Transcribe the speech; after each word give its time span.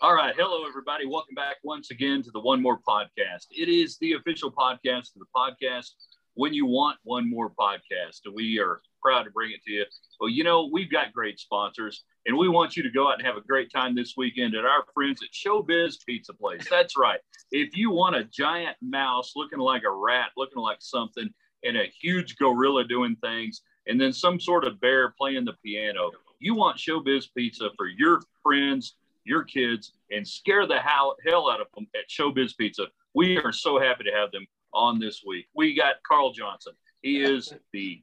All 0.00 0.14
right. 0.14 0.34
Hello, 0.36 0.66
everybody. 0.68 1.06
Welcome 1.06 1.34
back 1.34 1.56
once 1.62 1.90
again 1.90 2.22
to 2.24 2.30
the 2.32 2.40
One 2.40 2.60
More 2.60 2.78
Podcast. 2.86 3.46
It 3.50 3.68
is 3.68 3.96
the 3.98 4.14
official 4.14 4.50
podcast 4.52 5.14
of 5.14 5.20
the 5.20 5.26
podcast 5.34 5.92
when 6.34 6.52
you 6.52 6.66
want 6.66 6.98
one 7.04 7.30
more 7.30 7.50
podcast. 7.50 8.20
And 8.24 8.34
we 8.34 8.58
are 8.58 8.82
proud 9.00 9.22
to 9.22 9.30
bring 9.30 9.52
it 9.52 9.62
to 9.66 9.72
you. 9.72 9.84
Well, 10.20 10.28
you 10.28 10.44
know, 10.44 10.68
we've 10.70 10.90
got 10.90 11.12
great 11.12 11.38
sponsors, 11.38 12.04
and 12.26 12.36
we 12.36 12.48
want 12.48 12.76
you 12.76 12.82
to 12.82 12.90
go 12.90 13.08
out 13.08 13.18
and 13.18 13.26
have 13.26 13.36
a 13.36 13.40
great 13.40 13.70
time 13.72 13.94
this 13.94 14.14
weekend 14.16 14.54
at 14.54 14.64
our 14.64 14.84
friends 14.92 15.22
at 15.22 15.30
Showbiz 15.32 16.04
Pizza 16.04 16.34
Place. 16.34 16.66
That's 16.68 16.98
right. 16.98 17.20
If 17.52 17.76
you 17.76 17.90
want 17.90 18.16
a 18.16 18.24
giant 18.24 18.76
mouse 18.82 19.32
looking 19.36 19.60
like 19.60 19.84
a 19.84 19.92
rat, 19.92 20.30
looking 20.36 20.62
like 20.62 20.78
something, 20.80 21.30
and 21.62 21.76
a 21.76 21.90
huge 22.00 22.36
gorilla 22.36 22.84
doing 22.84 23.16
things, 23.22 23.62
and 23.86 24.00
then 24.00 24.12
some 24.12 24.40
sort 24.40 24.64
of 24.64 24.80
bear 24.80 25.14
playing 25.18 25.44
the 25.44 25.54
piano, 25.64 26.10
you 26.38 26.54
want 26.54 26.78
Showbiz 26.78 27.26
Pizza 27.36 27.70
for 27.76 27.86
your 27.86 28.20
friends, 28.42 28.96
your 29.24 29.44
kids, 29.44 29.92
and 30.10 30.26
scare 30.26 30.66
the 30.66 30.78
hell 30.78 31.16
out 31.50 31.60
of 31.60 31.66
them 31.74 31.86
at 31.94 32.08
Showbiz 32.08 32.56
Pizza. 32.56 32.86
We 33.14 33.38
are 33.38 33.52
so 33.52 33.78
happy 33.80 34.04
to 34.04 34.12
have 34.12 34.32
them 34.32 34.46
on 34.72 34.98
this 34.98 35.22
week. 35.26 35.46
We 35.54 35.74
got 35.74 36.02
Carl 36.06 36.32
Johnson. 36.32 36.72
He 37.02 37.22
is 37.22 37.52
the 37.72 38.02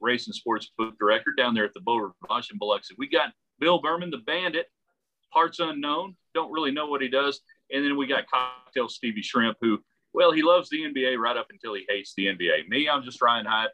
race 0.00 0.26
and 0.26 0.34
sports 0.34 0.70
book 0.76 0.94
director 0.98 1.32
down 1.36 1.54
there 1.54 1.64
at 1.64 1.74
the 1.74 1.80
Beau 1.80 1.96
Rivage 1.96 2.50
in 2.50 2.58
Biloxi. 2.58 2.94
We 2.98 3.08
got 3.08 3.32
Bill 3.58 3.80
Berman, 3.80 4.10
the 4.10 4.18
bandit, 4.18 4.66
parts 5.32 5.58
unknown, 5.58 6.16
don't 6.34 6.52
really 6.52 6.70
know 6.70 6.86
what 6.86 7.02
he 7.02 7.08
does. 7.08 7.40
And 7.72 7.84
then 7.84 7.96
we 7.96 8.06
got 8.06 8.24
Cocktail 8.28 8.88
Stevie 8.88 9.22
Shrimp, 9.22 9.56
who, 9.60 9.78
well, 10.12 10.32
he 10.32 10.42
loves 10.42 10.68
the 10.70 10.82
NBA 10.82 11.18
right 11.18 11.36
up 11.36 11.48
until 11.50 11.74
he 11.74 11.84
hates 11.88 12.14
the 12.14 12.26
NBA. 12.26 12.68
Me, 12.68 12.88
I'm 12.88 13.02
just 13.02 13.20
Ryan 13.20 13.46
Hyatt. 13.46 13.72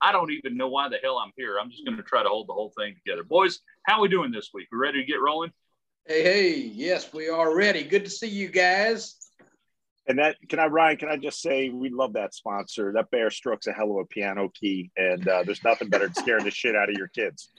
I 0.00 0.12
don't 0.12 0.32
even 0.32 0.56
know 0.56 0.68
why 0.68 0.88
the 0.88 0.98
hell 1.02 1.18
I'm 1.18 1.32
here. 1.36 1.58
I'm 1.60 1.70
just 1.70 1.84
going 1.84 1.96
to 1.96 2.02
try 2.02 2.22
to 2.22 2.28
hold 2.28 2.48
the 2.48 2.52
whole 2.52 2.72
thing 2.76 2.94
together. 2.94 3.22
Boys, 3.22 3.60
how 3.86 3.98
are 3.98 4.02
we 4.02 4.08
doing 4.08 4.32
this 4.32 4.50
week? 4.52 4.68
We 4.72 4.78
ready 4.78 5.00
to 5.00 5.06
get 5.06 5.20
rolling? 5.20 5.52
Hey, 6.06 6.22
hey, 6.22 6.56
yes, 6.56 7.12
we 7.12 7.28
are 7.28 7.56
ready. 7.56 7.84
Good 7.84 8.04
to 8.04 8.10
see 8.10 8.28
you 8.28 8.48
guys. 8.48 9.16
And 10.08 10.18
that 10.18 10.36
can 10.48 10.58
I, 10.58 10.66
Ryan? 10.66 10.96
Can 10.96 11.08
I 11.08 11.16
just 11.16 11.40
say 11.40 11.68
we 11.68 11.88
love 11.88 12.14
that 12.14 12.34
sponsor. 12.34 12.92
That 12.92 13.10
bear 13.12 13.30
strokes 13.30 13.68
a 13.68 13.72
hell 13.72 13.92
of 13.92 13.98
a 13.98 14.04
piano 14.06 14.50
key, 14.52 14.90
and 14.96 15.26
uh, 15.28 15.44
there's 15.44 15.62
nothing 15.62 15.88
better 15.88 16.06
than 16.06 16.14
scaring 16.14 16.44
the 16.44 16.50
shit 16.50 16.74
out 16.74 16.90
of 16.90 16.96
your 16.96 17.06
kids. 17.06 17.50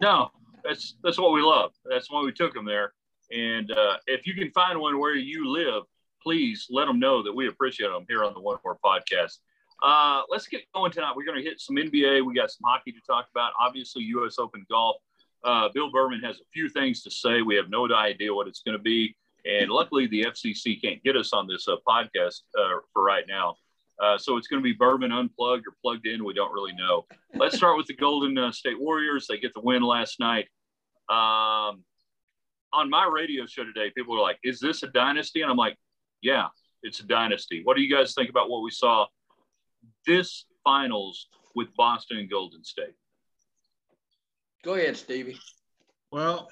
No, 0.00 0.30
that's 0.62 0.96
that's 1.02 1.18
what 1.18 1.32
we 1.32 1.40
love. 1.40 1.72
That's 1.88 2.10
why 2.10 2.22
we 2.22 2.32
took 2.32 2.52
them 2.52 2.66
there. 2.66 2.92
And 3.30 3.70
uh, 3.70 3.96
if 4.06 4.26
you 4.26 4.34
can 4.34 4.50
find 4.50 4.78
one 4.78 4.98
where 4.98 5.14
you 5.14 5.48
live, 5.50 5.84
please 6.22 6.66
let 6.70 6.86
them 6.86 6.98
know 6.98 7.22
that 7.22 7.34
we 7.34 7.48
appreciate 7.48 7.88
them 7.88 8.04
here 8.08 8.24
on 8.24 8.34
the 8.34 8.40
One 8.40 8.58
More 8.64 8.78
Podcast. 8.84 9.38
Uh, 9.82 10.22
let's 10.28 10.46
get 10.46 10.62
going 10.74 10.90
tonight. 10.90 11.12
We're 11.14 11.24
going 11.24 11.42
to 11.42 11.48
hit 11.48 11.60
some 11.60 11.76
NBA. 11.76 12.24
We 12.24 12.34
got 12.34 12.50
some 12.50 12.62
hockey 12.64 12.92
to 12.92 13.00
talk 13.06 13.26
about. 13.30 13.52
Obviously, 13.60 14.02
U.S. 14.04 14.36
Open 14.38 14.64
golf. 14.70 14.96
Uh, 15.44 15.68
Bill 15.72 15.90
Berman 15.90 16.20
has 16.20 16.36
a 16.36 16.44
few 16.52 16.68
things 16.68 17.02
to 17.02 17.10
say. 17.10 17.42
We 17.42 17.54
have 17.54 17.70
no 17.70 17.88
idea 17.94 18.34
what 18.34 18.48
it's 18.48 18.62
going 18.62 18.76
to 18.76 18.82
be. 18.82 19.14
And 19.44 19.70
luckily, 19.70 20.06
the 20.08 20.24
FCC 20.24 20.82
can't 20.82 21.02
get 21.04 21.16
us 21.16 21.32
on 21.32 21.46
this 21.46 21.68
uh, 21.68 21.76
podcast 21.86 22.40
uh, 22.58 22.80
for 22.92 23.04
right 23.04 23.24
now. 23.28 23.54
Uh, 24.02 24.16
so 24.18 24.36
it's 24.36 24.46
going 24.46 24.62
to 24.62 24.64
be 24.64 24.72
Berman 24.72 25.12
unplugged 25.12 25.64
or 25.66 25.74
plugged 25.82 26.06
in. 26.06 26.24
We 26.24 26.34
don't 26.34 26.52
really 26.52 26.72
know. 26.72 27.06
Let's 27.34 27.56
start 27.56 27.76
with 27.76 27.86
the 27.86 27.96
Golden 27.96 28.36
uh, 28.36 28.52
State 28.52 28.78
Warriors. 28.78 29.26
They 29.28 29.38
get 29.38 29.54
the 29.54 29.60
win 29.60 29.82
last 29.82 30.20
night. 30.20 30.46
Um, 31.08 31.84
on 32.72 32.90
my 32.90 33.08
radio 33.10 33.46
show 33.46 33.64
today, 33.64 33.90
people 33.96 34.14
were 34.14 34.20
like, 34.20 34.38
"Is 34.44 34.60
this 34.60 34.82
a 34.82 34.88
dynasty?" 34.88 35.40
And 35.42 35.50
I'm 35.50 35.56
like, 35.56 35.76
"Yeah, 36.20 36.48
it's 36.82 37.00
a 37.00 37.06
dynasty." 37.06 37.62
What 37.64 37.76
do 37.76 37.82
you 37.82 37.94
guys 37.94 38.14
think 38.14 38.28
about 38.28 38.50
what 38.50 38.62
we 38.62 38.70
saw 38.70 39.06
this 40.06 40.46
finals 40.64 41.28
with 41.54 41.68
Boston 41.76 42.18
and 42.18 42.30
Golden 42.30 42.64
State? 42.64 42.94
Go 44.64 44.74
ahead, 44.74 44.96
Stevie. 44.96 45.38
Well, 46.10 46.48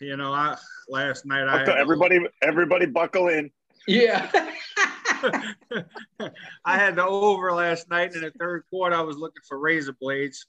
you 0.00 0.16
know, 0.16 0.32
I 0.32 0.56
last 0.88 1.26
night 1.26 1.46
I 1.46 1.62
okay, 1.62 1.72
everybody 1.72 2.20
everybody 2.42 2.86
buckle 2.86 3.28
in. 3.28 3.50
Yeah. 3.86 4.30
I 6.64 6.76
had 6.76 6.96
the 6.96 7.06
over 7.06 7.52
last 7.52 7.90
night 7.90 8.14
in 8.14 8.20
the 8.20 8.32
third 8.38 8.64
quarter. 8.70 8.96
I 8.96 9.02
was 9.02 9.16
looking 9.16 9.42
for 9.48 9.58
razor 9.58 9.94
blades. 10.00 10.46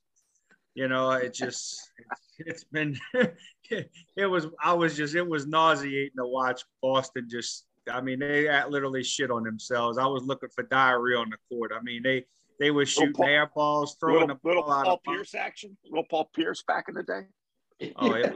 You 0.74 0.88
know, 0.88 1.12
it 1.12 1.34
just 1.34 1.92
it's 2.40 2.66
been 2.66 2.98
it 3.70 4.25
was 4.25 4.48
I 4.62 4.74
was 4.74 4.96
just 4.96 5.16
it 5.16 5.28
was 5.28 5.48
nauseating 5.48 6.12
to 6.18 6.25
watch 6.25 6.64
Boston 6.81 7.28
just 7.30 7.66
I 7.91 8.01
mean 8.01 8.19
they 8.19 8.50
literally 8.69 9.03
shit 9.03 9.31
on 9.31 9.44
themselves. 9.44 9.97
I 9.97 10.06
was 10.06 10.23
looking 10.23 10.50
for 10.50 10.63
diarrhea 10.63 11.18
on 11.18 11.29
the 11.29 11.38
court. 11.50 11.72
I 11.75 11.81
mean 11.81 12.03
they 12.03 12.25
they 12.59 12.72
were 12.72 12.85
shooting 12.85 13.13
Paul, 13.13 13.25
air 13.25 13.51
balls, 13.53 13.97
throwing 14.00 14.22
little, 14.22 14.40
the 14.41 14.47
little 14.47 14.63
ball 14.63 14.72
out 14.72 14.85
Paul 14.85 14.94
of 14.94 15.03
Pierce 15.03 15.35
action. 15.35 15.78
Little 15.85 16.06
Paul 16.09 16.29
Pierce 16.34 16.63
back 16.63 16.85
in 16.88 16.95
the 16.95 17.03
day. 17.03 17.91
Oh, 17.97 18.13
it 18.13 18.34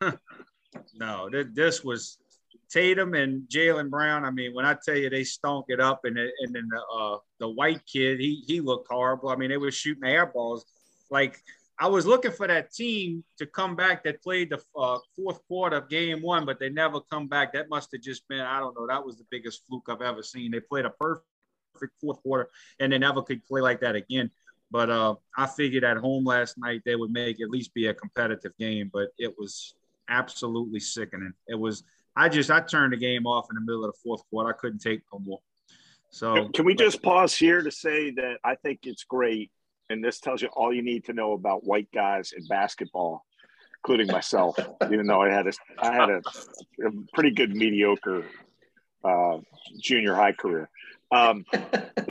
was 0.00 0.14
no. 0.94 1.28
This 1.30 1.82
was 1.82 2.18
Tatum 2.70 3.14
and 3.14 3.42
Jaylen 3.48 3.90
Brown. 3.90 4.24
I 4.24 4.30
mean, 4.30 4.54
when 4.54 4.64
I 4.64 4.76
tell 4.84 4.96
you 4.96 5.10
they 5.10 5.24
stunk 5.24 5.66
it 5.68 5.80
up, 5.80 6.04
and 6.04 6.18
and 6.18 6.54
then 6.54 6.68
the 6.68 6.80
uh, 6.96 7.18
the 7.40 7.48
white 7.48 7.84
kid, 7.86 8.20
he 8.20 8.42
he 8.46 8.60
looked 8.60 8.88
horrible. 8.90 9.28
I 9.28 9.36
mean, 9.36 9.50
they 9.50 9.56
were 9.56 9.70
shooting 9.70 10.04
air 10.04 10.26
balls. 10.26 10.64
Like 11.10 11.40
I 11.78 11.88
was 11.88 12.06
looking 12.06 12.30
for 12.30 12.46
that 12.46 12.72
team 12.72 13.24
to 13.38 13.46
come 13.46 13.74
back 13.74 14.04
that 14.04 14.22
played 14.22 14.50
the 14.50 14.60
uh, 14.78 14.98
fourth 15.16 15.40
quarter 15.48 15.76
of 15.76 15.88
game 15.88 16.22
one, 16.22 16.46
but 16.46 16.60
they 16.60 16.68
never 16.68 17.00
come 17.00 17.26
back. 17.26 17.52
That 17.52 17.68
must 17.68 17.90
have 17.92 18.00
just 18.00 18.26
been 18.28 18.40
I 18.40 18.60
don't 18.60 18.78
know. 18.78 18.86
That 18.86 19.04
was 19.04 19.16
the 19.16 19.26
biggest 19.30 19.66
fluke 19.66 19.88
I've 19.88 20.02
ever 20.02 20.22
seen. 20.22 20.52
They 20.52 20.60
played 20.60 20.84
a 20.84 20.90
perfect 20.90 21.26
fourth 22.00 22.22
quarter, 22.22 22.48
and 22.78 22.92
they 22.92 22.98
never 22.98 23.22
could 23.22 23.44
play 23.44 23.60
like 23.60 23.80
that 23.80 23.96
again. 23.96 24.30
But 24.70 24.90
uh, 24.90 25.16
I 25.36 25.46
figured 25.46 25.84
at 25.84 25.96
home 25.96 26.24
last 26.24 26.58
night 26.58 26.82
they 26.84 26.96
would 26.96 27.10
make 27.10 27.40
at 27.40 27.50
least 27.50 27.74
be 27.74 27.86
a 27.86 27.94
competitive 27.94 28.52
game, 28.58 28.90
but 28.92 29.08
it 29.18 29.34
was 29.38 29.74
absolutely 30.08 30.80
sickening. 30.80 31.32
It 31.48 31.58
was. 31.58 31.82
I 32.16 32.28
just 32.28 32.50
I 32.50 32.60
turned 32.60 32.92
the 32.92 32.96
game 32.96 33.26
off 33.26 33.48
in 33.50 33.56
the 33.56 33.60
middle 33.60 33.84
of 33.84 33.92
the 33.92 33.98
fourth 33.98 34.22
quarter. 34.30 34.50
I 34.50 34.52
couldn't 34.52 34.78
take 34.78 35.02
no 35.12 35.18
more. 35.18 35.40
So 36.10 36.48
can 36.50 36.64
we 36.64 36.76
just 36.76 37.02
pause 37.02 37.36
here 37.36 37.60
to 37.60 37.72
say 37.72 38.12
that 38.12 38.38
I 38.44 38.54
think 38.54 38.80
it's 38.84 39.02
great, 39.02 39.50
and 39.90 40.02
this 40.02 40.20
tells 40.20 40.42
you 40.42 40.48
all 40.48 40.72
you 40.72 40.82
need 40.82 41.04
to 41.06 41.12
know 41.12 41.32
about 41.32 41.64
white 41.64 41.88
guys 41.92 42.32
in 42.36 42.46
basketball, 42.46 43.24
including 43.82 44.06
myself. 44.08 44.58
even 44.90 45.06
though 45.06 45.22
I 45.22 45.30
had 45.30 45.46
a 45.46 45.52
I 45.78 45.92
had 45.92 46.10
a, 46.10 46.22
a 46.86 46.90
pretty 47.12 47.30
good 47.30 47.54
mediocre 47.54 48.24
uh, 49.04 49.38
junior 49.80 50.14
high 50.14 50.32
career. 50.32 50.68
Um, 51.10 51.44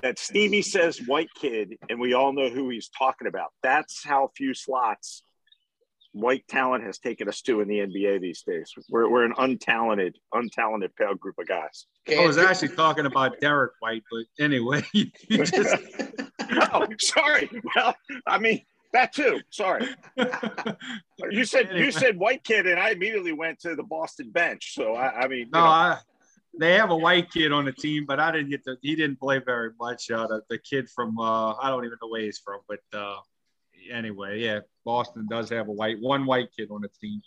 that 0.01 0.17
Stevie 0.17 0.61
says 0.61 1.01
white 1.05 1.29
kid, 1.35 1.77
and 1.89 1.99
we 1.99 2.13
all 2.13 2.31
know 2.31 2.49
who 2.49 2.69
he's 2.69 2.89
talking 2.89 3.27
about. 3.27 3.51
That's 3.61 4.03
how 4.03 4.31
few 4.35 4.53
slots 4.53 5.23
white 6.13 6.47
talent 6.47 6.83
has 6.83 6.99
taken 6.99 7.27
us 7.27 7.41
to 7.41 7.59
in 7.59 7.67
the 7.67 7.79
NBA 7.79 8.21
these 8.21 8.43
days. 8.43 8.71
We're, 8.89 9.09
we're 9.09 9.25
an 9.25 9.33
untalented, 9.33 10.13
untalented 10.33 10.95
pale 10.95 11.15
group 11.15 11.35
of 11.39 11.47
guys. 11.47 11.87
I 12.07 12.25
was 12.25 12.37
actually 12.37 12.69
talking 12.69 13.05
about 13.05 13.39
Derek 13.41 13.73
White, 13.79 14.03
but 14.09 14.43
anyway, 14.43 14.83
just... 15.29 15.75
oh, 16.73 16.87
sorry. 16.99 17.49
Well, 17.75 17.95
I 18.25 18.39
mean 18.39 18.61
that 18.93 19.13
too. 19.13 19.41
Sorry. 19.49 19.87
you 21.31 21.45
said 21.45 21.71
you 21.75 21.91
said 21.91 22.17
white 22.17 22.43
kid, 22.43 22.67
and 22.67 22.79
I 22.79 22.91
immediately 22.91 23.33
went 23.33 23.59
to 23.61 23.75
the 23.75 23.83
Boston 23.83 24.31
bench. 24.31 24.73
So 24.75 24.95
I, 24.95 25.21
I 25.23 25.27
mean, 25.27 25.49
no, 25.51 25.59
I, 25.59 25.97
they 26.59 26.73
have 26.73 26.91
a 26.91 26.95
white 26.95 27.31
kid 27.31 27.51
on 27.51 27.65
the 27.65 27.71
team, 27.71 28.05
but 28.07 28.19
I 28.19 28.31
didn't 28.31 28.49
get 28.49 28.63
to. 28.65 28.77
He 28.81 28.95
didn't 28.95 29.19
play 29.19 29.39
very 29.39 29.71
much. 29.79 30.09
Uh, 30.11 30.27
the, 30.27 30.41
the 30.49 30.57
kid 30.59 30.89
from 30.89 31.19
uh, 31.19 31.53
I 31.55 31.69
don't 31.69 31.85
even 31.85 31.97
know 32.01 32.09
where 32.09 32.21
he's 32.21 32.39
from, 32.39 32.59
but 32.67 32.79
uh, 32.93 33.17
anyway, 33.91 34.39
yeah, 34.41 34.59
Boston 34.85 35.27
does 35.29 35.49
have 35.49 35.67
a 35.67 35.71
white 35.71 35.99
one 35.99 36.25
white 36.25 36.49
kid 36.55 36.69
on 36.71 36.81
the 36.81 36.89
team. 37.01 37.21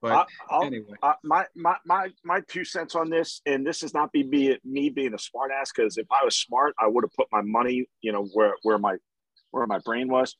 But 0.00 0.28
I'll, 0.50 0.64
anyway, 0.64 0.94
uh, 1.02 1.14
my, 1.24 1.46
my 1.54 1.76
my 1.84 2.08
my 2.24 2.40
two 2.48 2.64
cents 2.64 2.94
on 2.94 3.10
this, 3.10 3.40
and 3.46 3.66
this 3.66 3.82
is 3.82 3.94
not 3.94 4.12
be, 4.12 4.22
be 4.22 4.58
me 4.64 4.90
being 4.90 5.14
a 5.14 5.16
smartass 5.16 5.70
because 5.74 5.96
if 5.96 6.06
I 6.10 6.24
was 6.24 6.36
smart, 6.36 6.74
I 6.78 6.86
would 6.86 7.04
have 7.04 7.14
put 7.14 7.28
my 7.32 7.42
money, 7.42 7.88
you 8.00 8.12
know, 8.12 8.24
where 8.32 8.54
where 8.62 8.78
my 8.78 8.96
where 9.50 9.66
my 9.66 9.78
brain 9.78 10.08
was. 10.08 10.36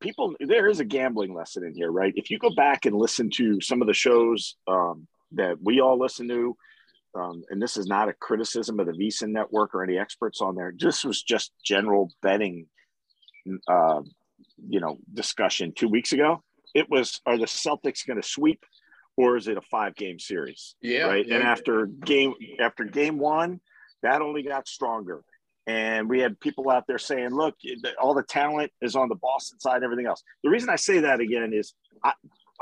People, 0.00 0.34
there 0.40 0.68
is 0.68 0.80
a 0.80 0.84
gambling 0.86 1.34
lesson 1.34 1.62
in 1.62 1.74
here, 1.74 1.92
right? 1.92 2.12
If 2.16 2.30
you 2.30 2.38
go 2.38 2.50
back 2.54 2.86
and 2.86 2.96
listen 2.96 3.28
to 3.34 3.60
some 3.60 3.82
of 3.82 3.86
the 3.86 3.94
shows 3.94 4.56
um, 4.66 5.06
that 5.32 5.56
we 5.62 5.80
all 5.80 5.98
listen 5.98 6.28
to, 6.28 6.56
um, 7.14 7.42
and 7.50 7.60
this 7.60 7.76
is 7.76 7.86
not 7.86 8.08
a 8.08 8.14
criticism 8.14 8.80
of 8.80 8.86
the 8.86 8.92
VSiN 8.92 9.32
network 9.32 9.74
or 9.74 9.82
any 9.82 9.98
experts 9.98 10.40
on 10.40 10.54
there. 10.54 10.72
This 10.78 11.04
was 11.04 11.22
just 11.22 11.52
general 11.64 12.10
betting, 12.22 12.66
uh, 13.68 14.00
you 14.68 14.80
know, 14.80 14.98
discussion 15.12 15.72
two 15.74 15.88
weeks 15.88 16.12
ago. 16.12 16.42
It 16.76 16.90
was: 16.90 17.22
Are 17.24 17.38
the 17.38 17.46
Celtics 17.46 18.06
going 18.06 18.20
to 18.20 18.28
sweep, 18.28 18.62
or 19.16 19.38
is 19.38 19.48
it 19.48 19.56
a 19.56 19.62
five-game 19.62 20.18
series? 20.18 20.74
Yeah. 20.82 21.04
Right. 21.04 21.26
Yeah. 21.26 21.36
And 21.36 21.44
after 21.44 21.86
game 21.86 22.34
after 22.60 22.84
game 22.84 23.18
one, 23.18 23.60
that 24.02 24.20
only 24.20 24.42
got 24.42 24.68
stronger. 24.68 25.22
And 25.66 26.08
we 26.08 26.20
had 26.20 26.38
people 26.38 26.68
out 26.70 26.84
there 26.86 26.98
saying, 26.98 27.30
"Look, 27.30 27.54
all 27.98 28.12
the 28.12 28.22
talent 28.22 28.72
is 28.82 28.94
on 28.94 29.08
the 29.08 29.14
Boston 29.14 29.58
side. 29.58 29.76
and 29.76 29.84
Everything 29.84 30.06
else." 30.06 30.22
The 30.44 30.50
reason 30.50 30.68
I 30.68 30.76
say 30.76 31.00
that 31.00 31.20
again 31.20 31.54
is 31.54 31.72
I, 32.04 32.12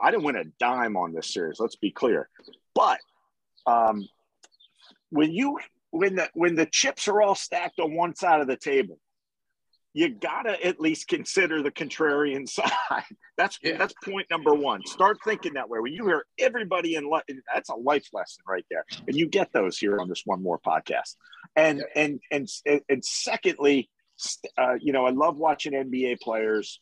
I 0.00 0.12
didn't 0.12 0.22
win 0.22 0.37
a 0.37 0.44
dime 0.60 0.96
on 0.96 1.12
this 1.12 1.34
series. 1.34 1.58
Let's 1.58 1.76
be 1.76 1.90
clear, 1.90 2.28
but 2.72 3.00
um, 3.67 4.08
when 5.10 5.32
you 5.32 5.58
when 5.90 6.14
the 6.14 6.31
when 6.34 6.55
the 6.55 6.67
chips 6.67 7.08
are 7.08 7.20
all 7.20 7.34
stacked 7.34 7.81
on 7.81 7.96
one 7.96 8.14
side 8.14 8.40
of 8.40 8.46
the 8.46 8.56
table 8.56 8.99
you 9.94 10.08
gotta 10.08 10.62
at 10.67 10.81
least 10.81 11.06
consider 11.08 11.62
the 11.62 11.70
contrarian 11.70 12.49
side. 12.49 13.05
That's 13.38 13.58
yeah. 13.62 13.79
that's 13.79 13.94
point 14.05 14.26
number 14.31 14.52
one. 14.52 14.85
Start 14.85 15.19
thinking 15.25 15.55
that 15.55 15.70
way. 15.70 15.79
When 15.79 15.93
you 15.93 16.06
hear 16.06 16.26
everybody 16.38 16.96
in 16.96 17.08
life, 17.08 17.23
that's 17.52 17.70
a 17.70 17.76
life 17.76 18.08
lesson 18.12 18.43
right 18.46 18.67
there, 18.70 18.85
and 19.06 19.17
you 19.17 19.29
get 19.29 19.52
those 19.52 19.79
here 19.79 19.99
on 20.00 20.08
this 20.08 20.23
one 20.25 20.43
more 20.43 20.58
podcast. 20.58 21.14
And 21.56 21.79
yeah. 21.79 22.02
and 22.02 22.20
and 22.31 22.49
and 22.88 23.05
secondly, 23.05 23.88
uh, 24.58 24.75
you 24.81 24.93
know, 24.93 25.06
I 25.06 25.11
love 25.11 25.37
watching 25.37 25.73
NBA 25.73 26.20
players, 26.20 26.81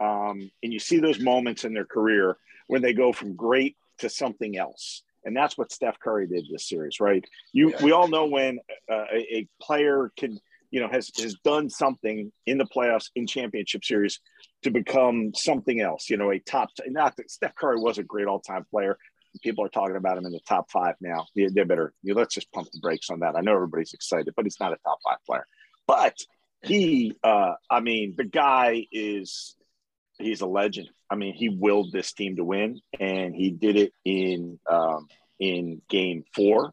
um, 0.00 0.50
and 0.62 0.72
you 0.72 0.78
see 0.78 0.98
those 0.98 1.20
moments 1.20 1.64
in 1.64 1.74
their 1.74 1.84
career 1.84 2.36
when 2.68 2.82
they 2.82 2.94
go 2.94 3.12
from 3.12 3.36
great 3.36 3.76
to 3.98 4.08
something 4.08 4.56
else. 4.56 5.02
And 5.24 5.36
that's 5.36 5.58
what 5.58 5.72
Steph 5.72 5.98
Curry 5.98 6.28
did 6.28 6.46
this 6.50 6.68
series, 6.68 7.00
right? 7.00 7.24
You, 7.52 7.70
yeah. 7.70 7.82
we 7.82 7.90
all 7.90 8.06
know 8.06 8.26
when 8.26 8.60
uh, 8.90 9.06
a, 9.12 9.36
a 9.38 9.48
player 9.60 10.12
can 10.16 10.38
you 10.70 10.80
know 10.80 10.88
has 10.88 11.10
has 11.18 11.34
done 11.44 11.68
something 11.70 12.32
in 12.46 12.58
the 12.58 12.64
playoffs 12.64 13.10
in 13.14 13.26
championship 13.26 13.84
series 13.84 14.20
to 14.62 14.70
become 14.70 15.32
something 15.34 15.80
else 15.80 16.08
you 16.10 16.16
know 16.16 16.30
a 16.30 16.38
top 16.40 16.68
not 16.88 17.16
that 17.16 17.30
steph 17.30 17.54
curry 17.54 17.78
was 17.78 17.98
a 17.98 18.02
great 18.02 18.26
all-time 18.26 18.64
player. 18.70 18.98
People 19.42 19.64
are 19.66 19.68
talking 19.68 19.96
about 19.96 20.16
him 20.16 20.24
in 20.24 20.32
the 20.32 20.40
top 20.48 20.70
five 20.70 20.94
now. 20.98 21.26
They, 21.36 21.48
they 21.48 21.62
better 21.64 21.92
you 22.02 22.14
know, 22.14 22.20
let's 22.20 22.34
just 22.34 22.50
pump 22.52 22.68
the 22.72 22.80
brakes 22.80 23.10
on 23.10 23.20
that. 23.20 23.36
I 23.36 23.42
know 23.42 23.54
everybody's 23.54 23.92
excited 23.92 24.32
but 24.34 24.46
he's 24.46 24.60
not 24.60 24.72
a 24.72 24.78
top 24.84 24.98
five 25.06 25.18
player. 25.26 25.46
But 25.86 26.16
he 26.62 27.14
uh 27.22 27.52
i 27.70 27.80
mean 27.80 28.14
the 28.16 28.24
guy 28.24 28.86
is 28.90 29.54
he's 30.18 30.40
a 30.40 30.46
legend. 30.46 30.88
I 31.10 31.14
mean 31.16 31.34
he 31.34 31.50
willed 31.50 31.92
this 31.92 32.12
team 32.12 32.36
to 32.36 32.44
win 32.44 32.80
and 32.98 33.34
he 33.34 33.50
did 33.50 33.76
it 33.76 33.92
in 34.04 34.58
um 34.70 35.06
in 35.38 35.82
game 35.88 36.24
four 36.34 36.72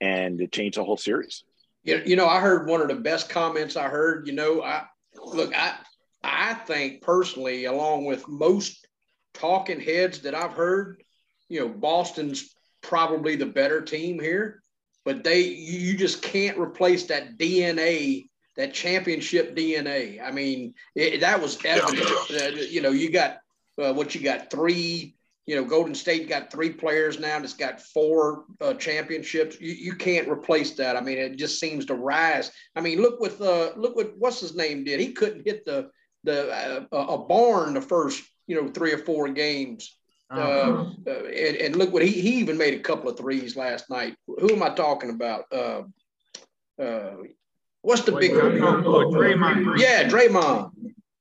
and 0.00 0.40
it 0.40 0.52
changed 0.52 0.78
the 0.78 0.84
whole 0.84 0.96
series 0.96 1.44
you, 1.82 2.02
you 2.04 2.16
know, 2.16 2.26
I 2.26 2.40
heard 2.40 2.68
one 2.68 2.80
of 2.80 2.88
the 2.88 2.94
best 2.94 3.28
comments 3.28 3.76
I 3.76 3.88
heard. 3.88 4.26
You 4.26 4.34
know, 4.34 4.62
I 4.62 4.84
look, 5.14 5.54
I 5.56 5.76
I 6.22 6.54
think 6.54 7.02
personally, 7.02 7.64
along 7.64 8.04
with 8.04 8.28
most 8.28 8.86
talking 9.34 9.80
heads 9.80 10.20
that 10.20 10.34
I've 10.34 10.52
heard, 10.52 11.02
you 11.48 11.60
know, 11.60 11.68
Boston's 11.68 12.54
probably 12.82 13.36
the 13.36 13.46
better 13.46 13.80
team 13.80 14.20
here, 14.20 14.62
but 15.04 15.24
they 15.24 15.40
you 15.42 15.96
just 15.96 16.22
can't 16.22 16.58
replace 16.58 17.04
that 17.06 17.38
DNA, 17.38 18.28
that 18.56 18.74
championship 18.74 19.56
DNA. 19.56 20.22
I 20.22 20.30
mean, 20.30 20.74
it, 20.94 21.20
that 21.20 21.40
was 21.40 21.58
evident. 21.64 22.10
Uh, 22.30 22.60
you 22.68 22.82
know, 22.82 22.90
you 22.90 23.10
got 23.10 23.38
uh, 23.78 23.92
what 23.92 24.14
you 24.14 24.20
got 24.20 24.50
three 24.50 25.14
you 25.46 25.56
know, 25.56 25.64
Golden 25.64 25.94
State 25.94 26.28
got 26.28 26.52
three 26.52 26.70
players 26.70 27.18
now 27.18 27.38
that's 27.38 27.54
got 27.54 27.80
four 27.80 28.44
uh, 28.60 28.74
championships. 28.74 29.60
You, 29.60 29.72
you 29.72 29.94
can't 29.94 30.28
replace 30.28 30.72
that. 30.74 30.96
I 30.96 31.00
mean, 31.00 31.18
it 31.18 31.36
just 31.36 31.58
seems 31.58 31.86
to 31.86 31.94
rise. 31.94 32.52
I 32.76 32.80
mean, 32.80 33.00
look 33.00 33.20
with 33.20 33.40
uh, 33.40 33.72
look 33.76 33.96
what 33.96 34.12
what's 34.16 34.40
his 34.40 34.54
name 34.54 34.84
did. 34.84 35.00
He 35.00 35.12
couldn't 35.12 35.46
hit 35.46 35.64
the 35.64 35.90
the 36.24 36.86
uh, 36.92 36.96
a 36.96 37.18
barn 37.18 37.74
the 37.74 37.80
first 37.80 38.22
you 38.46 38.60
know 38.60 38.68
three 38.68 38.92
or 38.92 38.98
four 38.98 39.28
games. 39.28 39.96
Uh, 40.32 40.38
uh-huh. 40.38 40.90
Uh, 41.08 41.24
and, 41.24 41.56
and, 41.56 41.76
look 41.76 41.92
what 41.92 42.04
he 42.04 42.12
he 42.12 42.34
even 42.34 42.56
made 42.56 42.74
a 42.74 42.82
couple 42.82 43.10
of 43.10 43.18
threes 43.18 43.56
last 43.56 43.90
night. 43.90 44.14
Who 44.28 44.54
am 44.54 44.62
I 44.62 44.70
talking 44.70 45.10
about? 45.10 45.46
Uh, 45.50 45.82
uh, 46.80 47.16
what's 47.82 48.02
the 48.02 48.12
big? 48.12 48.30
Draymond. 48.30 49.78
Yeah, 49.78 50.08
Draymond. 50.08 50.70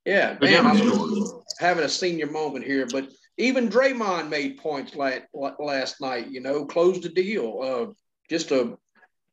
Yeah, 0.05 0.37
man, 0.41 0.65
I'm 0.65 1.25
having 1.59 1.83
a 1.83 1.89
senior 1.89 2.27
moment 2.27 2.65
here, 2.65 2.87
but 2.91 3.09
even 3.39 3.69
Draymond 3.69 4.29
made 4.29 4.57
points 4.57 4.95
last, 4.95 5.23
last 5.33 6.01
night. 6.01 6.29
You 6.29 6.41
know, 6.41 6.65
closed 6.65 7.03
the 7.03 7.09
deal. 7.09 7.59
Uh, 7.61 7.93
just 8.29 8.51
a 8.51 8.77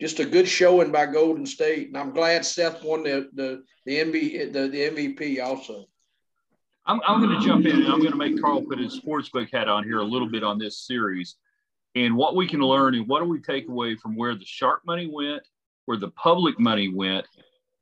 just 0.00 0.20
a 0.20 0.26
good 0.26 0.47
showing 0.47 0.93
by 0.93 1.06
Golden 1.06 1.47
State, 1.47 1.88
and 1.88 1.97
I'm 1.97 2.12
glad 2.12 2.44
Steph 2.44 2.82
won 2.82 3.03
the 3.03 3.29
the 3.35 3.62
the, 3.85 4.03
the, 4.53 4.69
the 4.69 4.81
MVP 4.91 5.44
also. 5.44 5.87
I'm, 6.88 7.00
I'm 7.06 7.20
going 7.20 7.37
to 7.37 7.44
jump 7.44 7.67
in 7.67 7.82
and 7.82 7.87
I'm 7.87 7.99
going 7.99 8.12
to 8.12 8.17
make 8.17 8.41
Carl 8.41 8.62
put 8.62 8.79
his 8.79 9.00
sportsbook 9.00 9.53
hat 9.53 9.69
on 9.69 9.82
here 9.82 9.99
a 9.99 10.05
little 10.05 10.31
bit 10.31 10.44
on 10.44 10.56
this 10.56 10.87
series 10.87 11.35
and 11.97 12.14
what 12.14 12.37
we 12.37 12.47
can 12.47 12.61
learn 12.61 12.94
and 12.94 13.09
what 13.09 13.20
do 13.20 13.29
we 13.29 13.41
take 13.41 13.69
away 13.69 13.97
from 13.97 14.14
where 14.14 14.37
the 14.37 14.44
sharp 14.44 14.82
money 14.87 15.11
went, 15.12 15.43
where 15.87 15.97
the 15.97 16.11
public 16.11 16.61
money 16.61 16.93
went, 16.94 17.26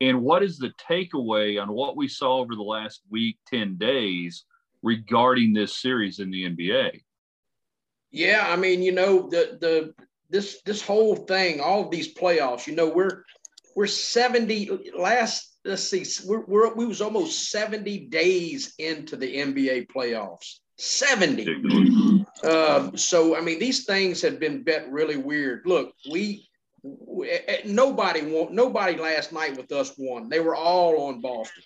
and 0.01 0.23
what 0.23 0.43
is 0.43 0.57
the 0.57 0.73
takeaway 0.89 1.61
on 1.61 1.71
what 1.71 1.97
we 1.99 2.09
saw 2.09 2.39
over 2.39 2.55
the 2.55 2.63
last 2.63 3.03
week, 3.11 3.37
10 3.49 3.77
days 3.77 4.45
regarding 4.85 5.53
this 5.53 5.79
series 5.79 6.21
in 6.21 6.31
the 6.31 6.45
NBA? 6.45 7.03
Yeah, 8.13 8.47
I 8.49 8.57
mean, 8.57 8.83
you 8.83 8.93
know, 8.93 9.29
the 9.29 9.59
the 9.61 9.95
this 10.31 10.61
this 10.65 10.83
whole 10.83 11.17
thing, 11.17 11.61
all 11.61 11.85
of 11.85 11.91
these 11.91 12.15
playoffs, 12.15 12.67
you 12.67 12.77
know, 12.77 12.89
we're 12.89 13.25
we're 13.75 13.89
70 13.89 14.93
last 14.97 15.55
let's 15.65 15.83
see, 15.83 16.05
we're, 16.27 16.45
we're 16.47 16.75
we 16.75 16.87
was 16.87 17.01
almost 17.01 17.51
70 17.51 18.07
days 18.07 18.75
into 18.79 19.17
the 19.17 19.37
NBA 19.37 19.89
playoffs. 19.89 20.59
70. 20.77 22.25
Um, 22.43 22.97
so 22.97 23.37
I 23.37 23.41
mean, 23.41 23.59
these 23.59 23.85
things 23.85 24.21
have 24.23 24.39
been 24.39 24.63
bet 24.63 24.91
really 24.91 25.17
weird. 25.17 25.63
Look, 25.65 25.95
we, 26.11 26.49
we 26.83 27.31
nobody 27.65 28.23
won, 28.23 28.55
nobody 28.55 28.97
last 28.97 29.33
night 29.33 29.57
with 29.57 29.73
us 29.73 29.95
won. 29.97 30.29
They 30.29 30.41
were 30.41 30.57
all 30.57 31.09
on 31.09 31.21
Boston. 31.21 31.63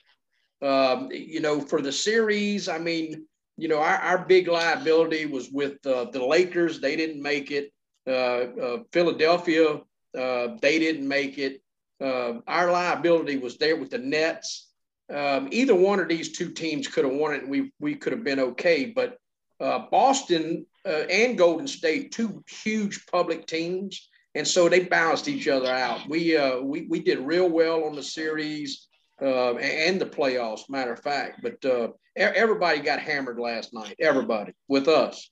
Um, 0.60 1.08
you 1.12 1.40
know, 1.40 1.60
for 1.60 1.80
the 1.80 1.92
series, 1.92 2.68
I 2.68 2.78
mean, 2.78 3.26
you 3.56 3.68
know, 3.68 3.78
our, 3.78 3.96
our 3.96 4.18
big 4.24 4.48
liability 4.48 5.26
was 5.26 5.50
with 5.50 5.84
uh, 5.86 6.06
the 6.06 6.24
Lakers. 6.24 6.80
They 6.80 6.96
didn't 6.96 7.22
make 7.22 7.50
it. 7.50 7.72
Uh, 8.06 8.10
uh, 8.10 8.78
Philadelphia, 8.92 9.80
uh, 10.18 10.48
they 10.62 10.78
didn't 10.78 11.06
make 11.06 11.38
it. 11.38 11.62
Um, 12.00 12.42
our 12.46 12.70
liability 12.70 13.36
was 13.36 13.58
there 13.58 13.76
with 13.76 13.90
the 13.90 13.98
Nets. 13.98 14.70
Um, 15.12 15.48
either 15.50 15.74
one 15.74 16.00
of 16.00 16.08
these 16.08 16.32
two 16.32 16.50
teams 16.50 16.88
could 16.88 17.04
have 17.04 17.14
won 17.14 17.34
it, 17.34 17.42
and 17.42 17.50
we 17.50 17.72
we 17.80 17.94
could 17.94 18.12
have 18.12 18.24
been 18.24 18.40
okay. 18.40 18.86
But 18.86 19.18
uh, 19.60 19.86
Boston 19.90 20.66
uh, 20.86 21.04
and 21.10 21.36
Golden 21.36 21.66
State, 21.66 22.12
two 22.12 22.44
huge 22.48 23.06
public 23.06 23.46
teams, 23.46 24.08
and 24.34 24.46
so 24.46 24.68
they 24.68 24.84
balanced 24.84 25.28
each 25.28 25.48
other 25.48 25.70
out. 25.70 26.08
We 26.08 26.38
we 26.62 26.86
we 26.88 27.00
did 27.00 27.18
real 27.20 27.48
well 27.48 27.84
on 27.84 27.96
the 27.96 28.02
series 28.02 28.87
uh, 29.20 29.56
and 29.56 30.00
the 30.00 30.06
playoffs, 30.06 30.68
matter 30.68 30.92
of 30.92 31.00
fact. 31.00 31.40
But 31.42 31.64
uh, 31.64 31.88
everybody 32.16 32.80
got 32.80 33.00
hammered 33.00 33.38
last 33.38 33.72
night. 33.72 33.96
Everybody 34.00 34.52
with 34.68 34.88
us. 34.88 35.30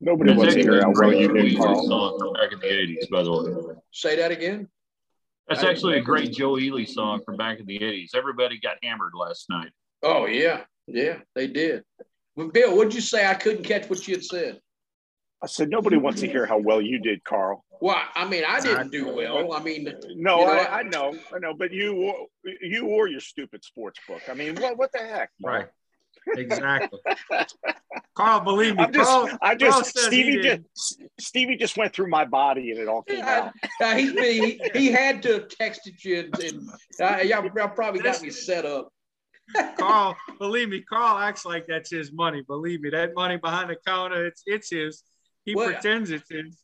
Nobody 0.00 0.32
wants 0.32 0.54
to 0.54 0.60
hear 0.60 0.80
how 0.80 0.92
well 0.94 1.12
you 1.12 1.32
did, 1.32 1.56
Song 1.56 2.18
from 2.18 2.32
back 2.34 2.52
in 2.52 2.60
the 2.60 2.66
'80s, 2.66 3.10
by 3.10 3.22
the 3.22 3.32
way. 3.32 3.74
Say 3.92 4.16
that 4.16 4.30
again. 4.30 4.68
That's 5.48 5.64
actually 5.64 5.98
a 5.98 6.02
great 6.02 6.32
Joe 6.32 6.58
Ely 6.58 6.84
song 6.84 7.22
from 7.24 7.36
back 7.36 7.58
in 7.58 7.66
the 7.66 7.78
'80s. 7.78 8.14
Everybody 8.14 8.60
got 8.60 8.76
hammered 8.82 9.12
last 9.14 9.46
night. 9.48 9.70
Oh 10.02 10.26
yeah, 10.26 10.60
yeah, 10.86 11.18
they 11.34 11.46
did. 11.46 11.82
Bill, 12.36 12.76
what'd 12.76 12.94
you 12.94 13.00
say? 13.00 13.26
I 13.26 13.34
couldn't 13.34 13.64
catch 13.64 13.90
what 13.90 14.06
you 14.06 14.14
had 14.14 14.24
said. 14.24 14.60
I 15.42 15.46
said 15.46 15.70
nobody 15.70 15.96
wants 15.96 16.20
to 16.20 16.26
hear 16.26 16.46
how 16.46 16.58
well 16.58 16.80
you 16.80 16.98
did, 16.98 17.22
Carl. 17.24 17.64
Well, 17.80 18.00
I 18.16 18.28
mean, 18.28 18.42
I 18.46 18.60
didn't 18.60 18.90
do 18.90 19.14
well. 19.14 19.52
I 19.52 19.62
mean, 19.62 19.84
no, 19.84 19.90
you 20.08 20.22
know, 20.22 20.44
I, 20.44 20.80
I, 20.80 20.82
know, 20.82 21.16
I 21.32 21.38
know, 21.38 21.54
but 21.54 21.72
you, 21.72 22.26
you 22.60 22.86
or 22.86 23.06
your 23.06 23.20
stupid 23.20 23.64
sports 23.64 24.00
book. 24.08 24.22
I 24.28 24.34
mean, 24.34 24.56
what, 24.56 24.76
what 24.76 24.92
the 24.92 24.98
heck? 24.98 25.30
Right. 25.42 25.68
Exactly. 26.36 26.98
Carl, 28.14 28.40
believe 28.40 28.76
me, 28.76 28.82
I'm 28.82 28.92
just, 28.92 29.08
Carl, 29.08 29.38
I 29.40 29.54
just, 29.54 29.96
Stevie 29.96 30.42
just, 30.42 31.00
Stevie 31.20 31.56
just 31.56 31.76
went 31.76 31.92
through 31.92 32.08
my 32.08 32.24
body 32.24 32.72
and 32.72 32.80
it 32.80 32.88
all 32.88 33.02
came 33.02 33.18
yeah, 33.18 33.50
out. 33.80 33.96
he, 33.96 34.12
he, 34.12 34.60
he 34.74 34.90
had 34.90 35.22
to 35.22 35.34
have 35.34 35.48
texted 35.48 36.04
you 36.04 36.20
and, 36.20 36.38
and 36.40 36.68
uh, 37.00 37.22
y'all, 37.22 37.48
y'all 37.54 37.68
probably 37.68 38.00
got 38.00 38.20
me 38.22 38.30
set 38.30 38.66
up. 38.66 38.92
Carl, 39.78 40.16
believe 40.38 40.68
me, 40.68 40.82
Carl 40.82 41.18
acts 41.18 41.46
like 41.46 41.66
that's 41.66 41.90
his 41.90 42.12
money. 42.12 42.42
Believe 42.42 42.82
me, 42.82 42.90
that 42.90 43.14
money 43.14 43.36
behind 43.36 43.70
the 43.70 43.76
counter, 43.86 44.26
it's 44.26 44.42
it's 44.44 44.70
his. 44.70 45.02
He 45.48 45.54
well, 45.54 45.72
pretends 45.72 46.10
it's 46.10 46.28
his. 46.28 46.62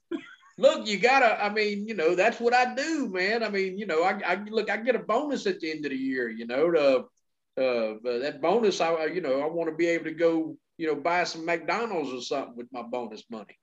Look, 0.59 0.87
you 0.87 0.99
gotta. 0.99 1.43
I 1.43 1.49
mean, 1.49 1.89
you 1.89 1.95
know, 1.95 2.15
that's 2.15 2.39
what 2.39 2.53
I 2.53 2.75
do, 2.75 3.09
man. 3.09 3.43
I 3.43 3.49
mean, 3.49 3.79
you 3.79 3.87
know, 3.87 4.03
I, 4.03 4.21
I 4.27 4.35
look, 4.51 4.71
I 4.71 4.77
get 4.77 4.95
a 4.95 4.99
bonus 4.99 5.47
at 5.47 5.61
the 5.61 5.71
end 5.71 5.87
of 5.87 5.91
the 5.91 5.97
year. 5.97 6.29
You 6.29 6.47
know, 6.47 6.71
to, 6.71 6.99
uh, 7.57 7.95
that 8.05 8.41
bonus, 8.43 8.83
I, 8.83 9.07
you 9.07 9.23
know, 9.23 9.41
I 9.41 9.47
want 9.47 9.71
to 9.71 9.75
be 9.75 9.87
able 9.87 10.05
to 10.05 10.13
go, 10.13 10.55
you 10.77 10.87
know, 10.87 10.97
buy 10.97 11.25
some 11.25 11.47
McDonald's 11.47 12.13
or 12.13 12.21
something 12.21 12.57
with 12.57 12.67
my 12.73 12.83
bonus 12.83 13.25
money. 13.31 13.59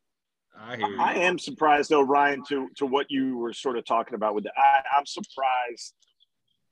I, 0.59 0.77
I 0.99 1.13
am 1.19 1.37
surprised 1.37 1.91
though, 1.91 2.01
Ryan, 2.01 2.43
to 2.49 2.67
to 2.77 2.87
what 2.87 3.05
you 3.11 3.37
were 3.37 3.53
sort 3.53 3.77
of 3.77 3.85
talking 3.85 4.15
about 4.15 4.33
with 4.33 4.45
the. 4.45 4.51
I, 4.57 4.81
I'm 4.97 5.05
surprised 5.05 5.93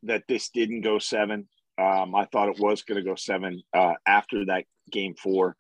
that 0.01 0.23
this 0.27 0.49
didn't 0.49 0.81
go 0.81 0.97
seven. 0.97 1.47
Um, 1.77 2.15
I 2.15 2.25
thought 2.25 2.49
it 2.49 2.59
was 2.59 2.81
going 2.81 2.97
to 2.97 3.07
go 3.07 3.13
seven 3.13 3.61
uh, 3.75 3.93
after 4.07 4.47
that 4.47 4.65
game 4.91 5.13
four. 5.13 5.55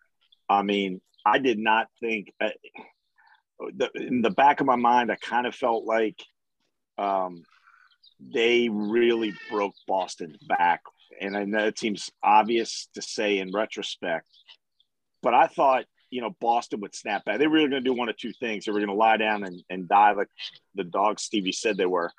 I 0.49 0.63
mean, 0.63 1.01
I 1.29 1.37
did 1.37 1.59
not 1.59 1.87
think 1.99 2.33
uh, 2.41 2.49
the, 3.75 3.89
in 3.95 4.21
the 4.21 4.31
back 4.31 4.61
of 4.61 4.67
my 4.67 4.75
mind, 4.75 5.11
I 5.11 5.15
kind 5.15 5.45
of 5.45 5.53
felt 5.53 5.85
like 5.85 6.19
um, 6.97 7.43
they 8.19 8.69
really 8.69 9.33
broke 9.51 9.75
Boston's 9.87 10.37
back. 10.37 10.81
And 11.21 11.37
I 11.37 11.43
know 11.43 11.65
it 11.65 11.77
seems 11.77 12.09
obvious 12.23 12.87
to 12.95 13.01
say 13.01 13.39
in 13.39 13.51
retrospect, 13.51 14.27
but 15.21 15.33
I 15.33 15.47
thought, 15.47 15.85
you 16.09 16.21
know, 16.21 16.35
Boston 16.41 16.79
would 16.81 16.95
snap 16.95 17.25
back. 17.25 17.37
They 17.37 17.45
were 17.45 17.57
really 17.57 17.69
going 17.69 17.83
to 17.83 17.89
do 17.89 17.93
one 17.93 18.09
of 18.09 18.17
two 18.17 18.33
things. 18.39 18.65
They 18.65 18.71
were 18.71 18.79
going 18.79 18.89
to 18.89 18.95
lie 18.95 19.17
down 19.17 19.43
and, 19.43 19.61
and 19.69 19.87
die 19.87 20.13
like 20.13 20.29
the 20.73 20.83
dogs 20.83 21.21
Stevie 21.23 21.51
said 21.51 21.77
they 21.77 21.85
were, 21.85 22.11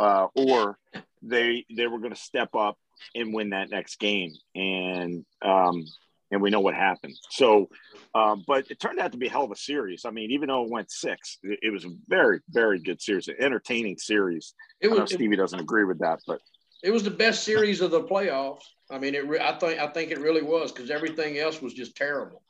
uh, 0.00 0.26
or 0.34 0.78
they 1.22 1.64
they 1.74 1.86
were 1.86 2.00
going 2.00 2.14
to 2.14 2.20
step 2.20 2.56
up 2.56 2.76
and 3.14 3.32
win 3.32 3.50
that 3.50 3.70
next 3.70 4.00
game, 4.00 4.32
and 4.56 5.24
um, 5.42 5.84
and 6.30 6.40
we 6.40 6.50
know 6.50 6.60
what 6.60 6.74
happened. 6.74 7.14
So, 7.30 7.68
um, 8.14 8.44
but 8.46 8.70
it 8.70 8.80
turned 8.80 8.98
out 8.98 9.12
to 9.12 9.18
be 9.18 9.26
a 9.26 9.30
hell 9.30 9.44
of 9.44 9.50
a 9.50 9.56
series. 9.56 10.04
I 10.04 10.10
mean, 10.10 10.30
even 10.30 10.48
though 10.48 10.64
it 10.64 10.70
went 10.70 10.90
six, 10.90 11.38
it, 11.42 11.58
it 11.62 11.70
was 11.70 11.84
a 11.84 11.90
very 12.08 12.40
very 12.50 12.78
good 12.78 13.00
series, 13.00 13.28
an 13.28 13.36
entertaining 13.38 13.98
series. 13.98 14.54
It 14.80 14.90
was, 14.90 15.12
Stevie 15.12 15.36
doesn't 15.36 15.60
agree 15.60 15.84
with 15.84 15.98
that, 16.00 16.20
but 16.26 16.40
it 16.82 16.90
was 16.90 17.02
the 17.02 17.10
best 17.10 17.44
series 17.44 17.80
of 17.80 17.90
the 17.90 18.02
playoffs. 18.02 18.62
I 18.90 18.98
mean, 18.98 19.14
it. 19.14 19.24
I 19.40 19.58
think 19.58 19.80
I 19.80 19.88
think 19.88 20.10
it 20.10 20.20
really 20.20 20.42
was 20.42 20.72
because 20.72 20.90
everything 20.90 21.38
else 21.38 21.60
was 21.60 21.74
just 21.74 21.96
terrible. 21.96 22.42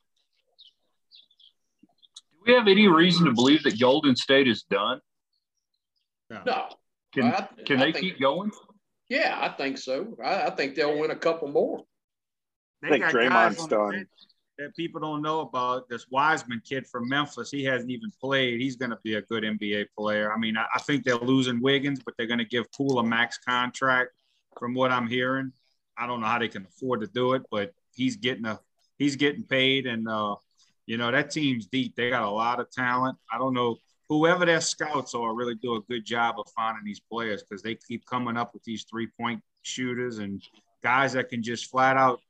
Do 2.32 2.52
we 2.52 2.52
have 2.54 2.68
any 2.68 2.86
reason 2.86 3.26
to 3.26 3.32
believe 3.32 3.62
that 3.64 3.80
Golden 3.80 4.14
State 4.14 4.46
is 4.46 4.62
done? 4.62 5.00
No. 6.30 6.42
no. 6.44 6.68
Can 7.12 7.24
I, 7.24 7.48
can 7.64 7.80
I 7.80 7.86
they 7.86 7.92
think, 7.92 8.04
keep 8.04 8.20
going? 8.20 8.50
Yeah, 9.08 9.38
I 9.40 9.48
think 9.48 9.78
so. 9.78 10.16
I, 10.22 10.42
I, 10.42 10.50
think 10.50 10.74
they'll 10.74 10.98
win 10.98 11.10
a 11.10 11.16
couple 11.16 11.48
more. 11.48 11.84
They 12.82 12.88
I 12.88 12.90
think 12.92 13.04
Draymond's 13.04 13.66
done. 13.66 14.06
That 14.58 14.74
people 14.74 15.02
don't 15.02 15.20
know 15.20 15.40
about 15.40 15.86
this 15.90 16.06
Wiseman 16.10 16.62
kid 16.66 16.86
from 16.86 17.08
Memphis. 17.08 17.50
He 17.50 17.62
hasn't 17.62 17.90
even 17.90 18.10
played. 18.18 18.58
He's 18.58 18.76
going 18.76 18.90
to 18.90 18.98
be 19.04 19.16
a 19.16 19.22
good 19.22 19.42
NBA 19.42 19.88
player. 19.98 20.32
I 20.32 20.38
mean, 20.38 20.56
I, 20.56 20.64
I 20.74 20.78
think 20.78 21.04
they're 21.04 21.16
losing 21.16 21.60
Wiggins, 21.60 22.00
but 22.02 22.14
they're 22.16 22.26
going 22.26 22.38
to 22.38 22.44
give 22.46 22.70
Poole 22.72 22.98
a 22.98 23.04
max 23.04 23.38
contract. 23.38 24.12
From 24.58 24.72
what 24.72 24.90
I'm 24.90 25.06
hearing, 25.06 25.52
I 25.98 26.06
don't 26.06 26.20
know 26.20 26.26
how 26.26 26.38
they 26.38 26.48
can 26.48 26.64
afford 26.64 27.02
to 27.02 27.06
do 27.06 27.34
it, 27.34 27.42
but 27.50 27.74
he's 27.94 28.16
getting 28.16 28.46
a 28.46 28.58
he's 28.98 29.16
getting 29.16 29.42
paid, 29.42 29.86
and 29.86 30.08
uh, 30.08 30.36
you 30.86 30.96
know 30.96 31.10
that 31.10 31.30
team's 31.30 31.66
deep. 31.66 31.94
They 31.94 32.08
got 32.08 32.22
a 32.22 32.30
lot 32.30 32.58
of 32.58 32.70
talent. 32.70 33.18
I 33.30 33.36
don't 33.36 33.52
know 33.52 33.76
whoever 34.08 34.46
their 34.46 34.60
scouts 34.60 35.14
are 35.14 35.34
really 35.34 35.56
do 35.56 35.76
a 35.76 35.80
good 35.82 36.04
job 36.04 36.36
of 36.38 36.46
finding 36.54 36.84
these 36.84 37.00
players 37.00 37.42
because 37.42 37.62
they 37.62 37.74
keep 37.74 38.06
coming 38.06 38.36
up 38.36 38.54
with 38.54 38.62
these 38.64 38.84
three 38.84 39.08
point 39.20 39.42
shooters 39.62 40.18
and 40.18 40.42
guys 40.82 41.12
that 41.14 41.28
can 41.28 41.42
just 41.42 41.70
flat 41.70 41.96
out 41.96 42.20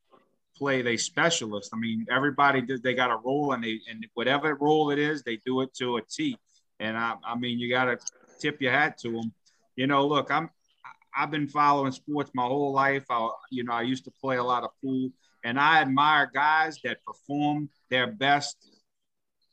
play 0.57 0.83
they 0.83 0.97
specialist. 0.97 1.71
I 1.75 1.79
mean, 1.79 2.07
everybody 2.11 2.63
did 2.63 2.83
they 2.83 2.95
got 2.95 3.11
a 3.11 3.17
role 3.17 3.53
and 3.53 3.63
they 3.63 3.81
and 3.91 4.07
whatever 4.15 4.55
role 4.55 4.91
it 4.91 4.99
is, 4.99 5.23
they 5.23 5.41
do 5.45 5.61
it 5.61 5.75
to 5.75 5.97
a 5.97 6.03
T. 6.03 6.39
And 6.81 6.97
I, 6.97 7.15
I 7.25 7.37
mean, 7.37 7.59
you 7.59 7.71
got 7.71 7.87
to 7.87 7.99
tip 8.39 8.61
your 8.61 8.73
hat 8.73 8.99
to 8.99 9.13
them. 9.13 9.33
You 9.77 9.87
know, 9.87 10.07
look, 10.07 10.31
I'm 10.31 10.51
I've 11.17 11.31
been 11.31 11.49
following 11.49 11.93
sports 11.93 12.31
my 12.35 12.45
whole 12.45 12.73
life. 12.73 13.05
I, 13.11 13.31
you 13.51 13.65
know, 13.65 13.73
I 13.73 13.83
used 13.83 14.05
to 14.05 14.11
play 14.11 14.37
a 14.37 14.45
lot 14.45 14.65
of 14.65 14.71
pool, 14.83 15.11
and 15.45 15.59
I 15.59 15.81
admire 15.81 16.31
guys 16.33 16.79
that 16.85 16.99
perform 17.05 17.71
their 17.91 18.07
best 18.07 18.57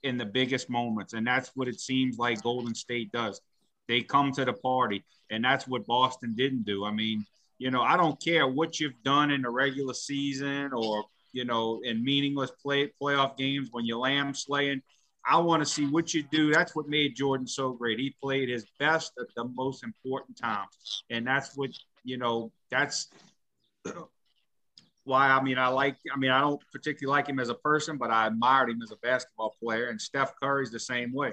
in 0.04 0.18
the 0.18 0.26
biggest 0.26 0.70
moments. 0.70 1.14
And 1.14 1.26
that's 1.26 1.52
what 1.56 1.68
it 1.68 1.80
seems 1.80 2.18
like 2.18 2.44
Golden 2.44 2.76
State 2.76 3.12
does. 3.12 3.42
They 3.88 4.02
come 4.02 4.32
to 4.34 4.46
the 4.46 4.54
party. 4.54 5.04
And 5.32 5.44
that's 5.44 5.68
what 5.68 5.86
Boston 5.88 6.36
didn't 6.36 6.64
do. 6.64 6.86
I 6.86 6.92
mean, 6.92 7.26
you 7.64 7.72
know, 7.72 7.82
I 7.82 7.96
don't 7.96 8.22
care 8.22 8.46
what 8.46 8.82
you've 8.82 9.02
done 9.06 9.32
in 9.32 9.44
the 9.44 9.50
regular 9.50 9.94
season 9.94 10.72
or, 10.74 11.06
you 11.32 11.46
know, 11.46 11.80
in 11.86 12.04
meaningless 12.04 12.52
play 12.62 12.92
playoff 13.02 13.38
games 13.38 13.70
when 13.72 13.86
you're 13.86 14.00
lamb 14.00 14.34
slaying. 14.34 14.82
I 15.26 15.38
want 15.38 15.64
to 15.64 15.66
see 15.66 15.86
what 15.86 16.14
you 16.14 16.24
do. 16.24 16.52
That's 16.52 16.76
what 16.76 16.90
made 16.90 17.16
Jordan 17.16 17.48
so 17.48 17.72
great. 17.72 18.00
He 18.00 18.18
played 18.22 18.50
his 18.50 18.66
best 18.80 19.14
at 19.18 19.28
the 19.38 19.46
most 19.46 19.86
important 19.86 20.38
times. 20.38 21.04
And 21.10 21.26
that's 21.26 21.56
what, 21.56 21.70
you 22.04 22.18
know, 22.18 22.52
that's 22.70 23.08
why 25.06 25.30
I 25.30 25.42
mean 25.42 25.58
I 25.58 25.70
like 25.70 25.96
I 26.14 26.18
mean 26.18 26.32
I 26.32 26.42
don't 26.42 26.62
particularly 26.70 27.18
like 27.18 27.30
him 27.30 27.40
as 27.40 27.48
a 27.48 27.56
person, 27.56 27.98
but 27.98 28.12
I 28.12 28.28
admired 28.28 28.72
him 28.72 28.82
as 28.82 28.92
a 28.92 28.98
basketball 28.98 29.56
player. 29.64 29.88
And 29.88 30.02
Steph 30.02 30.34
Curry's 30.44 30.70
the 30.70 30.82
same 30.82 31.14
way. 31.14 31.32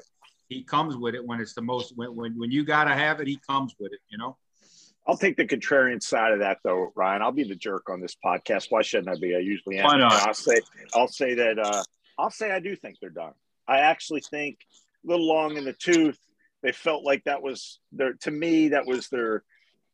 He 0.48 0.62
comes 0.62 0.96
with 0.96 1.16
it 1.16 1.26
when 1.26 1.40
it's 1.40 1.54
the 1.54 1.62
most 1.62 1.94
when 1.96 2.14
when, 2.14 2.38
when 2.38 2.52
you 2.52 2.64
gotta 2.64 2.94
have 2.94 3.20
it, 3.20 3.26
he 3.26 3.40
comes 3.48 3.74
with 3.80 3.92
it, 3.92 3.98
you 4.08 4.16
know. 4.16 4.36
I'll 5.06 5.16
take 5.16 5.36
the 5.36 5.46
contrarian 5.46 6.02
side 6.02 6.32
of 6.32 6.40
that 6.40 6.58
though, 6.62 6.92
Ryan. 6.94 7.22
I'll 7.22 7.32
be 7.32 7.44
the 7.44 7.56
jerk 7.56 7.88
on 7.90 8.00
this 8.00 8.16
podcast. 8.24 8.66
Why 8.70 8.82
shouldn't 8.82 9.08
I 9.08 9.18
be? 9.20 9.34
I 9.34 9.38
usually 9.38 9.78
am. 9.78 9.84
Why 9.84 9.98
not? 9.98 10.12
I'll 10.12 10.34
say 10.34 10.60
I'll 10.94 11.08
say 11.08 11.34
that 11.34 11.58
uh, 11.58 11.82
I'll 12.18 12.30
say 12.30 12.50
I 12.50 12.60
do 12.60 12.76
think 12.76 12.96
they're 13.00 13.10
done. 13.10 13.32
I 13.66 13.78
actually 13.78 14.20
think 14.20 14.58
a 15.04 15.10
little 15.10 15.26
long 15.26 15.56
in 15.56 15.64
the 15.64 15.72
tooth. 15.72 16.18
They 16.62 16.72
felt 16.72 17.04
like 17.04 17.24
that 17.24 17.42
was 17.42 17.80
their 17.92 18.12
to 18.22 18.30
me, 18.30 18.68
that 18.68 18.86
was 18.86 19.08
their 19.08 19.42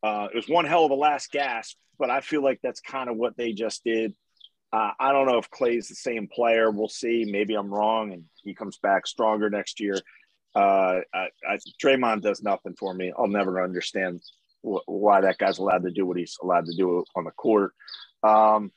uh, 0.03 0.29
it 0.33 0.37
was 0.37 0.49
one 0.49 0.65
hell 0.65 0.85
of 0.85 0.91
a 0.91 0.95
last 0.95 1.31
gasp 1.31 1.77
but 1.99 2.11
I 2.11 2.21
feel 2.21 2.43
like 2.43 2.61
that's 2.63 2.81
kind 2.81 3.09
of 3.09 3.17
what 3.17 3.37
they 3.37 3.53
just 3.53 3.85
did. 3.85 4.15
Uh, 4.73 4.91
I 4.99 5.13
don't 5.13 5.27
know 5.27 5.39
if 5.39 5.51
Klay's 5.51 5.89
the 5.89 5.95
same 5.95 6.29
player. 6.29 6.71
We'll 6.71 6.89
see. 6.89 7.25
Maybe 7.29 7.55
I'm 7.55 7.73
wrong, 7.73 8.13
and 8.13 8.25
he 8.43 8.55
comes 8.55 8.79
back 8.79 9.07
stronger 9.07 9.49
next 9.49 9.81
year. 9.81 9.99
Uh, 10.55 11.01
I, 11.15 11.29
I, 11.49 11.59
Draymond 11.83 12.23
does 12.23 12.43
nothing 12.43 12.75
for 12.75 12.93
me. 12.93 13.13
I'll 13.17 13.29
never 13.29 13.63
understand 13.63 14.23
why 14.87 15.21
that 15.21 15.39
guy's 15.39 15.59
allowed 15.59 15.85
to 15.85 15.91
do 15.91 16.05
what 16.05 16.17
he's 16.17 16.37
allowed 16.43 16.67
to 16.67 16.77
do 16.77 17.05
on 17.15 17.25
the 17.25 17.31
court. 17.33 17.73
Um, 18.23 18.73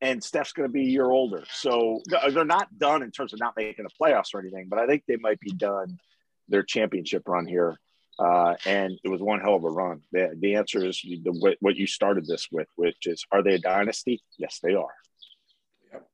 and 0.00 0.24
Steph's 0.24 0.52
going 0.52 0.68
to 0.68 0.72
be 0.72 0.82
a 0.82 0.90
year 0.90 1.10
older, 1.10 1.44
so 1.52 2.00
they're 2.32 2.44
not 2.44 2.78
done 2.78 3.02
in 3.02 3.10
terms 3.10 3.32
of 3.32 3.38
not 3.38 3.54
making 3.56 3.84
the 3.84 3.90
playoffs 4.00 4.34
or 4.34 4.40
anything. 4.40 4.66
But 4.68 4.78
I 4.78 4.86
think 4.86 5.04
they 5.06 5.16
might 5.16 5.38
be 5.40 5.52
done 5.52 5.98
their 6.48 6.62
championship 6.62 7.28
run 7.28 7.46
here 7.46 7.78
uh, 8.20 8.54
and 8.66 9.00
it 9.02 9.08
was 9.08 9.22
one 9.22 9.40
hell 9.40 9.54
of 9.54 9.64
a 9.64 9.70
run. 9.70 10.02
The, 10.12 10.36
the 10.38 10.54
answer 10.56 10.84
is 10.84 11.00
the, 11.02 11.56
what 11.60 11.76
you 11.76 11.86
started 11.86 12.26
this 12.26 12.48
with, 12.52 12.68
which 12.76 13.06
is, 13.06 13.24
are 13.32 13.42
they 13.42 13.54
a 13.54 13.58
dynasty? 13.58 14.22
Yes, 14.38 14.60
they 14.62 14.74
are. 14.74 14.94
Yep. 15.90 16.06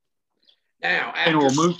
Now, 0.82 1.12
after, 1.16 1.38
we'll 1.38 1.54
move. 1.54 1.76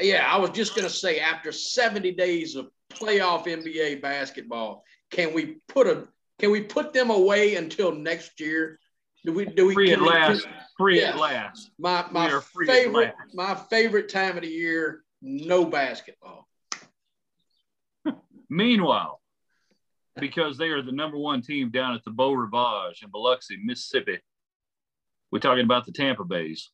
yeah, 0.00 0.32
I 0.32 0.38
was 0.38 0.50
just 0.50 0.76
going 0.76 0.86
to 0.86 0.94
say, 0.94 1.18
after 1.18 1.50
70 1.50 2.12
days 2.12 2.54
of 2.54 2.68
playoff 2.88 3.46
NBA 3.46 4.00
basketball, 4.00 4.84
can 5.10 5.34
we 5.34 5.56
put 5.66 5.88
a 5.88 6.06
can 6.38 6.50
we 6.50 6.62
put 6.62 6.92
them 6.92 7.10
away 7.10 7.56
until 7.56 7.94
next 7.94 8.40
year? 8.40 8.78
Do 9.24 9.32
we 9.32 9.46
do 9.46 9.66
we 9.66 9.74
free 9.74 9.92
at 9.92 10.02
last? 10.02 10.46
free 10.76 11.02
at 11.02 11.16
last. 11.18 11.70
My 11.78 12.04
my 12.10 12.40
favorite 12.66 13.14
my 13.32 13.54
favorite 13.54 14.08
time 14.08 14.36
of 14.36 14.42
the 14.42 14.48
year. 14.48 15.02
No 15.22 15.64
basketball. 15.64 16.46
Meanwhile, 18.50 19.20
because 20.16 20.58
they 20.58 20.68
are 20.68 20.82
the 20.82 20.92
number 20.92 21.16
one 21.16 21.40
team 21.40 21.70
down 21.70 21.94
at 21.94 22.04
the 22.04 22.10
Beau 22.10 22.32
Rivage 22.32 23.02
in 23.02 23.10
Biloxi, 23.10 23.58
Mississippi. 23.64 24.18
We're 25.30 25.38
talking 25.38 25.64
about 25.64 25.86
the 25.86 25.92
Tampa 25.92 26.24
Bays. 26.24 26.70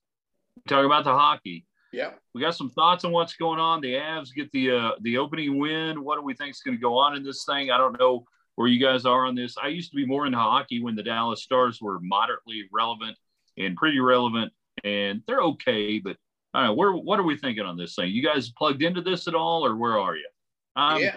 We're 0.57 0.76
talking 0.76 0.87
about 0.87 1.05
the 1.05 1.12
hockey. 1.12 1.67
Yeah. 1.93 2.11
We 2.35 2.40
got 2.40 2.57
some 2.57 2.71
thoughts 2.71 3.05
on 3.05 3.12
what's 3.12 3.35
going 3.35 3.59
on. 3.59 3.81
The 3.81 3.95
Avs 3.95 4.35
get 4.35 4.50
the 4.52 4.71
uh, 4.73 4.90
the 5.02 5.19
opening 5.19 5.59
win. 5.59 6.02
What 6.02 6.17
do 6.17 6.23
we 6.23 6.35
think 6.35 6.50
is 6.50 6.62
going 6.64 6.76
to 6.76 6.81
go 6.81 6.99
on 6.99 7.17
in 7.17 7.23
this 7.23 7.45
thing? 7.45 7.71
I 7.71 7.79
don't 7.79 7.99
know 7.99 8.25
where 8.61 8.69
you 8.69 8.79
guys 8.79 9.07
are 9.07 9.25
on 9.25 9.35
this. 9.35 9.57
I 9.57 9.69
used 9.69 9.88
to 9.93 9.97
be 9.97 10.05
more 10.05 10.26
into 10.26 10.37
hockey 10.37 10.83
when 10.83 10.95
the 10.95 11.02
Dallas 11.02 11.43
Stars 11.43 11.81
were 11.81 11.99
moderately 11.99 12.64
relevant 12.71 13.17
and 13.57 13.75
pretty 13.75 14.00
relevant, 14.00 14.52
and 14.85 15.23
they're 15.26 15.40
okay. 15.40 15.99
But 15.99 16.19
I 16.52 16.61
don't 16.61 16.67
know, 16.67 16.75
where 16.75 16.93
what 16.93 17.19
are 17.19 17.23
we 17.23 17.38
thinking 17.38 17.64
on 17.64 17.79
this 17.79 17.95
thing? 17.95 18.11
You 18.11 18.23
guys 18.23 18.50
plugged 18.50 18.83
into 18.83 19.00
this 19.00 19.26
at 19.29 19.35
all, 19.35 19.64
or 19.64 19.76
where 19.76 19.99
are 19.99 20.14
you? 20.14 20.29
I'm 20.76 21.00
yeah. 21.00 21.17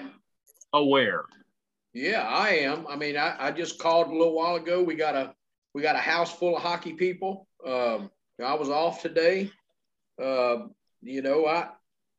aware. 0.72 1.26
Yeah, 1.94 2.22
I 2.22 2.52
am. 2.60 2.88
I 2.88 2.96
mean, 2.96 3.18
I, 3.18 3.36
I 3.38 3.52
just 3.52 3.78
called 3.78 4.08
a 4.08 4.14
little 4.14 4.34
while 4.34 4.56
ago. 4.56 4.82
We 4.82 4.96
got 4.96 5.16
a 5.16 5.36
we 5.74 5.82
got 5.82 5.98
a 5.98 6.00
house 6.00 6.34
full 6.34 6.56
of 6.56 6.64
hockey 6.64 6.94
people. 6.94 7.50
Um, 7.68 8.10
I 8.42 8.54
was 8.54 8.70
off 8.70 9.02
today. 9.02 9.52
Uh, 10.18 10.68
you 11.02 11.22
know, 11.22 11.46
I 11.46 11.72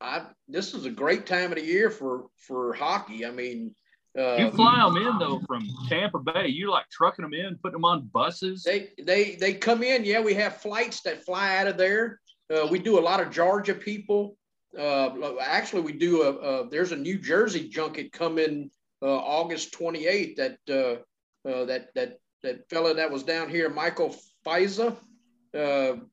I 0.02 0.26
this 0.48 0.74
is 0.74 0.84
a 0.84 0.90
great 0.90 1.24
time 1.24 1.50
of 1.50 1.56
the 1.56 1.64
year 1.64 1.88
for 1.88 2.26
for 2.36 2.74
hockey. 2.74 3.24
I 3.24 3.30
mean, 3.30 3.74
uh, 4.18 4.36
you 4.36 4.50
fly 4.52 4.76
them 4.76 4.96
in 4.96 5.18
though 5.18 5.40
from 5.46 5.68
Tampa 5.88 6.20
Bay. 6.20 6.46
You 6.46 6.70
like 6.70 6.88
trucking 6.90 7.24
them 7.24 7.34
in, 7.34 7.56
putting 7.56 7.74
them 7.74 7.84
on 7.84 8.08
buses. 8.12 8.62
They 8.62 8.90
they 9.02 9.34
they 9.34 9.54
come 9.54 9.82
in. 9.82 10.04
Yeah, 10.04 10.20
we 10.20 10.34
have 10.34 10.58
flights 10.58 11.00
that 11.02 11.24
fly 11.24 11.56
out 11.56 11.66
of 11.66 11.76
there. 11.76 12.20
Uh, 12.52 12.66
we 12.70 12.78
do 12.78 12.98
a 12.98 13.00
lot 13.00 13.20
of 13.20 13.30
Georgia 13.30 13.74
people. 13.74 14.36
Uh, 14.78 15.36
actually, 15.40 15.82
we 15.82 15.92
do 15.92 16.22
a, 16.22 16.30
a, 16.30 16.68
there's 16.68 16.92
a 16.92 16.96
New 16.96 17.18
Jersey 17.18 17.68
junket 17.68 18.12
coming 18.12 18.70
uh, 19.02 19.16
August 19.16 19.72
28th 19.78 20.36
that 20.36 20.58
uh, 20.70 21.48
uh, 21.48 21.64
that 21.64 21.88
that 21.94 22.18
that 22.42 22.68
fella 22.70 22.94
that 22.94 23.10
was 23.10 23.24
down 23.24 23.48
here, 23.48 23.68
Michael 23.68 24.14
Faiza, 24.46 24.96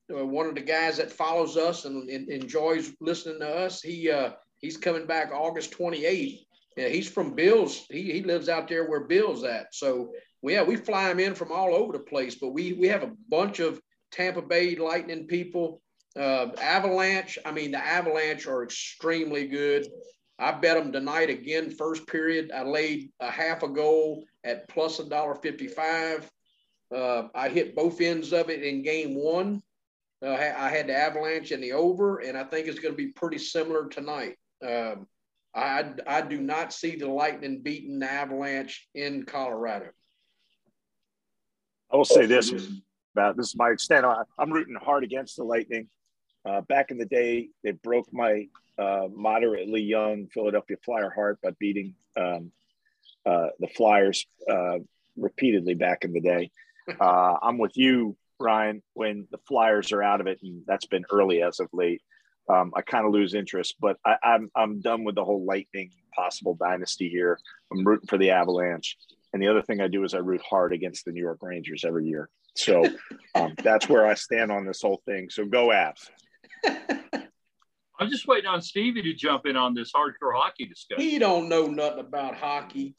one 0.07 0.45
of 0.47 0.55
the 0.55 0.61
guys 0.61 0.97
that 0.97 1.11
follows 1.11 1.55
us 1.55 1.85
and, 1.85 2.09
and 2.09 2.29
enjoys 2.29 2.93
listening 2.99 3.41
to 3.41 3.47
us. 3.47 3.81
He 3.81 4.11
he's 4.57 4.77
coming 4.77 5.05
back 5.05 5.31
August 5.31 5.71
28th. 5.77 6.39
Yeah, 6.77 6.87
he's 6.87 7.09
from 7.09 7.35
Bills. 7.35 7.85
He, 7.89 8.11
he 8.11 8.23
lives 8.23 8.47
out 8.47 8.67
there 8.67 8.89
where 8.89 9.01
Bill's 9.01 9.43
at. 9.43 9.73
So 9.73 10.13
yeah, 10.41 10.63
we 10.63 10.75
fly 10.77 11.11
him 11.11 11.19
in 11.19 11.35
from 11.35 11.51
all 11.51 11.75
over 11.75 11.93
the 11.93 11.99
place. 11.99 12.35
But 12.35 12.49
we 12.49 12.73
we 12.73 12.87
have 12.87 13.03
a 13.03 13.11
bunch 13.29 13.59
of 13.59 13.81
Tampa 14.11 14.41
Bay 14.41 14.75
Lightning 14.75 15.27
people. 15.27 15.81
Uh, 16.17 16.47
Avalanche. 16.61 17.37
I 17.45 17.51
mean, 17.51 17.71
the 17.71 17.85
Avalanche 17.85 18.47
are 18.47 18.63
extremely 18.63 19.47
good. 19.47 19.87
I 20.39 20.51
bet 20.51 20.75
them 20.75 20.91
tonight 20.91 21.29
again, 21.29 21.69
first 21.69 22.07
period. 22.07 22.51
I 22.51 22.63
laid 22.63 23.11
a 23.19 23.29
half 23.29 23.63
a 23.63 23.67
goal 23.67 24.25
at 24.43 24.67
plus 24.67 24.99
a 24.99 25.07
dollar 25.07 25.35
55. 25.35 26.29
Uh, 26.93 27.27
I 27.35 27.47
hit 27.47 27.75
both 27.75 28.01
ends 28.01 28.33
of 28.33 28.49
it 28.49 28.63
in 28.63 28.81
game 28.81 29.15
one. 29.15 29.61
Uh, 30.23 30.31
I 30.31 30.69
had 30.69 30.87
the 30.87 30.95
Avalanche 30.95 31.51
and 31.51 31.63
the 31.63 31.73
over, 31.73 32.19
and 32.19 32.37
I 32.37 32.43
think 32.43 32.67
it's 32.67 32.79
going 32.79 32.93
to 32.93 32.97
be 32.97 33.11
pretty 33.11 33.37
similar 33.37 33.87
tonight. 33.87 34.35
Um, 34.65 35.07
I, 35.53 35.91
I 36.07 36.21
do 36.21 36.39
not 36.39 36.73
see 36.73 36.95
the 36.95 37.09
Lightning 37.09 37.61
beating 37.61 37.99
the 37.99 38.09
Avalanche 38.09 38.87
in 38.95 39.23
Colorado. 39.23 39.89
I 41.91 41.97
will 41.97 42.05
say 42.05 42.25
this 42.25 42.53
about 43.13 43.35
this 43.35 43.47
is 43.47 43.55
my 43.55 43.69
extent. 43.69 44.05
I'm 44.39 44.51
rooting 44.51 44.75
hard 44.75 45.03
against 45.03 45.35
the 45.35 45.43
Lightning. 45.43 45.89
Uh, 46.45 46.61
back 46.61 46.89
in 46.89 46.97
the 46.97 47.05
day, 47.05 47.49
they 47.63 47.71
broke 47.71 48.07
my 48.13 48.47
uh, 48.79 49.07
moderately 49.13 49.81
young 49.81 50.27
Philadelphia 50.33 50.77
Flyer 50.83 51.09
heart 51.09 51.39
by 51.43 51.51
beating 51.59 51.95
um, 52.17 52.51
uh, 53.25 53.47
the 53.59 53.67
Flyers 53.67 54.25
uh, 54.49 54.79
repeatedly 55.17 55.75
back 55.75 56.03
in 56.03 56.13
the 56.13 56.21
day. 56.21 56.51
Uh, 56.99 57.37
I'm 57.43 57.59
with 57.59 57.77
you, 57.77 58.17
Ryan. 58.39 58.81
When 58.95 59.27
the 59.31 59.37
Flyers 59.47 59.91
are 59.91 60.01
out 60.01 60.19
of 60.19 60.25
it, 60.25 60.39
and 60.41 60.63
that's 60.65 60.87
been 60.87 61.05
early 61.11 61.43
as 61.43 61.59
of 61.59 61.69
late, 61.71 62.01
um, 62.49 62.71
I 62.75 62.81
kind 62.81 63.05
of 63.05 63.11
lose 63.11 63.33
interest. 63.33 63.75
But 63.79 63.97
I, 64.05 64.15
I'm 64.23 64.49
I'm 64.55 64.81
done 64.81 65.03
with 65.03 65.15
the 65.15 65.25
whole 65.25 65.45
Lightning 65.45 65.91
possible 66.15 66.55
dynasty 66.55 67.09
here. 67.09 67.39
I'm 67.71 67.85
rooting 67.85 68.07
for 68.07 68.17
the 68.17 68.31
Avalanche. 68.31 68.97
And 69.33 69.41
the 69.41 69.47
other 69.47 69.61
thing 69.61 69.79
I 69.79 69.87
do 69.87 70.03
is 70.03 70.13
I 70.13 70.17
root 70.17 70.41
hard 70.41 70.73
against 70.73 71.05
the 71.05 71.11
New 71.11 71.21
York 71.21 71.39
Rangers 71.41 71.85
every 71.85 72.05
year. 72.05 72.29
So 72.55 72.85
um, 73.35 73.53
that's 73.63 73.87
where 73.87 74.05
I 74.05 74.13
stand 74.13 74.51
on 74.51 74.65
this 74.65 74.81
whole 74.81 75.01
thing. 75.05 75.29
So 75.29 75.45
go 75.45 75.69
Avs. 75.69 76.09
I'm 77.99 78.09
just 78.09 78.27
waiting 78.27 78.47
on 78.47 78.61
Stevie 78.61 79.03
to 79.03 79.13
jump 79.13 79.45
in 79.45 79.55
on 79.55 79.73
this 79.73 79.91
hardcore 79.93 80.33
hockey 80.33 80.65
discussion. 80.65 81.03
He 81.03 81.19
don't 81.19 81.47
know 81.47 81.67
nothing 81.67 81.99
about 81.99 82.35
hockey. 82.35 82.95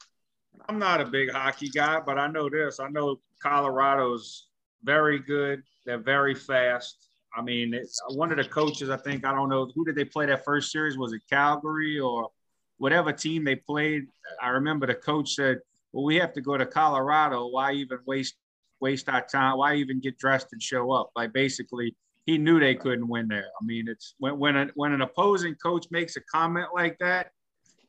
I'm 0.69 0.79
not 0.79 1.01
a 1.01 1.05
big 1.05 1.29
hockey 1.31 1.69
guy, 1.69 1.99
but 1.99 2.17
I 2.17 2.27
know 2.27 2.49
this. 2.49 2.79
I 2.79 2.87
know 2.87 3.19
Colorado's 3.41 4.47
very 4.83 5.19
good. 5.19 5.63
They're 5.85 5.97
very 5.97 6.35
fast. 6.35 7.09
I 7.35 7.41
mean, 7.41 7.73
one 8.09 8.31
of 8.31 8.37
the 8.37 8.43
coaches, 8.43 8.89
I 8.89 8.97
think, 8.97 9.25
I 9.25 9.33
don't 9.33 9.49
know, 9.49 9.71
who 9.73 9.85
did 9.85 9.95
they 9.95 10.05
play 10.05 10.25
that 10.27 10.45
first 10.45 10.71
series? 10.71 10.97
Was 10.97 11.13
it 11.13 11.21
Calgary 11.29 11.99
or 11.99 12.29
whatever 12.77 13.11
team 13.11 13.43
they 13.43 13.55
played? 13.55 14.05
I 14.41 14.49
remember 14.49 14.85
the 14.85 14.95
coach 14.95 15.33
said, 15.35 15.59
well, 15.91 16.03
we 16.03 16.15
have 16.17 16.33
to 16.33 16.41
go 16.41 16.57
to 16.57 16.65
Colorado. 16.65 17.47
Why 17.47 17.73
even 17.73 17.99
waste 18.05 18.35
waste 18.79 19.09
our 19.09 19.25
time? 19.25 19.57
Why 19.57 19.75
even 19.75 19.99
get 19.99 20.17
dressed 20.17 20.47
and 20.51 20.61
show 20.61 20.91
up? 20.91 21.11
Like 21.15 21.33
basically, 21.33 21.95
he 22.25 22.37
knew 22.37 22.59
they 22.59 22.75
couldn't 22.75 23.07
win 23.07 23.27
there. 23.27 23.47
I 23.59 23.65
mean, 23.65 23.87
it's 23.87 24.15
when 24.19 24.37
when, 24.37 24.55
a, 24.55 24.67
when 24.75 24.91
an 24.93 25.01
opposing 25.01 25.55
coach 25.55 25.87
makes 25.91 26.15
a 26.17 26.21
comment 26.21 26.67
like 26.73 26.97
that. 26.99 27.31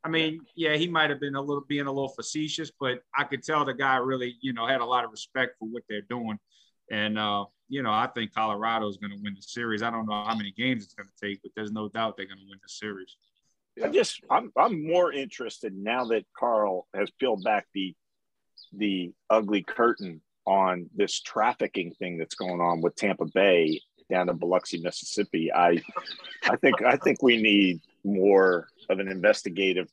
I 0.04 0.10
mean, 0.10 0.40
yeah, 0.54 0.76
he 0.76 0.86
might 0.86 1.08
have 1.08 1.18
been 1.18 1.34
a 1.34 1.40
little 1.40 1.64
being 1.66 1.86
a 1.86 1.92
little 1.92 2.10
facetious, 2.10 2.70
but 2.78 2.98
I 3.16 3.24
could 3.24 3.42
tell 3.42 3.64
the 3.64 3.72
guy 3.72 3.96
really, 3.96 4.36
you 4.42 4.52
know, 4.52 4.66
had 4.66 4.82
a 4.82 4.84
lot 4.84 5.04
of 5.04 5.10
respect 5.10 5.56
for 5.58 5.66
what 5.66 5.82
they're 5.88 6.02
doing. 6.02 6.38
And 6.90 7.18
uh, 7.18 7.46
you 7.68 7.83
know, 7.83 7.92
I 7.92 8.09
think 8.14 8.35
Colorado 8.35 8.88
is 8.88 8.97
going 8.97 9.12
to 9.12 9.23
win 9.23 9.35
the 9.35 9.42
series. 9.42 9.83
I 9.83 9.90
don't 9.90 10.06
know 10.06 10.25
how 10.25 10.35
many 10.35 10.52
games 10.52 10.85
it's 10.85 10.94
going 10.94 11.09
to 11.09 11.26
take, 11.26 11.42
but 11.42 11.52
there's 11.56 11.73
no 11.73 11.88
doubt 11.88 12.16
they're 12.16 12.26
going 12.26 12.38
to 12.38 12.47
win 12.49 12.61
the 12.62 12.68
series. 12.68 13.16
I 13.83 13.88
just, 13.88 14.21
I'm, 14.30 14.52
I'm 14.56 14.87
more 14.87 15.12
interested 15.12 15.75
now 15.75 16.04
that 16.06 16.25
Carl 16.38 16.87
has 16.94 17.11
peeled 17.11 17.42
back 17.42 17.66
the, 17.75 17.94
the 18.73 19.12
ugly 19.30 19.62
curtain 19.62 20.21
on 20.47 20.90
this 20.94 21.21
trafficking 21.21 21.92
thing 21.99 22.18
that's 22.18 22.35
going 22.35 22.61
on 22.61 22.80
with 22.80 22.94
Tampa 22.97 23.25
Bay 23.25 23.80
down 24.11 24.28
in 24.28 24.37
Biloxi, 24.37 24.80
Mississippi. 24.80 25.52
I, 25.52 25.83
I 26.44 26.56
think 26.56 26.83
I 26.83 26.97
think 26.97 27.23
we 27.23 27.40
need 27.40 27.80
more 28.04 28.68
of 28.90 28.99
an 28.99 29.09
investigative. 29.09 29.88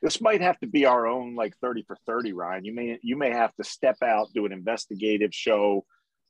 This 0.00 0.20
might 0.20 0.40
have 0.40 0.58
to 0.60 0.66
be 0.66 0.86
our 0.86 1.06
own 1.06 1.34
like 1.34 1.56
thirty 1.58 1.82
for 1.82 1.96
thirty, 2.06 2.32
Ryan. 2.32 2.64
You 2.64 2.74
may 2.74 2.98
you 3.02 3.16
may 3.16 3.30
have 3.30 3.54
to 3.56 3.64
step 3.64 3.96
out, 4.02 4.32
do 4.32 4.46
an 4.46 4.52
investigative 4.52 5.34
show. 5.34 5.84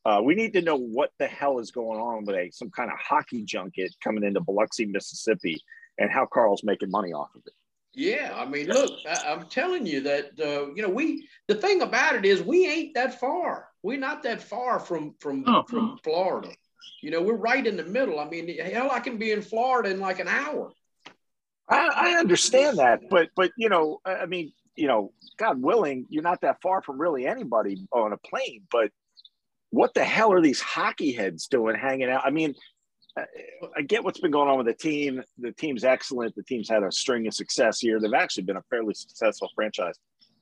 Uh, 0.06 0.20
we 0.22 0.36
need 0.36 0.52
to 0.52 0.62
know 0.62 0.76
what 0.76 1.10
the 1.18 1.26
hell 1.26 1.58
is 1.58 1.72
going 1.72 1.98
on 1.98 2.24
with 2.24 2.36
a 2.36 2.48
some 2.52 2.70
kind 2.70 2.92
of 2.92 2.96
hockey 2.96 3.42
junket 3.42 3.92
coming 4.02 4.22
into 4.22 4.40
Biloxi, 4.40 4.86
Mississippi, 4.86 5.60
and 5.98 6.12
how 6.12 6.26
Carl's 6.26 6.62
making 6.62 6.92
money 6.92 7.12
off 7.12 7.34
of 7.34 7.42
it. 7.44 7.52
Yeah, 7.92 8.32
I 8.36 8.44
mean, 8.44 8.68
look, 8.68 8.92
I, 9.08 9.32
am 9.32 9.46
telling 9.46 9.84
you 9.84 10.02
that 10.02 10.30
uh, 10.38 10.72
you 10.74 10.82
know 10.82 10.88
we. 10.88 11.26
The 11.48 11.56
thing 11.56 11.82
about 11.82 12.14
it 12.14 12.24
is, 12.24 12.40
we 12.40 12.68
ain't 12.68 12.94
that 12.94 13.18
far. 13.18 13.68
We're 13.82 13.98
not 13.98 14.22
that 14.22 14.40
far 14.40 14.78
from 14.78 15.14
from 15.18 15.42
oh. 15.48 15.64
from 15.68 15.98
Florida. 16.04 16.50
You 17.02 17.10
know, 17.10 17.20
we're 17.20 17.34
right 17.34 17.66
in 17.66 17.76
the 17.76 17.84
middle. 17.84 18.20
I 18.20 18.28
mean, 18.28 18.48
hell, 18.58 18.92
I 18.92 19.00
can 19.00 19.16
be 19.16 19.32
in 19.32 19.42
Florida 19.42 19.90
in 19.90 19.98
like 19.98 20.20
an 20.20 20.28
hour. 20.28 20.70
I, 21.68 21.88
I 21.88 22.10
understand 22.20 22.78
that, 22.78 23.00
but 23.10 23.30
but 23.34 23.50
you 23.56 23.68
know, 23.68 23.98
I 24.04 24.26
mean, 24.26 24.52
you 24.76 24.86
know, 24.86 25.12
God 25.36 25.60
willing, 25.60 26.06
you're 26.10 26.22
not 26.22 26.42
that 26.42 26.62
far 26.62 26.80
from 26.80 27.00
really 27.00 27.26
anybody 27.26 27.88
on 27.90 28.12
a 28.12 28.18
plane. 28.18 28.62
But 28.70 28.92
what 29.76 29.94
the 29.94 30.04
hell 30.04 30.32
are 30.32 30.40
these 30.40 30.60
hockey 30.60 31.12
heads 31.12 31.46
doing 31.48 31.76
hanging 31.76 32.10
out? 32.10 32.22
I 32.24 32.30
mean, 32.30 32.54
uh, 33.16 33.24
I 33.76 33.82
get 33.82 34.04
what's 34.04 34.20
been 34.20 34.30
going 34.30 34.48
on 34.48 34.58
with 34.58 34.66
the 34.66 34.74
team. 34.74 35.22
The 35.38 35.52
team's 35.52 35.84
excellent. 35.84 36.34
The 36.34 36.42
team's 36.42 36.68
had 36.68 36.82
a 36.82 36.90
string 36.90 37.26
of 37.26 37.34
success 37.34 37.80
here. 37.80 38.00
They've 38.00 38.12
actually 38.14 38.44
been 38.44 38.56
a 38.56 38.62
fairly 38.70 38.94
successful 38.94 39.50
franchise 39.54 39.94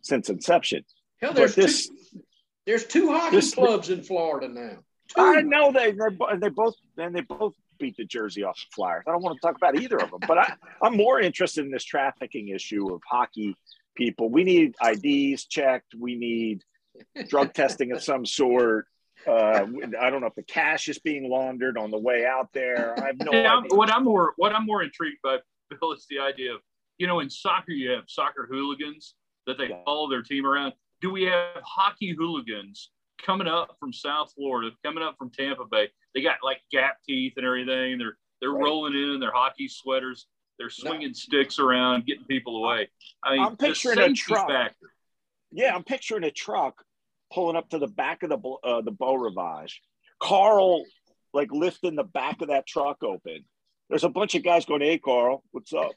since 0.03 0.31
inception. 0.31 0.85
Hell, 1.21 1.33
there's 1.33 1.55
this, 1.55 1.89
two, 1.89 2.23
there's 2.67 2.87
two 2.87 3.11
hockey 3.11 3.37
this, 3.37 3.55
clubs 3.55 3.91
in 3.91 4.03
Florida 4.03 4.49
now. 4.49 4.79
I 5.17 5.43
know 5.43 5.71
they 5.71 5.93
they 6.39 6.49
both 6.49 6.75
and 6.97 7.15
they 7.15 7.21
both 7.21 7.55
beat 7.79 7.97
the 7.97 8.05
jersey 8.05 8.43
off 8.43 8.57
the 8.57 8.75
Flyers. 8.75 9.05
I 9.07 9.11
don't 9.13 9.23
want 9.23 9.37
to 9.41 9.47
talk 9.47 9.57
about 9.57 9.77
either 9.77 9.99
of 9.99 10.11
them, 10.11 10.21
but 10.27 10.39
I, 10.39 10.55
I'm 10.83 10.97
more 10.97 11.21
interested 11.21 11.65
in 11.65 11.71
this 11.71 11.85
trafficking 11.85 12.49
issue 12.49 12.93
of 12.93 13.03
hockey 13.07 13.57
people. 13.97 14.31
We 14.31 14.45
need 14.45 14.75
IDs 14.83 15.45
checked. 15.47 15.95
We 15.99 16.15
need 16.15 16.63
drug 17.29 17.53
testing 17.53 17.93
of 17.93 18.03
some 18.03 18.25
sort. 18.25 18.87
Uh, 19.27 19.67
I 20.01 20.11
don't 20.11 20.21
know 20.21 20.27
if 20.27 20.35
the 20.35 20.43
cash 20.43 20.89
is 20.89 20.99
being 20.99 21.29
laundered 21.29 21.79
on 21.79 21.91
the 21.91 21.99
way 21.99 22.27
out 22.27 22.53
there. 22.53 22.95
I 23.03 23.07
have 23.09 23.19
no 23.19 23.33
yeah, 23.33 23.59
idea. 23.59 23.77
What 23.77 23.91
I'm 23.91 24.05
more 24.05 24.35
what 24.37 24.55
I'm 24.55 24.67
more 24.67 24.83
intrigued 24.83 25.23
by, 25.23 25.39
Bill, 25.71 25.93
is 25.93 26.07
the 26.09 26.19
idea 26.19 26.55
of 26.55 26.61
you 26.99 27.07
know 27.07 27.21
in 27.21 27.31
soccer 27.31 27.73
you 27.73 27.91
have 27.91 28.05
soccer 28.09 28.47
hooligans 28.51 29.15
that 29.47 29.59
they 29.59 29.69
follow 29.85 30.09
their 30.09 30.23
team 30.23 30.47
around. 30.47 30.73
Do 31.01 31.11
we 31.11 31.25
have 31.25 31.63
hockey 31.63 32.15
hooligans 32.17 32.91
coming 33.25 33.47
up 33.47 33.77
from 33.79 33.93
South 33.93 34.33
Florida, 34.35 34.71
coming 34.85 35.03
up 35.03 35.17
from 35.19 35.31
Tampa 35.31 35.65
Bay. 35.71 35.89
They 36.15 36.23
got 36.23 36.37
like 36.43 36.61
gap 36.71 36.99
teeth 37.07 37.35
and 37.37 37.47
everything. 37.47 37.99
They're 37.99 38.17
they're 38.41 38.51
right. 38.51 38.63
rolling 38.63 38.95
in 38.95 39.21
their 39.21 39.33
hockey 39.33 39.69
sweaters. 39.69 40.27
They're 40.59 40.71
swinging 40.71 41.09
no. 41.09 41.13
sticks 41.15 41.59
around, 41.59 42.07
getting 42.07 42.25
people 42.25 42.65
away. 42.65 42.89
I 43.25 43.33
mean, 43.33 43.43
I'm 43.43 43.57
picturing 43.57 43.99
a 43.99 44.13
truck. 44.13 44.49
Factor. 44.49 44.93
Yeah, 45.51 45.75
I'm 45.75 45.85
picturing 45.85 46.25
a 46.25 46.31
truck 46.31 46.85
pulling 47.35 47.57
up 47.57 47.69
to 47.71 47.79
the 47.79 47.89
back 47.89 48.23
of 48.23 48.31
the 48.31 48.39
uh, 48.65 48.81
the 48.81 48.93
Beau 48.93 49.15
Rivage. 49.15 49.83
Carl 50.21 50.85
like 51.33 51.51
lifting 51.51 51.97
the 51.97 52.05
back 52.05 52.41
of 52.41 52.49
that 52.49 52.67
truck 52.67 53.03
open. 53.03 53.45
There's 53.91 54.05
a 54.05 54.09
bunch 54.09 54.35
of 54.35 54.45
guys 54.45 54.65
going, 54.65 54.81
"Hey, 54.81 54.99
Carl, 54.99 55.43
what's 55.51 55.73
up?" 55.73 55.93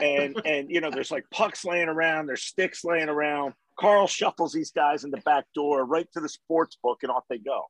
And 0.00 0.40
and 0.44 0.70
you 0.70 0.80
know, 0.80 0.90
there's 0.90 1.10
like 1.10 1.24
pucks 1.30 1.64
laying 1.64 1.88
around, 1.88 2.26
there's 2.26 2.42
sticks 2.42 2.84
laying 2.84 3.08
around. 3.08 3.54
Carl 3.78 4.06
shuffles 4.06 4.52
these 4.52 4.72
guys 4.72 5.04
in 5.04 5.10
the 5.10 5.20
back 5.24 5.44
door 5.54 5.86
right 5.86 6.06
to 6.12 6.20
the 6.20 6.28
sports 6.28 6.76
book, 6.82 6.98
and 7.02 7.10
off 7.10 7.24
they 7.30 7.38
go. 7.38 7.62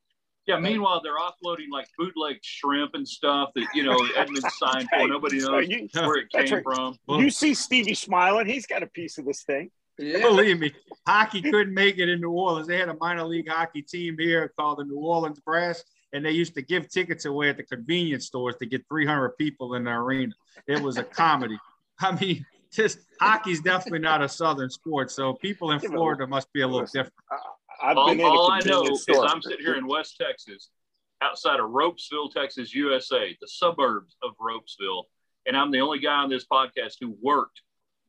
Yeah. 0.46 0.58
Meanwhile, 0.58 1.02
they're 1.04 1.16
offloading 1.16 1.70
like 1.70 1.86
bootleg 1.96 2.38
shrimp 2.42 2.94
and 2.94 3.06
stuff 3.06 3.50
that 3.54 3.66
you 3.74 3.84
know 3.84 3.96
Edmund 4.16 4.44
signed 4.58 4.88
for. 4.88 5.06
Nobody 5.06 5.38
knows 5.38 5.68
you, 5.68 5.88
where 5.92 6.16
it 6.16 6.30
came 6.30 6.52
right. 6.52 6.64
from. 6.64 6.96
You 7.08 7.30
see 7.30 7.54
Stevie 7.54 7.94
smiling; 7.94 8.46
he's 8.46 8.66
got 8.66 8.82
a 8.82 8.88
piece 8.88 9.18
of 9.18 9.26
this 9.26 9.44
thing. 9.44 9.70
Yeah. 10.00 10.22
Believe 10.22 10.58
me, 10.58 10.72
hockey 11.06 11.42
couldn't 11.42 11.74
make 11.74 11.98
it 11.98 12.08
in 12.08 12.20
New 12.20 12.30
Orleans. 12.30 12.66
They 12.66 12.78
had 12.78 12.88
a 12.88 12.96
minor 13.00 13.24
league 13.24 13.48
hockey 13.48 13.82
team 13.82 14.16
here 14.18 14.52
called 14.58 14.78
the 14.78 14.84
New 14.84 14.98
Orleans 14.98 15.40
Brass, 15.40 15.84
and 16.12 16.24
they 16.24 16.30
used 16.30 16.54
to 16.54 16.62
give 16.62 16.88
tickets 16.88 17.26
away 17.26 17.50
at 17.50 17.56
the 17.56 17.62
convenience 17.62 18.26
stores 18.26 18.56
to 18.56 18.66
get 18.66 18.86
300 18.88 19.36
people 19.36 19.74
in 19.74 19.84
the 19.84 19.90
arena. 19.90 20.32
It 20.66 20.80
was 20.80 20.96
a 20.96 21.04
comedy. 21.04 21.58
I 22.00 22.18
mean, 22.18 22.46
just 22.72 23.00
hockey's 23.20 23.60
definitely 23.60 23.98
not 23.98 24.22
a 24.22 24.28
southern 24.28 24.70
sport, 24.70 25.10
so 25.10 25.34
people 25.34 25.72
in 25.72 25.80
Florida 25.80 26.26
must 26.26 26.52
be 26.52 26.62
a 26.62 26.66
little 26.66 26.86
different. 26.86 27.12
I've 27.82 27.96
all, 27.96 28.20
all 28.22 28.50
I 28.50 28.60
know 28.60 28.82
is 28.84 29.06
I'm 29.08 29.42
sitting 29.42 29.64
here 29.64 29.76
in 29.76 29.86
West 29.86 30.16
Texas, 30.20 30.70
outside 31.20 31.60
of 31.60 31.70
Ropesville, 31.70 32.32
Texas, 32.32 32.74
USA, 32.74 33.36
the 33.40 33.48
suburbs 33.48 34.16
of 34.22 34.32
Ropesville, 34.38 35.04
and 35.46 35.56
I'm 35.56 35.70
the 35.70 35.80
only 35.80 35.98
guy 35.98 36.14
on 36.14 36.30
this 36.30 36.46
podcast 36.46 36.96
who 37.00 37.16
worked 37.20 37.60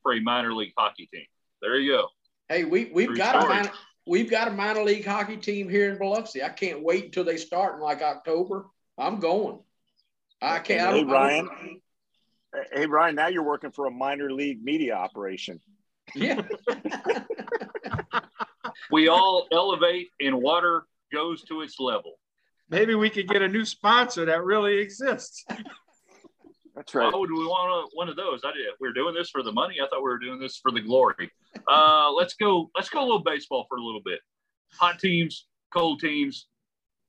for 0.04 0.14
a 0.14 0.20
minor 0.22 0.54
league 0.54 0.74
hockey 0.78 1.10
team. 1.12 1.26
There 1.62 1.78
you 1.78 1.92
go. 1.92 2.08
Hey, 2.50 2.64
we 2.64 2.92
we've 2.94 3.08
True 3.08 3.18
got 3.18 3.42
story. 3.42 3.46
a 3.46 3.64
minor, 3.64 3.72
we've 4.08 4.30
got 4.30 4.48
a 4.48 4.52
minor 4.52 4.84
league 4.84 5.06
hockey 5.06 5.38
team 5.38 5.70
here 5.70 5.90
in 5.90 5.98
Biloxi. 5.98 6.44
I 6.44 6.50
can't 6.50 6.84
wait 6.84 7.06
until 7.06 7.24
they 7.24 7.38
start 7.38 7.76
in 7.76 7.82
like 7.82 8.02
October. 8.02 8.66
I'm 8.98 9.20
going. 9.20 9.60
I 10.42 10.60
can't. 10.60 10.96
Hey, 10.96 11.04
Ryan. 11.04 11.50
Hey, 12.74 12.86
Ryan, 12.86 13.16
now 13.16 13.28
you're 13.28 13.44
working 13.44 13.72
for 13.72 13.86
a 13.86 13.92
minor 13.92 14.32
league 14.32 14.64
media 14.64 14.96
operation. 14.96 15.60
Yeah. 16.16 16.42
we 18.92 19.08
all 19.08 19.48
elevate 19.52 20.10
and 20.20 20.42
water 20.42 20.84
goes 21.14 21.44
to 21.44 21.62
its 21.62 21.80
level. 21.80 22.14
Maybe 22.70 22.96
we 22.96 23.10
could 23.10 23.28
get 23.28 23.42
a 23.42 23.48
new 23.48 23.66
sponsor 23.66 24.26
that 24.26 24.44
really 24.44 24.80
exists. 24.80 25.46
That's 26.76 26.96
right. 26.96 27.12
Why 27.12 27.20
would 27.20 27.32
we 27.32 27.46
want 27.46 27.90
one 27.94 28.10
of 28.10 28.16
those? 28.16 28.42
I 28.46 28.54
did. 28.54 28.68
We 28.80 28.88
are 28.88 28.94
doing 28.94 29.14
this 29.14 29.30
for 29.30 29.44
the 29.44 29.52
money. 29.52 29.76
I 29.82 29.88
thought 29.88 30.00
we 30.00 30.10
were 30.10 30.20
doing 30.20 30.40
this 30.40 30.58
for 30.58 30.72
the 30.72 30.82
glory. 30.82 31.30
Uh, 31.68 32.12
let's 32.12 32.34
go. 32.34 32.70
Let's 32.76 32.90
go 32.90 33.02
a 33.02 33.06
little 33.06 33.24
baseball 33.24 33.66
for 33.70 33.78
a 33.78 33.84
little 33.84 34.02
bit. 34.04 34.20
Hot 34.80 35.00
teams, 35.00 35.48
cold 35.74 36.00
teams. 36.00 36.48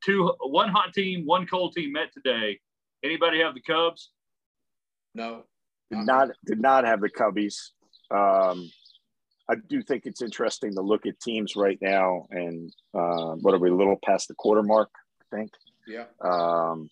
Two, 0.04 0.32
one 0.40 0.68
hot 0.68 0.92
team, 0.92 1.24
one 1.26 1.46
cold 1.46 1.74
team 1.74 1.92
met 1.92 2.12
today. 2.12 2.58
Anybody 3.04 3.40
have 3.40 3.54
the 3.54 3.60
Cubs? 3.60 4.10
No. 5.14 5.44
Did 5.90 6.06
not 6.06 6.28
did 6.44 6.60
not 6.60 6.84
have 6.84 7.00
the 7.00 7.10
Cubbies. 7.10 7.70
Um, 8.10 8.70
I 9.48 9.56
do 9.68 9.82
think 9.82 10.06
it's 10.06 10.22
interesting 10.22 10.74
to 10.74 10.80
look 10.80 11.06
at 11.06 11.20
teams 11.20 11.54
right 11.56 11.78
now, 11.82 12.26
and 12.30 12.72
uh, 12.94 13.34
what 13.40 13.54
are 13.54 13.58
we 13.58 13.70
a 13.70 13.74
little 13.74 13.98
past 14.02 14.28
the 14.28 14.34
quarter 14.34 14.62
mark? 14.62 14.88
I 15.20 15.36
think. 15.36 15.50
Yeah. 15.86 16.04
Um, 16.20 16.88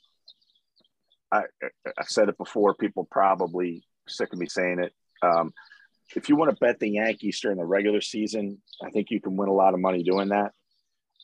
I 1.32 1.42
I 1.86 2.04
said 2.04 2.28
it 2.28 2.36
before. 2.36 2.74
People 2.74 3.08
probably 3.10 3.82
sick 4.06 4.32
of 4.32 4.38
me 4.38 4.46
saying 4.46 4.80
it. 4.80 4.92
Um, 5.22 5.52
if 6.16 6.28
you 6.28 6.36
want 6.36 6.50
to 6.50 6.56
bet 6.56 6.78
the 6.78 6.88
Yankees 6.88 7.40
during 7.40 7.58
the 7.58 7.64
regular 7.64 8.00
season, 8.00 8.60
I 8.84 8.90
think 8.90 9.10
you 9.10 9.20
can 9.20 9.36
win 9.36 9.48
a 9.48 9.54
lot 9.54 9.74
of 9.74 9.80
money 9.80 10.02
doing 10.02 10.28
that. 10.28 10.52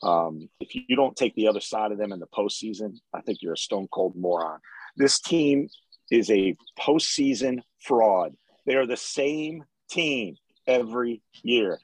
Um, 0.03 0.49
if 0.59 0.75
you 0.75 0.95
don't 0.95 1.15
take 1.15 1.33
the 1.35 1.47
other 1.47 1.59
side 1.59 1.91
of 1.91 1.97
them 1.97 2.11
in 2.11 2.19
the 2.19 2.27
postseason, 2.27 2.97
I 3.13 3.21
think 3.21 3.39
you're 3.41 3.53
a 3.53 3.57
stone 3.57 3.87
cold 3.91 4.15
moron. 4.15 4.59
This 4.95 5.19
team 5.19 5.69
is 6.11 6.29
a 6.29 6.55
postseason 6.79 7.61
fraud. 7.79 8.35
They 8.65 8.75
are 8.75 8.85
the 8.85 8.97
same 8.97 9.63
team 9.89 10.35
every 10.67 11.21
year. 11.43 11.79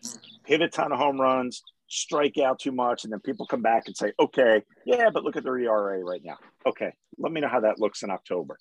Hit 0.45 0.61
a 0.61 0.69
ton 0.69 0.91
of 0.91 0.99
home 0.99 1.19
runs, 1.19 1.63
strike 1.87 2.37
out 2.37 2.59
too 2.59 2.71
much, 2.71 3.03
and 3.03 3.13
then 3.13 3.19
people 3.19 3.47
come 3.47 3.61
back 3.61 3.83
and 3.87 3.95
say, 3.95 4.13
okay, 4.19 4.63
yeah, 4.85 5.09
but 5.11 5.23
look 5.23 5.35
at 5.35 5.43
their 5.43 5.57
ERA 5.57 6.03
right 6.03 6.21
now. 6.23 6.37
Okay, 6.65 6.93
let 7.17 7.31
me 7.31 7.41
know 7.41 7.47
how 7.47 7.61
that 7.61 7.79
looks 7.79 8.03
in 8.03 8.11
October 8.11 8.57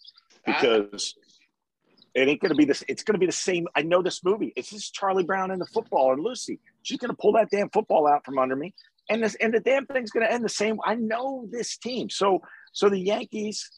because 0.47 1.15
it 2.15 2.29
ain't 2.29 2.41
to 2.51 2.57
be 2.57 2.65
this. 2.65 2.85
It's 2.89 3.03
to 3.15 3.19
be 3.19 3.27
the 3.27 3.33
same. 3.33 3.67
I 3.75 3.83
know 3.83 4.03
this 4.03 4.23
movie. 4.23 4.53
It's 4.55 4.71
just 4.71 4.93
Charlie 4.93 5.25
Brown 5.25 5.51
and 5.51 5.61
the 5.61 5.67
football 5.67 6.13
and 6.13 6.23
Lucy. 6.23 6.61
She's 6.83 6.99
to 7.11 7.17
pull 7.17 7.33
that 7.33 7.51
damn 7.51 7.71
football 7.71 8.07
out 8.07 8.25
from 8.25 8.39
under 8.39 8.57
me, 8.57 8.75
and 9.09 9.23
this 9.23 9.35
and 9.37 9.53
the 9.53 9.61
damn 9.61 9.87
thing's 9.87 10.11
to 10.27 10.33
end 10.33 10.45
the 10.45 10.51
same. 10.51 10.79
I 10.85 10.95
know 10.95 11.47
this 11.51 11.77
team. 11.77 12.11
So 12.11 12.43
so 12.73 12.91
the 12.91 12.99
Yankees, 12.99 13.71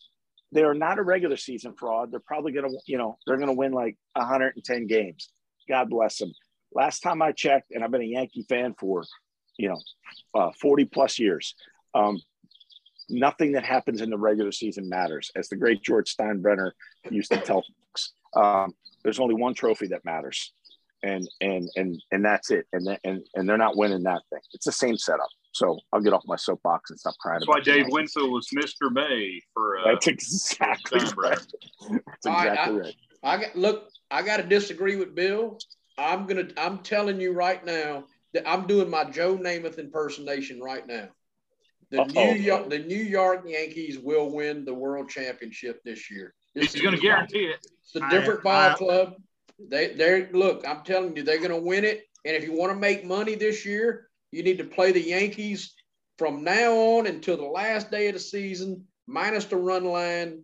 they 0.51 0.63
are 0.63 0.75
not 0.75 0.99
a 0.99 1.03
regular 1.03 1.37
season 1.37 1.75
fraud. 1.79 2.11
They're 2.11 2.21
probably 2.21 2.53
to 2.69 2.79
you 2.87 2.99
know 2.99 3.19
they're 3.27 3.37
to 3.49 3.55
win 3.55 3.73
like 3.73 3.97
110 4.15 4.87
games. 4.87 5.31
God 5.69 5.91
bless 5.91 6.19
them. 6.19 6.33
Last 6.73 7.01
time 7.01 7.23
I 7.23 7.31
checked, 7.31 7.71
and 7.71 7.85
I've 7.85 7.91
been 7.93 8.03
a 8.03 8.05
Yankee 8.05 8.47
fan 8.49 8.75
for 8.79 9.05
you 9.57 9.69
know 9.69 9.81
uh, 10.35 10.51
40 10.61 10.87
plus 10.87 11.21
years. 11.21 11.55
Um, 11.95 12.21
nothing 13.09 13.53
that 13.53 13.65
happens 13.65 14.01
in 14.01 14.11
the 14.11 14.19
regular 14.19 14.53
season 14.53 14.89
matters. 14.89 15.31
As 15.37 15.49
the 15.49 15.57
great 15.57 15.83
George 15.83 16.15
Steinbrenner 16.17 16.73
used 17.11 17.31
to 17.31 17.39
tell 17.39 17.63
folks, 17.63 18.13
um, 18.37 18.75
there's 19.03 19.21
only 19.21 19.35
one 19.35 19.55
trophy 19.55 19.87
that 19.89 20.05
matters, 20.05 20.53
and 21.03 21.29
and 21.41 21.69
and 21.77 22.03
and 22.11 22.25
that's 22.25 22.51
it. 22.51 22.67
And 22.73 22.99
and 23.05 23.23
and 23.35 23.49
they're 23.49 23.59
not 23.59 23.77
winning 23.77 24.03
that 24.05 24.23
thing. 24.31 24.41
It's 24.53 24.67
the 24.67 24.73
same 24.73 24.97
setup. 24.97 25.29
So 25.53 25.79
I'll 25.93 26.01
get 26.01 26.13
off 26.13 26.25
my 26.27 26.37
soapbox 26.37 26.91
and 26.91 26.99
stop 26.99 27.15
crying. 27.21 27.41
That's 27.41 27.49
why 27.49 27.61
Dave 27.61 27.87
Winfield 27.89 28.33
was 28.33 28.49
Mr. 28.57 28.91
May 28.91 29.41
for. 29.53 29.79
Uh, 29.79 29.93
that's 29.93 30.09
exactly 30.09 31.01
right. 31.17 31.39
That's 31.91 32.27
exactly 32.27 32.81
right. 32.81 32.95
I, 33.23 33.35
I 33.35 33.41
got 33.41 33.57
look. 33.57 33.89
I 34.11 34.23
got 34.23 34.39
to 34.39 34.43
disagree 34.43 34.97
with 34.97 35.15
Bill. 35.15 35.59
I'm 35.97 36.27
gonna. 36.27 36.49
I'm 36.57 36.79
telling 36.79 37.21
you 37.21 37.33
right 37.33 37.65
now 37.65 38.05
that 38.33 38.49
I'm 38.49 38.67
doing 38.67 38.91
my 38.91 39.05
Joe 39.05 39.39
Namath 39.39 39.79
impersonation 39.79 40.61
right 40.61 40.87
now. 40.87 41.09
The 41.91 42.03
Uh-oh. 42.03 42.33
New 42.33 42.41
York, 42.41 42.71
the 42.71 42.81
New 42.81 42.97
York 42.97 43.45
Yankees 43.47 43.99
will 43.99 44.33
win 44.33 44.65
the 44.65 44.75
World 44.75 45.09
Championship 45.09 45.81
this 45.85 46.11
year. 46.11 46.35
This 46.55 46.73
He's 46.73 46.83
going 46.83 46.95
to 46.95 47.01
guarantee 47.01 47.47
it. 47.47 47.67
It's 47.83 47.97
a 47.97 48.09
different 48.11 48.41
I, 48.41 48.43
ball 48.43 48.71
I, 48.71 48.75
club. 48.75 49.15
They, 49.59 49.95
they 49.95 50.29
look. 50.33 50.67
I'm 50.67 50.83
telling 50.85 51.17
you, 51.17 51.23
they're 51.23 51.39
going 51.39 51.51
to 51.51 51.61
win 51.61 51.85
it. 51.85 52.03
And 52.25 52.37
if 52.37 52.45
you 52.45 52.53
want 52.53 52.73
to 52.73 52.79
make 52.79 53.05
money 53.05 53.35
this 53.35 53.65
year, 53.65 54.09
you 54.31 54.43
need 54.43 54.59
to 54.59 54.65
play 54.65 54.93
the 54.93 55.01
Yankees 55.01 55.75
from 56.19 56.43
now 56.45 56.73
on 56.73 57.07
until 57.07 57.37
the 57.37 57.45
last 57.45 57.91
day 57.91 58.09
of 58.09 58.15
the 58.15 58.21
season, 58.21 58.85
minus 59.07 59.45
the 59.47 59.57
run 59.57 59.85
line, 59.85 60.43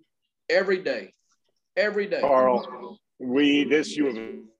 every 0.48 0.82
day, 0.82 1.14
every 1.76 2.06
day. 2.06 2.20
Carl, 2.20 2.98
we 3.18 3.64
this 3.64 3.96
you 3.96 4.06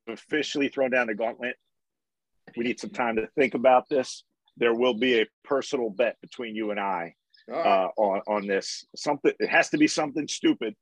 have 0.06 0.18
officially 0.18 0.68
thrown 0.68 0.90
down 0.90 1.08
the 1.08 1.14
gauntlet. 1.14 1.56
We 2.56 2.64
need 2.64 2.80
some 2.80 2.90
time 2.90 3.16
to 3.16 3.28
think 3.36 3.54
about 3.54 3.88
this 3.88 4.24
there 4.60 4.74
will 4.74 4.94
be 4.94 5.20
a 5.20 5.26
personal 5.42 5.90
bet 5.90 6.20
between 6.20 6.54
you 6.54 6.70
and 6.70 6.78
I 6.78 7.14
uh, 7.52 7.88
on 7.96 8.20
on 8.28 8.46
this. 8.46 8.84
Something 8.94 9.32
it 9.40 9.48
has 9.48 9.70
to 9.70 9.78
be 9.78 9.88
something 9.88 10.28
stupid. 10.28 10.76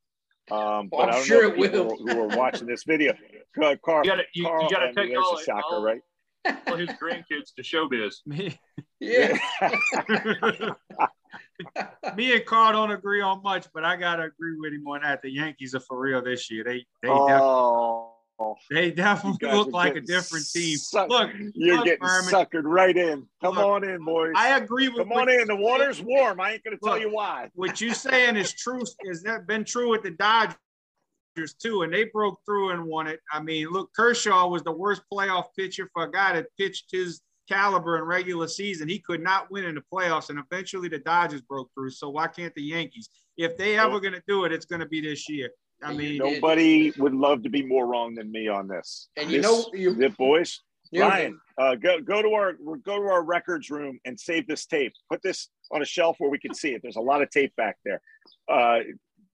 Um, 0.51 0.89
but 0.89 0.97
I'm 0.99 1.09
I 1.09 1.13
don't 1.13 1.25
sure 1.27 1.49
know 1.49 1.65
it 1.65 1.73
will. 1.73 1.97
Who 1.97 2.21
are 2.21 2.37
watching 2.37 2.67
this 2.67 2.85
video? 2.85 3.15
Uh, 3.61 3.75
Carl, 3.85 4.05
you 4.05 4.11
gotta, 4.11 4.23
you, 4.35 4.45
you 4.45 4.69
gotta 4.71 4.93
take 4.93 5.19
all, 5.19 5.37
soccer, 5.39 5.63
all, 5.69 5.83
right? 5.83 6.01
all 6.69 6.77
his 6.77 6.91
grandkids 6.91 7.53
to 7.57 7.63
showbiz. 7.63 8.17
Me, 8.27 8.57
yeah. 9.01 9.37
Me 12.15 12.35
and 12.35 12.47
Carl 12.47 12.73
don't 12.73 12.93
agree 12.93 13.21
on 13.21 13.43
much, 13.43 13.67
but 13.75 13.85
I 13.85 13.97
gotta 13.97 14.25
agree 14.25 14.57
with 14.61 14.75
him 14.75 14.87
on 14.87 15.03
that. 15.03 15.23
The 15.23 15.31
Yankees 15.33 15.75
are 15.75 15.81
for 15.81 15.99
real 15.99 16.23
this 16.23 16.53
year. 16.53 16.63
They 16.63 16.87
they 17.03 17.09
oh. 17.09 18.18
Oh, 18.41 18.57
they 18.71 18.93
definitely 18.93 19.49
look 19.51 19.73
like 19.73 19.97
a 19.97 20.01
different 20.01 20.49
team. 20.49 20.77
Suck- 20.77 21.09
look, 21.09 21.31
you're 21.55 21.77
look, 21.77 21.85
getting 21.85 22.07
Berman. 22.07 22.33
suckered 22.33 22.63
right 22.65 22.97
in. 22.97 23.27
Come 23.43 23.57
look, 23.57 23.67
on 23.67 23.85
in, 23.85 24.05
boys. 24.05 24.33
I 24.37 24.57
agree 24.57 24.89
with. 24.89 24.99
You. 24.99 25.05
Come 25.05 25.13
on 25.13 25.29
in. 25.29 25.49
The 25.49 25.57
water's 25.57 26.01
warm. 26.01 26.41
I 26.41 26.53
ain't 26.53 26.63
going 26.63 26.79
to 26.79 26.85
tell 26.85 27.01
you 27.01 27.11
why. 27.11 27.51
What 27.55 27.81
you 27.81 27.95
saying 27.95 28.37
is 28.37 28.53
true. 28.53 28.83
Is 29.03 29.23
that 29.25 29.49
been 29.49 29.65
true 29.65 29.91
with 29.91 30.05
the 30.05 30.13
Dodgers 30.13 30.57
too? 31.61 31.83
And 31.83 31.93
they 31.93 32.05
broke 32.05 32.39
through 32.47 32.71
and 32.71 32.85
won 32.85 33.09
it. 33.09 33.19
I 33.33 33.41
mean, 33.41 33.71
look, 33.71 33.91
Kershaw 33.93 34.47
was 34.47 34.63
the 34.63 34.73
worst 34.73 35.03
playoff 35.13 35.47
pitcher 35.57 35.91
for 35.93 36.05
a 36.05 36.11
guy 36.11 36.35
that 36.35 36.47
pitched 36.57 36.93
his 36.93 37.21
caliber 37.49 37.99
in 37.99 38.05
regular 38.05 38.47
season. 38.47 38.89
He 38.89 39.01
could 39.01 39.23
not 39.23 39.51
win 39.51 39.65
in 39.65 39.75
the 39.75 39.83
playoffs, 39.93 40.31
and 40.31 40.39
eventually 40.39 40.89
the 40.89 40.99
Dodgers 40.99 41.41
broke 41.41 41.71
through. 41.75 41.91
So 41.91 42.11
why 42.11 42.29
can't 42.29 42.55
the 42.55 42.63
Yankees? 42.63 43.09
If 43.37 43.57
they 43.57 43.79
ever 43.79 43.99
going 43.99 44.15
to 44.15 44.23
do 44.29 44.45
it, 44.45 44.53
it's 44.53 44.67
going 44.67 44.81
to 44.81 44.87
be 44.87 45.01
this 45.01 45.29
year. 45.29 45.51
I 45.83 45.93
mean, 45.93 46.19
nobody 46.19 46.93
would 46.99 47.15
love 47.15 47.43
to 47.45 47.51
be 47.51 47.65
more 47.65 47.87
wrong 47.87 48.15
than 48.15 48.31
me 48.31 48.49
on 48.49 48.69
this. 48.69 49.09
And 49.17 49.31
you 49.31 49.41
know, 49.41 49.67
you, 49.73 49.95
the 49.95 50.09
boys, 50.11 50.61
yeah. 50.91 51.09
Ryan, 51.09 51.41
uh, 51.57 51.75
go 51.77 52.01
go 52.01 52.23
to 52.23 52.31
our 52.31 52.55
go 52.85 53.01
to 53.01 53.09
our 53.09 53.23
records 53.23 53.71
room 53.71 53.99
and 54.05 54.19
save 54.19 54.47
this 54.47 54.67
tape. 54.67 54.93
Put 55.11 55.23
this 55.23 55.49
on 55.71 55.83
a 55.83 55.85
shelf 55.85 56.17
where 56.19 56.31
we 56.31 56.39
can 56.39 56.55
see 56.55 56.71
it. 56.71 56.83
There's 56.83 56.97
a 56.97 57.01
lot 57.01 57.23
of 57.23 57.31
tape 57.31 57.55
back 57.57 57.77
there. 57.85 58.01
Uh, 58.49 58.81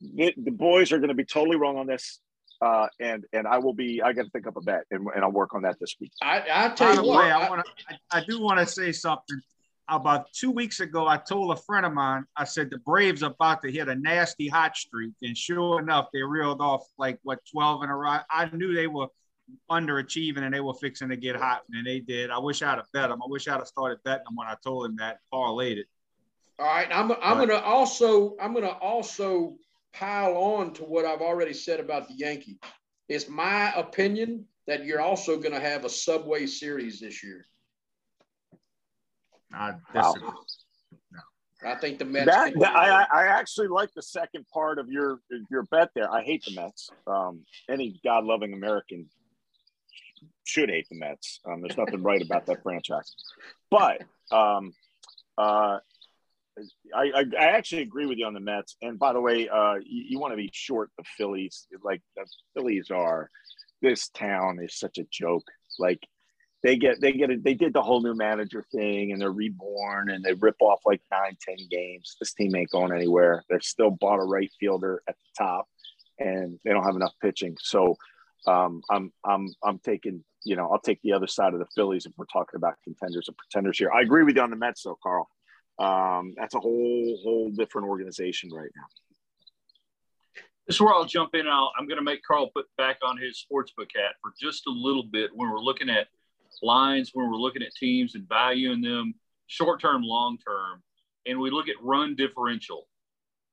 the, 0.00 0.35
the 0.37 0.50
boys 0.50 0.92
are 0.92 0.98
going 0.98 1.09
to 1.09 1.14
be 1.14 1.24
totally 1.24 1.57
wrong 1.57 1.78
on 1.78 1.87
this. 1.87 2.20
Uh, 2.61 2.87
and 3.00 3.24
and 3.33 3.46
I 3.46 3.59
will 3.59 3.74
be. 3.74 4.00
I 4.00 4.12
got 4.12 4.24
to 4.24 4.30
think 4.30 4.46
up 4.46 4.57
a 4.57 4.61
bet, 4.61 4.85
and, 4.90 5.07
and 5.14 5.24
I'll 5.24 5.33
work 5.33 5.54
on 5.54 5.62
that 5.62 5.76
this 5.80 5.96
week. 6.00 6.12
I 6.22 6.42
I 6.50 6.68
tell 6.70 6.94
you 6.94 7.04
what, 7.04 7.24
way, 7.24 7.30
I, 7.30 7.48
want 7.48 7.64
to. 7.64 7.72
I, 8.11 8.18
I, 8.18 8.24
do 8.24 8.40
want 8.40 8.61
to 8.61 8.66
say 8.66 8.92
something 8.92 9.40
about 9.88 10.33
two 10.33 10.51
weeks 10.51 10.81
ago, 10.81 11.07
I 11.07 11.16
told 11.16 11.53
a 11.53 11.61
friend 11.61 11.85
of 11.85 11.92
mine, 11.92 12.25
I 12.37 12.44
said 12.44 12.70
the 12.70 12.79
Braves 12.79 13.23
are 13.23 13.31
about 13.31 13.62
to 13.62 13.70
hit 13.70 13.88
a 13.88 13.94
nasty 13.94 14.49
hot 14.49 14.77
streak. 14.77 15.12
And 15.23 15.37
sure 15.37 15.81
enough, 15.81 16.09
they 16.12 16.23
reeled 16.23 16.61
off 16.61 16.87
like 16.99 17.18
what 17.23 17.40
12 17.51 17.85
in 17.85 17.90
a 17.90 17.97
row. 17.97 18.18
I 18.31 18.49
knew 18.53 18.75
they 18.75 18.87
were 18.87 19.09
underachieving 19.70 20.42
and 20.42 20.55
they 20.55 20.61
were 20.61 20.75
fixing 20.75 21.09
to 21.11 21.16
get 21.16 21.37
hot, 21.37 21.62
and 21.73 21.87
they 21.87 22.01
did. 22.01 22.31
I 22.31 22.38
wish 22.38 22.62
I'd 22.62 22.77
have 22.77 22.90
bet 22.92 23.11
them. 23.11 23.23
I 23.23 23.27
wish 23.29 23.47
I'd 23.49 23.59
have 23.59 23.66
started 23.66 23.99
betting 24.05 24.25
them 24.25 24.37
when 24.37 24.49
I 24.49 24.57
told 24.62 24.87
him 24.87 24.97
that, 24.97 25.18
parlayed 25.33 25.79
it. 25.79 25.87
All 26.59 26.66
right. 26.66 26.88
I'm, 26.90 27.12
I'm 27.23 27.37
going 27.37 27.49
to 27.49 27.62
also, 27.62 28.37
I'm 28.40 28.53
going 28.53 28.64
to 28.64 28.75
also 28.75 29.57
pile 29.92 30.37
on 30.37 30.73
to 30.75 30.85
what 30.85 31.05
I've 31.05 31.20
already 31.20 31.53
said 31.53 31.81
about 31.81 32.09
the 32.09 32.14
Yankees. 32.14 32.57
It's 33.09 33.29
my 33.29 33.73
opinion 33.75 34.47
that 34.66 34.85
you're 34.85 35.01
also 35.01 35.37
going 35.37 35.53
to 35.53 35.61
have 35.61 35.85
a 35.85 35.90
Subway 35.90 36.47
Series 36.47 37.01
this 37.01 37.23
year. 37.23 37.47
I 39.55 39.75
disagree. 39.93 40.29
Wow. 40.29 40.45
No. 41.12 41.71
I 41.71 41.77
think 41.77 41.99
the 41.99 42.05
Mets. 42.05 42.27
That, 42.27 42.53
that 42.59 42.77
I, 42.77 43.07
I 43.12 43.27
actually 43.29 43.69
like 43.69 43.90
the 43.95 44.03
second 44.03 44.47
part 44.53 44.79
of 44.79 44.88
your 44.88 45.21
your 45.51 45.62
bet 45.62 45.90
there. 45.95 46.12
I 46.12 46.23
hate 46.23 46.45
the 46.45 46.55
Mets. 46.55 46.90
Um, 47.07 47.45
any 47.71 48.01
God 48.05 48.25
loving 48.25 48.53
American 48.53 49.09
should 50.45 50.69
hate 50.69 50.87
the 50.90 50.99
Mets. 50.99 51.40
Um, 51.47 51.62
there's 51.62 51.79
nothing 51.79 52.03
right 52.03 52.21
about 52.21 52.47
that 52.47 52.62
franchise, 52.62 53.14
but 53.71 54.03
um, 54.31 54.75
uh, 55.38 55.79
I, 56.95 57.11
I, 57.14 57.25
I 57.38 57.45
actually 57.57 57.83
agree 57.83 58.07
with 58.07 58.19
you 58.19 58.27
on 58.27 58.35
the 58.35 58.40
Mets. 58.40 58.77
And 58.83 58.99
by 58.99 59.12
the 59.12 59.21
way, 59.21 59.49
uh, 59.49 59.77
you, 59.77 60.05
you 60.11 60.19
want 60.19 60.33
to 60.33 60.37
be 60.37 60.51
short 60.53 60.90
the 60.99 61.05
Phillies. 61.17 61.67
Like 61.83 62.03
the 62.17 62.27
Phillies 62.55 62.90
are. 62.90 63.31
This 63.83 64.09
town 64.09 64.61
is 64.62 64.79
such 64.79 64.97
a 64.97 65.05
joke. 65.11 65.45
Like 65.79 66.01
they 66.64 66.77
get 66.77 66.98
they 67.00 67.12
get 67.12 67.31
a, 67.31 67.37
they 67.37 67.53
did 67.53 67.74
the 67.74 67.83
whole 67.83 68.00
new 68.00 68.14
manager 68.14 68.64
thing 68.72 69.12
and 69.12 69.20
they're 69.20 69.31
reborn 69.31 70.11
and 70.11 70.24
they 70.24 70.33
rip 70.33 70.57
off 70.61 70.81
like 70.87 71.03
nine 71.12 71.37
ten 71.40 71.57
games. 71.70 72.16
This 72.18 72.33
team 72.33 72.57
ain't 72.57 72.70
going 72.70 72.90
anywhere. 72.90 73.44
They're 73.48 73.61
still 73.61 73.90
bought 73.90 74.18
a 74.18 74.24
right 74.24 74.50
fielder 74.59 75.03
at 75.07 75.14
the 75.14 75.44
top 75.44 75.68
and 76.18 76.59
they 76.64 76.72
don't 76.72 76.85
have 76.85 76.96
enough 76.96 77.12
pitching. 77.22 77.57
So 77.61 77.96
um, 78.46 78.83
i'm 78.90 79.12
i'm 79.24 79.48
i'm 79.62 79.79
taking 79.79 80.22
you 80.44 80.55
know 80.55 80.68
i'll 80.70 80.81
take 80.81 81.00
the 81.03 81.12
other 81.12 81.27
side 81.27 81.55
of 81.55 81.61
the 81.61 81.66
phillies 81.74 82.05
if 82.05 82.12
we're 82.18 82.27
talking 82.27 82.57
about 82.57 82.74
contenders 82.83 83.29
and 83.29 83.37
pretenders 83.37 83.79
here. 83.79 83.92
I 83.92 84.00
agree 84.00 84.24
with 84.24 84.37
you 84.37 84.42
on 84.42 84.50
the 84.50 84.57
mets 84.57 84.83
though 84.83 84.98
carl. 85.03 85.29
Um, 85.79 86.33
that's 86.37 86.55
a 86.55 86.61
whole 86.61 87.18
whole 87.22 87.50
different 87.50 87.88
organization 87.88 88.50
right 88.53 88.70
now. 88.74 90.42
This 90.66 90.77
is 90.77 90.81
where 90.81 90.94
I'll 90.94 91.05
jump 91.05 91.35
in. 91.35 91.46
i 91.46 91.68
am 91.79 91.87
going 91.87 91.98
to 91.98 92.03
make 92.03 92.22
Carl 92.22 92.48
put 92.55 92.64
back 92.79 92.96
on 93.03 93.18
his 93.18 93.44
sportsbook 93.44 93.90
hat 93.94 94.14
for 94.22 94.33
just 94.40 94.66
a 94.66 94.70
little 94.70 95.03
bit 95.03 95.31
when 95.35 95.50
we're 95.50 95.59
looking 95.59 95.90
at 95.90 96.07
lines 96.62 97.11
when 97.12 97.31
we're 97.31 97.37
looking 97.37 97.62
at 97.62 97.75
teams 97.75 98.14
and 98.14 98.29
valuing 98.29 98.81
them 98.81 99.14
short 99.47 99.81
term, 99.81 100.03
long 100.03 100.38
term. 100.38 100.83
And 101.27 101.38
we 101.38 101.51
look 101.51 101.69
at 101.69 101.77
run 101.83 102.14
differential. 102.14 102.87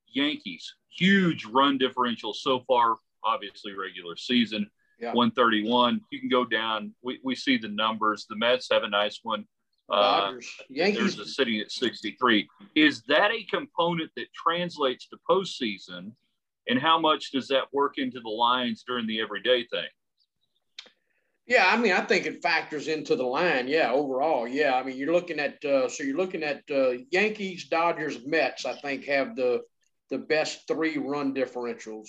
Yankees, 0.08 0.76
huge 0.90 1.46
run 1.46 1.78
differential 1.78 2.34
so 2.34 2.60
far, 2.68 2.98
obviously, 3.24 3.74
regular 3.74 4.18
season. 4.18 4.70
yeah. 5.00 5.14
131. 5.14 6.02
You 6.12 6.20
can 6.20 6.30
go 6.30 6.44
down. 6.46 6.94
We, 7.02 7.20
we 7.24 7.36
see 7.36 7.58
the 7.58 7.70
numbers. 7.70 8.26
The 8.30 8.36
Mets 8.36 8.68
have 8.72 8.84
a 8.84 8.90
nice 8.90 9.20
one. 9.24 9.46
Uh, 9.90 10.34
Yankees. 10.70 11.16
There's 11.16 11.20
a 11.20 11.26
city 11.26 11.60
at 11.60 11.72
63. 11.72 12.48
Is 12.76 13.02
that 13.04 13.32
a 13.32 13.44
component 13.44 14.12
that 14.16 14.28
translates 14.34 15.08
to 15.10 15.18
postseason? 15.30 16.12
And 16.68 16.80
how 16.80 17.00
much 17.00 17.32
does 17.32 17.48
that 17.48 17.66
work 17.74 17.98
into 17.98 18.20
the 18.20 18.30
lines 18.30 18.84
during 18.88 19.08
the 19.08 19.20
everyday 19.20 19.66
thing? 19.66 19.88
Yeah, 21.52 21.68
I 21.68 21.76
mean, 21.76 21.92
I 21.92 22.00
think 22.00 22.26
it 22.26 22.42
factors 22.42 22.88
into 22.88 23.18
the 23.18 23.26
line. 23.26 23.68
Yeah, 23.68 23.92
overall, 23.92 24.48
yeah. 24.48 24.74
I 24.74 24.84
mean, 24.84 24.96
you're 24.96 25.12
looking 25.12 25.38
at 25.38 25.64
uh, 25.66 25.90
so 25.90 26.02
you're 26.02 26.16
looking 26.16 26.44
at 26.44 26.64
uh, 26.72 26.92
Yankees, 27.10 27.68
Dodgers, 27.68 28.26
Mets. 28.26 28.66
I 28.66 28.78
think 28.78 29.04
have 29.04 29.36
the 29.36 29.64
the 30.10 30.18
best 30.18 30.66
three 30.66 30.98
run 30.98 31.36
differentials. 31.36 32.08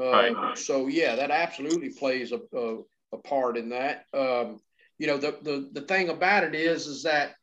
Uh, 0.00 0.12
right. 0.12 0.56
So 0.56 0.86
yeah, 0.86 1.16
that 1.16 1.32
absolutely 1.32 1.88
plays 1.88 2.30
a, 2.30 2.38
a, 2.56 2.76
a 3.14 3.18
part 3.18 3.56
in 3.56 3.70
that. 3.70 4.04
Um, 4.14 4.60
you 4.96 5.08
know, 5.08 5.16
the, 5.16 5.36
the 5.42 5.70
the 5.72 5.80
thing 5.80 6.08
about 6.08 6.44
it 6.44 6.54
is, 6.54 6.86
is 6.86 7.02
that 7.02 7.34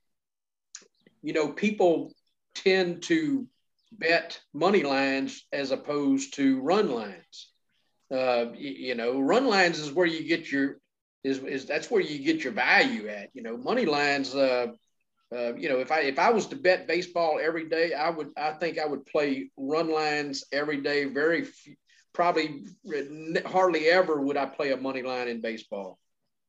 you 1.21 1.33
know 1.33 1.49
people 1.49 2.13
tend 2.53 3.03
to 3.03 3.45
bet 3.91 4.39
money 4.53 4.83
lines 4.83 5.45
as 5.51 5.71
opposed 5.71 6.35
to 6.35 6.61
run 6.61 6.89
lines. 6.89 7.51
Uh, 8.09 8.53
you, 8.55 8.69
you 8.69 8.95
know, 8.95 9.19
run 9.19 9.47
lines 9.47 9.79
is 9.79 9.91
where 9.91 10.07
you 10.07 10.25
get 10.25 10.49
your 10.49 10.77
is, 11.25 11.39
is 11.39 11.65
that's 11.65 11.89
where 11.89 12.01
you 12.01 12.23
get 12.23 12.43
your 12.43 12.53
value 12.53 13.07
at. 13.07 13.29
You 13.33 13.41
know, 13.41 13.57
money 13.57 13.85
lines. 13.85 14.35
Uh, 14.35 14.67
uh, 15.35 15.55
you 15.55 15.67
know, 15.67 15.79
if 15.79 15.91
I 15.91 16.01
if 16.01 16.19
I 16.19 16.29
was 16.29 16.45
to 16.47 16.55
bet 16.55 16.87
baseball 16.87 17.39
every 17.41 17.67
day, 17.67 17.93
I 17.93 18.09
would 18.11 18.29
I 18.37 18.51
think 18.51 18.77
I 18.77 18.85
would 18.85 19.05
play 19.07 19.49
run 19.57 19.89
lines 19.91 20.45
every 20.51 20.81
day. 20.81 21.05
Very 21.05 21.43
few, 21.43 21.75
probably 22.13 22.65
hardly 23.45 23.87
ever 23.87 24.21
would 24.21 24.37
I 24.37 24.45
play 24.45 24.71
a 24.71 24.77
money 24.77 25.01
line 25.01 25.27
in 25.27 25.41
baseball. 25.41 25.97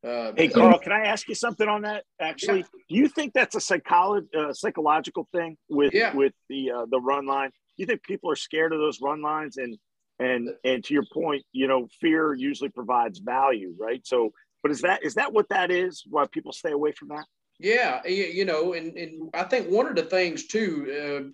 Uh, 0.07 0.33
hey 0.37 0.49
Carl, 0.49 0.79
can 0.79 0.93
I 0.93 1.07
ask 1.07 1.27
you 1.27 1.35
something 1.35 1.67
on 1.67 1.83
that? 1.83 2.05
Actually, 2.21 2.59
yeah. 2.59 2.81
do 2.91 2.97
you 2.97 3.09
think 3.09 3.33
that's 3.33 3.57
a 3.57 3.59
psycholo- 3.59 4.33
uh, 4.35 4.53
psychological 4.53 5.27
thing 5.33 5.57
with 5.71 5.95
yeah. 5.95 6.15
with 6.15 6.35
the 6.51 6.71
uh, 6.71 6.87
the 6.91 7.01
run 7.01 7.27
line? 7.27 7.49
Do 7.49 7.83
you 7.83 7.87
think 7.87 8.03
people 8.03 8.31
are 8.31 8.37
scared 8.37 8.75
of 8.75 8.79
those 8.79 9.01
run 9.01 9.23
lines 9.23 9.57
and 9.57 9.79
and 10.19 10.51
and 10.65 10.85
to 10.85 10.95
your 10.95 11.05
point, 11.13 11.45
you 11.53 11.67
know, 11.67 11.89
fear 12.01 12.35
usually 12.35 12.71
provides 12.71 13.19
value, 13.19 13.75
right? 13.79 14.07
So 14.07 14.33
but 14.67 14.73
is 14.73 14.81
that 14.81 15.05
is 15.05 15.15
that 15.15 15.33
what 15.33 15.49
that 15.51 15.71
is? 15.71 16.03
Why 16.11 16.27
people 16.27 16.53
stay 16.53 16.73
away 16.73 16.91
from 16.91 17.09
that? 17.09 17.25
Yeah, 17.61 18.05
you 18.05 18.45
know, 18.45 18.73
and, 18.73 18.97
and 18.97 19.31
I 19.33 19.45
think 19.45 19.71
one 19.71 19.87
of 19.87 19.95
the 19.95 20.03
things 20.03 20.49
too. 20.49 21.33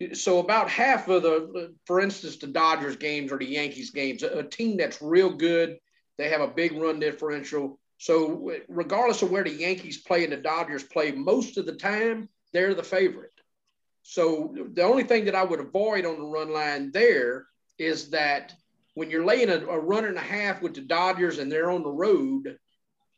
Uh, 0.00 0.14
so 0.14 0.38
about 0.38 0.70
half 0.70 1.08
of 1.08 1.24
the, 1.24 1.74
for 1.84 2.00
instance, 2.00 2.36
the 2.36 2.46
Dodgers 2.46 2.94
games 2.94 3.32
or 3.32 3.38
the 3.38 3.44
Yankees 3.44 3.90
games, 3.90 4.22
a 4.22 4.44
team 4.44 4.76
that's 4.76 5.02
real 5.02 5.34
good, 5.34 5.78
they 6.16 6.28
have 6.28 6.40
a 6.42 6.46
big 6.46 6.72
run 6.72 7.00
differential. 7.00 7.80
So 7.98 8.52
regardless 8.68 9.22
of 9.22 9.32
where 9.32 9.44
the 9.44 9.50
Yankees 9.50 9.98
play 9.98 10.22
and 10.22 10.32
the 10.32 10.36
Dodgers 10.36 10.84
play, 10.84 11.10
most 11.10 11.58
of 11.58 11.66
the 11.66 11.74
time 11.74 12.28
they're 12.52 12.74
the 12.74 12.84
favorite. 12.84 13.32
So 14.02 14.54
the 14.74 14.84
only 14.84 15.02
thing 15.02 15.24
that 15.24 15.34
I 15.34 15.42
would 15.42 15.60
avoid 15.60 16.06
on 16.06 16.20
the 16.20 16.24
run 16.24 16.52
line 16.52 16.92
there 16.92 17.46
is 17.78 18.10
that 18.10 18.54
when 18.94 19.10
you're 19.10 19.24
laying 19.24 19.50
a, 19.50 19.56
a 19.56 19.78
run 19.78 20.04
and 20.04 20.16
a 20.16 20.20
half 20.22 20.62
with 20.62 20.74
the 20.74 20.80
Dodgers 20.80 21.38
and 21.38 21.50
they're 21.50 21.70
on 21.70 21.82
the 21.82 21.90
road, 21.90 22.58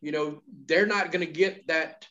you 0.01 0.13
know, 0.13 0.43
they're 0.67 0.87
not 0.87 1.13
going 1.13 1.27
to 1.27 1.33
get 1.33 1.67
that. 1.69 2.07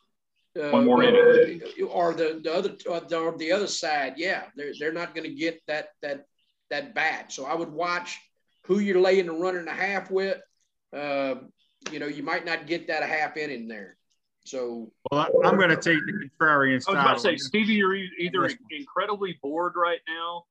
Uh, 0.60 0.70
One 0.70 0.86
more 0.86 1.04
inning. 1.04 1.62
Or 1.90 2.14
the, 2.14 2.42
the 2.44 2.54
other 2.54 2.76
or 2.90 3.38
the 3.38 3.52
other 3.52 3.68
side, 3.68 4.16
yeah, 4.18 4.44
they're, 4.56 4.74
they're 4.78 4.94
not 4.94 5.16
going 5.16 5.30
to 5.30 5.36
get 5.36 5.62
that 5.68 5.90
that 6.02 6.26
that 6.70 6.94
bat. 6.94 7.32
So 7.32 7.46
I 7.46 7.56
would 7.56 7.72
watch 7.72 8.20
who 8.66 8.80
you're 8.80 9.00
laying 9.00 9.30
a 9.30 9.34
run 9.34 9.56
and 9.58 9.70
a 9.70 9.74
half 9.74 10.12
with. 10.12 10.38
Uh, 10.92 11.36
you 11.92 12.00
know, 12.00 12.08
you 12.08 12.22
might 12.22 12.46
not 12.46 12.68
get 12.68 12.88
that 12.88 13.02
a 13.02 13.08
half 13.08 13.38
inning 13.38 13.68
there. 13.68 13.98
So, 14.44 14.92
well, 15.12 15.30
I'm 15.44 15.56
going 15.56 15.70
to 15.70 15.76
take 15.76 16.00
the 16.06 16.30
contrarian 16.40 16.82
style. 16.82 16.98
I 16.98 17.14
was 17.14 17.24
about 17.24 17.32
to 17.32 17.38
say, 17.38 17.38
Stevie, 17.38 17.74
you're 17.74 17.96
either 17.96 18.50
incredibly 18.72 19.38
bored 19.42 19.74
right 19.76 20.00
now, 20.08 20.44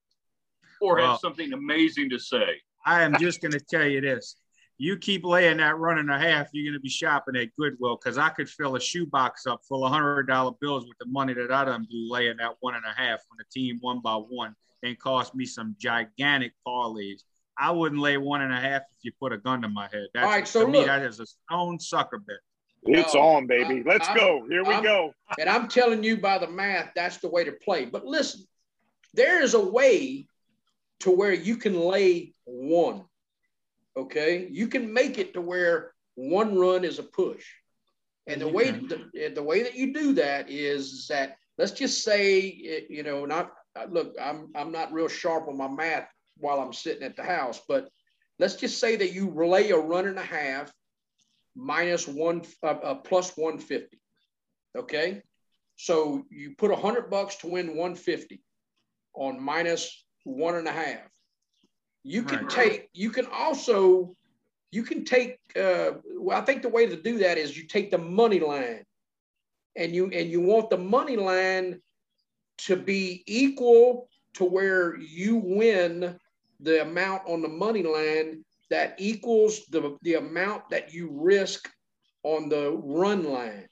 or 0.81 0.97
well, 0.97 1.11
have 1.13 1.21
something 1.21 1.53
amazing 1.53 2.11
to 2.11 2.19
say. 2.19 2.63
I 2.85 3.03
am 3.03 3.17
just 3.19 3.41
going 3.41 3.53
to 3.53 3.61
tell 3.61 3.87
you 3.87 4.01
this. 4.01 4.37
You 4.79 4.97
keep 4.97 5.25
laying 5.25 5.59
that 5.59 5.77
run 5.77 5.99
and 5.99 6.11
a 6.11 6.19
half, 6.19 6.49
you're 6.53 6.65
going 6.65 6.79
to 6.79 6.83
be 6.83 6.89
shopping 6.89 7.37
at 7.37 7.55
Goodwill 7.59 7.99
because 8.03 8.17
I 8.17 8.31
could 8.31 8.49
fill 8.49 8.77
a 8.77 8.81
shoebox 8.81 9.47
up 9.47 9.61
full 9.69 9.85
of 9.85 9.93
hundred 9.93 10.23
dollar 10.23 10.53
bills 10.59 10.87
with 10.87 10.97
the 10.99 11.05
money 11.07 11.35
that 11.35 11.53
I 11.53 11.67
done 11.67 11.87
do 11.91 12.11
laying 12.11 12.39
that 12.39 12.55
one 12.61 12.75
and 12.75 12.85
a 12.87 12.99
half 12.99 13.21
on 13.31 13.37
the 13.37 13.45
team 13.53 13.77
one 13.83 14.01
by 14.01 14.15
one 14.15 14.57
and 14.83 14.99
cost 14.99 15.35
me 15.35 15.45
some 15.45 15.77
gigantic 15.79 16.53
parlays. 16.67 17.25
I 17.59 17.71
wouldn't 17.71 18.01
lay 18.01 18.17
one 18.17 18.41
and 18.41 18.55
a 18.55 18.61
half 18.61 18.83
if 18.83 19.05
you 19.05 19.13
put 19.21 19.35
a 19.35 19.39
gun 19.39 19.61
to 19.63 19.69
my 19.69 19.89
head. 19.93 20.07
That's 20.15 20.25
All 20.25 20.31
right, 20.31 20.49
so 20.49 20.61
to 20.61 20.67
look, 20.67 20.81
me 20.81 20.85
that 20.87 21.03
is 21.03 21.21
a 21.21 21.27
stone 21.27 21.79
sucker 21.79 22.19
bet. 22.19 22.37
It's 22.85 23.15
no, 23.15 23.21
on, 23.21 23.47
baby. 23.47 23.83
Let's 23.85 24.09
I'm, 24.09 24.17
go. 24.17 24.47
Here 24.49 24.65
we 24.65 24.73
I'm, 24.73 24.83
go. 24.83 25.13
And 25.39 25.51
I'm 25.51 25.69
telling 25.69 26.03
you 26.03 26.17
by 26.17 26.39
the 26.39 26.49
math, 26.49 26.93
that's 26.97 27.19
the 27.19 27.29
way 27.29 27.45
to 27.45 27.53
play. 27.53 27.85
But 27.85 28.07
listen, 28.07 28.47
there 29.13 29.43
is 29.43 29.53
a 29.53 29.61
way 29.61 30.27
to 31.01 31.11
where 31.11 31.33
you 31.33 31.57
can 31.57 31.79
lay 31.79 32.35
one. 32.45 33.05
Okay, 33.97 34.49
you 34.51 34.69
can 34.69 34.93
make 34.93 35.19
it 35.19 35.35
to 35.35 35.41
where 35.41 35.93
one 36.15 36.57
run 36.57 36.85
is 36.85 36.99
a 36.99 37.03
push, 37.03 37.45
and 38.27 38.41
the 38.41 38.49
way 38.49 38.71
the, 38.71 39.33
the 39.35 39.43
way 39.43 39.63
that 39.63 39.75
you 39.75 39.93
do 39.93 40.15
that 40.15 40.49
is 40.49 41.07
that 41.09 41.37
let's 41.59 41.73
just 41.73 42.05
say 42.05 42.41
it, 42.41 42.87
you 42.89 43.03
know 43.03 43.25
not 43.25 43.53
look 43.89 44.15
I'm 44.21 44.51
I'm 44.55 44.71
not 44.71 44.93
real 44.93 45.09
sharp 45.09 45.49
on 45.49 45.57
my 45.57 45.69
math 45.69 46.09
while 46.39 46.61
I'm 46.61 46.73
sitting 46.73 47.03
at 47.03 47.17
the 47.17 47.25
house, 47.25 47.61
but 47.69 47.89
let's 48.39 48.55
just 48.55 48.79
say 48.79 48.97
that 48.97 49.13
you 49.13 49.31
relay 49.31 49.71
a 49.71 49.77
run 49.77 50.07
and 50.07 50.19
a 50.19 50.23
half 50.25 50.73
minus 51.57 52.07
one 52.07 52.43
uh, 52.63 52.67
uh, 52.67 52.95
plus 52.95 53.37
150. 53.37 53.99
Okay, 54.79 55.23
so 55.77 56.25
you 56.31 56.55
put 56.57 56.71
a 56.71 56.77
hundred 56.77 57.11
bucks 57.11 57.37
to 57.37 57.49
win 57.49 57.69
150 57.69 58.41
on 59.15 59.43
minus 59.43 60.05
one 60.25 60.57
and 60.57 60.69
a 60.69 60.73
half. 60.73 61.01
You 62.03 62.23
can 62.23 62.41
right. 62.41 62.51
take, 62.51 62.89
you 62.93 63.11
can 63.11 63.27
also, 63.27 64.15
you 64.71 64.83
can 64.83 65.05
take, 65.05 65.39
uh, 65.57 65.93
well, 66.17 66.41
I 66.41 66.45
think 66.45 66.63
the 66.63 66.69
way 66.69 66.87
to 66.87 66.97
do 66.97 67.19
that 67.19 67.39
is 67.39 67.57
you 67.57 67.67
take 67.67 67.91
the 67.91 67.99
money 67.99 68.41
line 68.41 68.85
and 69.77 69.95
you, 69.95 70.07
and 70.07 70.31
you 70.31 70.41
want 70.41 70.71
the 70.71 70.79
money 70.79 71.17
line 71.17 71.81
to 72.59 72.77
be 72.77 73.23
equal 73.27 74.09
to 74.35 74.45
where 74.45 74.97
you 74.99 75.37
win 75.37 76.19
the 76.61 76.83
amount 76.83 77.23
on 77.27 77.43
the 77.43 77.49
money 77.49 77.83
line 77.83 78.45
that 78.71 78.95
equals 78.99 79.67
the, 79.67 79.97
the 80.03 80.15
amount 80.15 80.69
that 80.71 80.95
you 80.95 81.11
risk 81.13 81.69
on 82.23 82.49
the 82.49 82.71
run 82.83 83.25
line. 83.25 83.67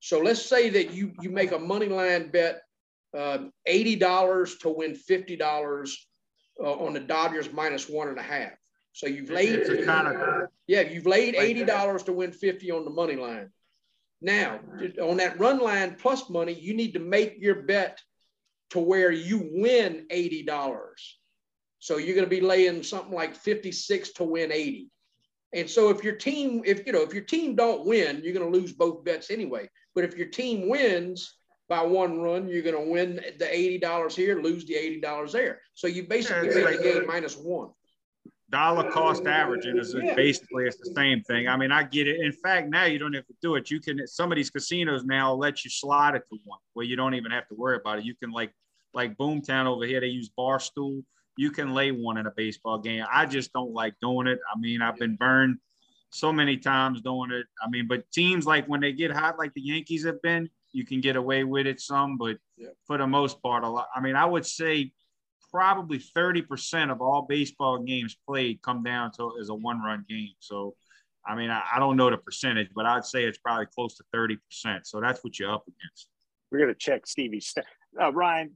So 0.00 0.20
let's 0.20 0.44
say 0.44 0.68
that 0.70 0.92
you, 0.92 1.12
you 1.20 1.30
make 1.30 1.52
a 1.52 1.58
money 1.58 1.88
line 1.88 2.30
bet 2.30 2.62
uh, 3.16 3.38
$80 3.68 4.60
to 4.60 4.68
win 4.70 4.94
$50 4.94 5.92
uh, 6.60 6.72
on 6.72 6.92
the 6.92 7.00
Dodgers 7.00 7.52
minus 7.52 7.88
one 7.88 8.08
and 8.08 8.18
a 8.18 8.22
half. 8.22 8.52
So 8.92 9.06
you've 9.06 9.30
laid 9.30 9.64
kind 9.86 10.08
of, 10.08 10.48
yeah, 10.66 10.80
you've 10.80 11.06
laid 11.06 11.36
eighty 11.36 11.64
dollars 11.64 12.02
to 12.04 12.12
win 12.12 12.32
fifty 12.32 12.72
on 12.72 12.84
the 12.84 12.90
money 12.90 13.14
line. 13.14 13.50
Now 14.20 14.58
on 15.00 15.18
that 15.18 15.38
run 15.38 15.60
line 15.60 15.94
plus 15.96 16.28
money, 16.28 16.52
you 16.52 16.74
need 16.74 16.94
to 16.94 16.98
make 16.98 17.36
your 17.38 17.62
bet 17.62 18.00
to 18.70 18.80
where 18.80 19.12
you 19.12 19.48
win 19.52 20.06
eighty 20.10 20.42
dollars. 20.42 21.16
So 21.78 21.98
you're 21.98 22.16
going 22.16 22.28
to 22.28 22.30
be 22.30 22.40
laying 22.40 22.82
something 22.82 23.14
like 23.14 23.36
fifty 23.36 23.70
six 23.70 24.12
to 24.14 24.24
win 24.24 24.50
eighty. 24.50 24.90
And 25.54 25.70
so 25.70 25.90
if 25.90 26.02
your 26.02 26.16
team, 26.16 26.62
if 26.66 26.84
you 26.84 26.92
know, 26.92 27.02
if 27.02 27.14
your 27.14 27.22
team 27.22 27.54
don't 27.54 27.86
win, 27.86 28.20
you're 28.24 28.34
going 28.34 28.52
to 28.52 28.58
lose 28.58 28.72
both 28.72 29.04
bets 29.04 29.30
anyway. 29.30 29.70
But 29.94 30.04
if 30.04 30.16
your 30.16 30.26
team 30.26 30.68
wins, 30.68 31.37
by 31.68 31.82
one 31.82 32.20
run, 32.20 32.48
you're 32.48 32.62
going 32.62 32.82
to 32.82 32.90
win 32.90 33.16
the 33.38 33.44
$80 33.44 34.14
here, 34.14 34.40
lose 34.40 34.64
the 34.64 34.74
$80 34.74 35.32
there. 35.32 35.60
So 35.74 35.86
you 35.86 36.04
basically 36.04 36.48
yeah, 36.48 36.64
make 36.64 36.78
the 36.78 36.82
game 36.82 37.06
minus 37.06 37.36
one. 37.36 37.70
Dollar 38.50 38.90
cost 38.90 39.26
averaging 39.26 39.76
is 39.76 39.94
yeah. 39.94 40.14
basically 40.14 40.64
it's 40.64 40.78
the 40.78 40.94
same 40.94 41.20
thing. 41.22 41.48
I 41.48 41.56
mean, 41.58 41.70
I 41.70 41.82
get 41.82 42.08
it. 42.08 42.20
In 42.22 42.32
fact, 42.32 42.70
now 42.70 42.84
you 42.84 42.98
don't 42.98 43.12
have 43.12 43.26
to 43.26 43.34
do 43.42 43.56
it. 43.56 43.70
You 43.70 43.78
can 43.78 44.06
some 44.06 44.32
of 44.32 44.36
these 44.36 44.48
casinos 44.48 45.04
now 45.04 45.34
let 45.34 45.64
you 45.64 45.70
slide 45.70 46.14
it 46.14 46.22
to 46.30 46.38
one 46.44 46.58
where 46.72 46.86
you 46.86 46.96
don't 46.96 47.12
even 47.12 47.30
have 47.30 47.46
to 47.48 47.54
worry 47.54 47.76
about 47.76 47.98
it. 47.98 48.06
You 48.06 48.14
can 48.14 48.30
like 48.30 48.50
like 48.94 49.18
Boomtown 49.18 49.66
over 49.66 49.84
here, 49.84 50.00
they 50.00 50.06
use 50.06 50.30
Barstool. 50.30 51.04
You 51.36 51.50
can 51.50 51.74
lay 51.74 51.90
one 51.90 52.16
in 52.16 52.26
a 52.26 52.30
baseball 52.30 52.78
game. 52.78 53.04
I 53.12 53.26
just 53.26 53.52
don't 53.52 53.74
like 53.74 53.94
doing 54.00 54.26
it. 54.26 54.38
I 54.50 54.58
mean, 54.58 54.80
I've 54.80 54.96
been 54.96 55.16
burned 55.16 55.58
so 56.10 56.32
many 56.32 56.56
times 56.56 57.02
doing 57.02 57.30
it. 57.30 57.46
I 57.62 57.68
mean, 57.68 57.86
but 57.86 58.10
teams 58.12 58.46
like 58.46 58.66
when 58.66 58.80
they 58.80 58.92
get 58.92 59.10
hot, 59.10 59.38
like 59.38 59.52
the 59.52 59.60
Yankees 59.60 60.06
have 60.06 60.22
been, 60.22 60.48
you 60.72 60.84
can 60.84 61.00
get 61.00 61.16
away 61.16 61.44
with 61.44 61.66
it 61.66 61.80
some, 61.80 62.16
but 62.16 62.36
yeah. 62.56 62.68
for 62.86 62.98
the 62.98 63.06
most 63.06 63.42
part, 63.42 63.64
a 63.64 63.68
lot. 63.68 63.88
I 63.94 64.00
mean, 64.00 64.16
I 64.16 64.24
would 64.24 64.46
say 64.46 64.92
probably 65.50 65.98
30% 65.98 66.90
of 66.90 67.00
all 67.00 67.26
baseball 67.28 67.78
games 67.78 68.16
played 68.26 68.60
come 68.62 68.82
down 68.82 69.12
to 69.12 69.32
as 69.40 69.48
a 69.48 69.54
one 69.54 69.80
run 69.80 70.04
game. 70.08 70.32
So, 70.40 70.74
I 71.26 71.34
mean, 71.34 71.50
I, 71.50 71.62
I, 71.74 71.78
don't 71.78 71.96
know 71.96 72.10
the 72.10 72.18
percentage, 72.18 72.68
but 72.74 72.86
I'd 72.86 73.04
say 73.04 73.24
it's 73.24 73.38
probably 73.38 73.66
close 73.66 73.96
to 73.96 74.04
30%. 74.14 74.38
So 74.84 75.00
that's 75.00 75.24
what 75.24 75.38
you're 75.38 75.52
up 75.52 75.64
against. 75.66 76.08
We're 76.50 76.58
going 76.58 76.72
to 76.72 76.78
check 76.78 77.06
Stevie's. 77.06 77.54
uh, 78.00 78.12
Ryan, 78.12 78.50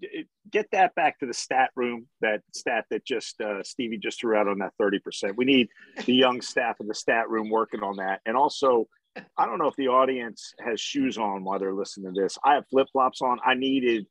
get 0.51 0.69
that 0.73 0.95
back 0.95 1.19
to 1.21 1.27
the 1.27 1.35
stat 1.35 1.71
room. 1.75 2.07
That 2.21 2.43
stat 2.55 2.87
that 2.91 3.05
just 3.05 3.41
uh, 3.41 3.63
Stevie 3.63 3.99
just 3.99 4.21
threw 4.21 4.37
out 4.37 4.49
on 4.49 4.59
that 4.59 4.73
thirty 4.79 4.99
percent. 4.99 5.37
We 5.37 5.45
need 5.45 5.69
the 6.05 6.15
young 6.15 6.41
staff 6.41 6.77
in 6.81 6.87
the 6.87 6.95
stat 6.95 7.29
room 7.29 7.51
working 7.51 7.83
on 7.83 7.97
that. 7.97 8.21
And 8.25 8.37
also, 8.37 8.89
I 9.37 9.47
don't 9.47 9.59
know 9.59 9.69
if 9.69 9.77
the 9.77 9.89
audience 9.89 10.55
has 10.65 10.81
shoes 10.81 11.19
on 11.19 11.45
while 11.45 11.59
they're 11.59 11.75
listening 11.75 12.15
to 12.15 12.21
this. 12.21 12.39
I 12.45 12.55
have 12.55 12.67
flip 12.69 12.89
flops 12.93 13.23
on. 13.23 13.39
I 13.45 13.55
needed 13.55 14.07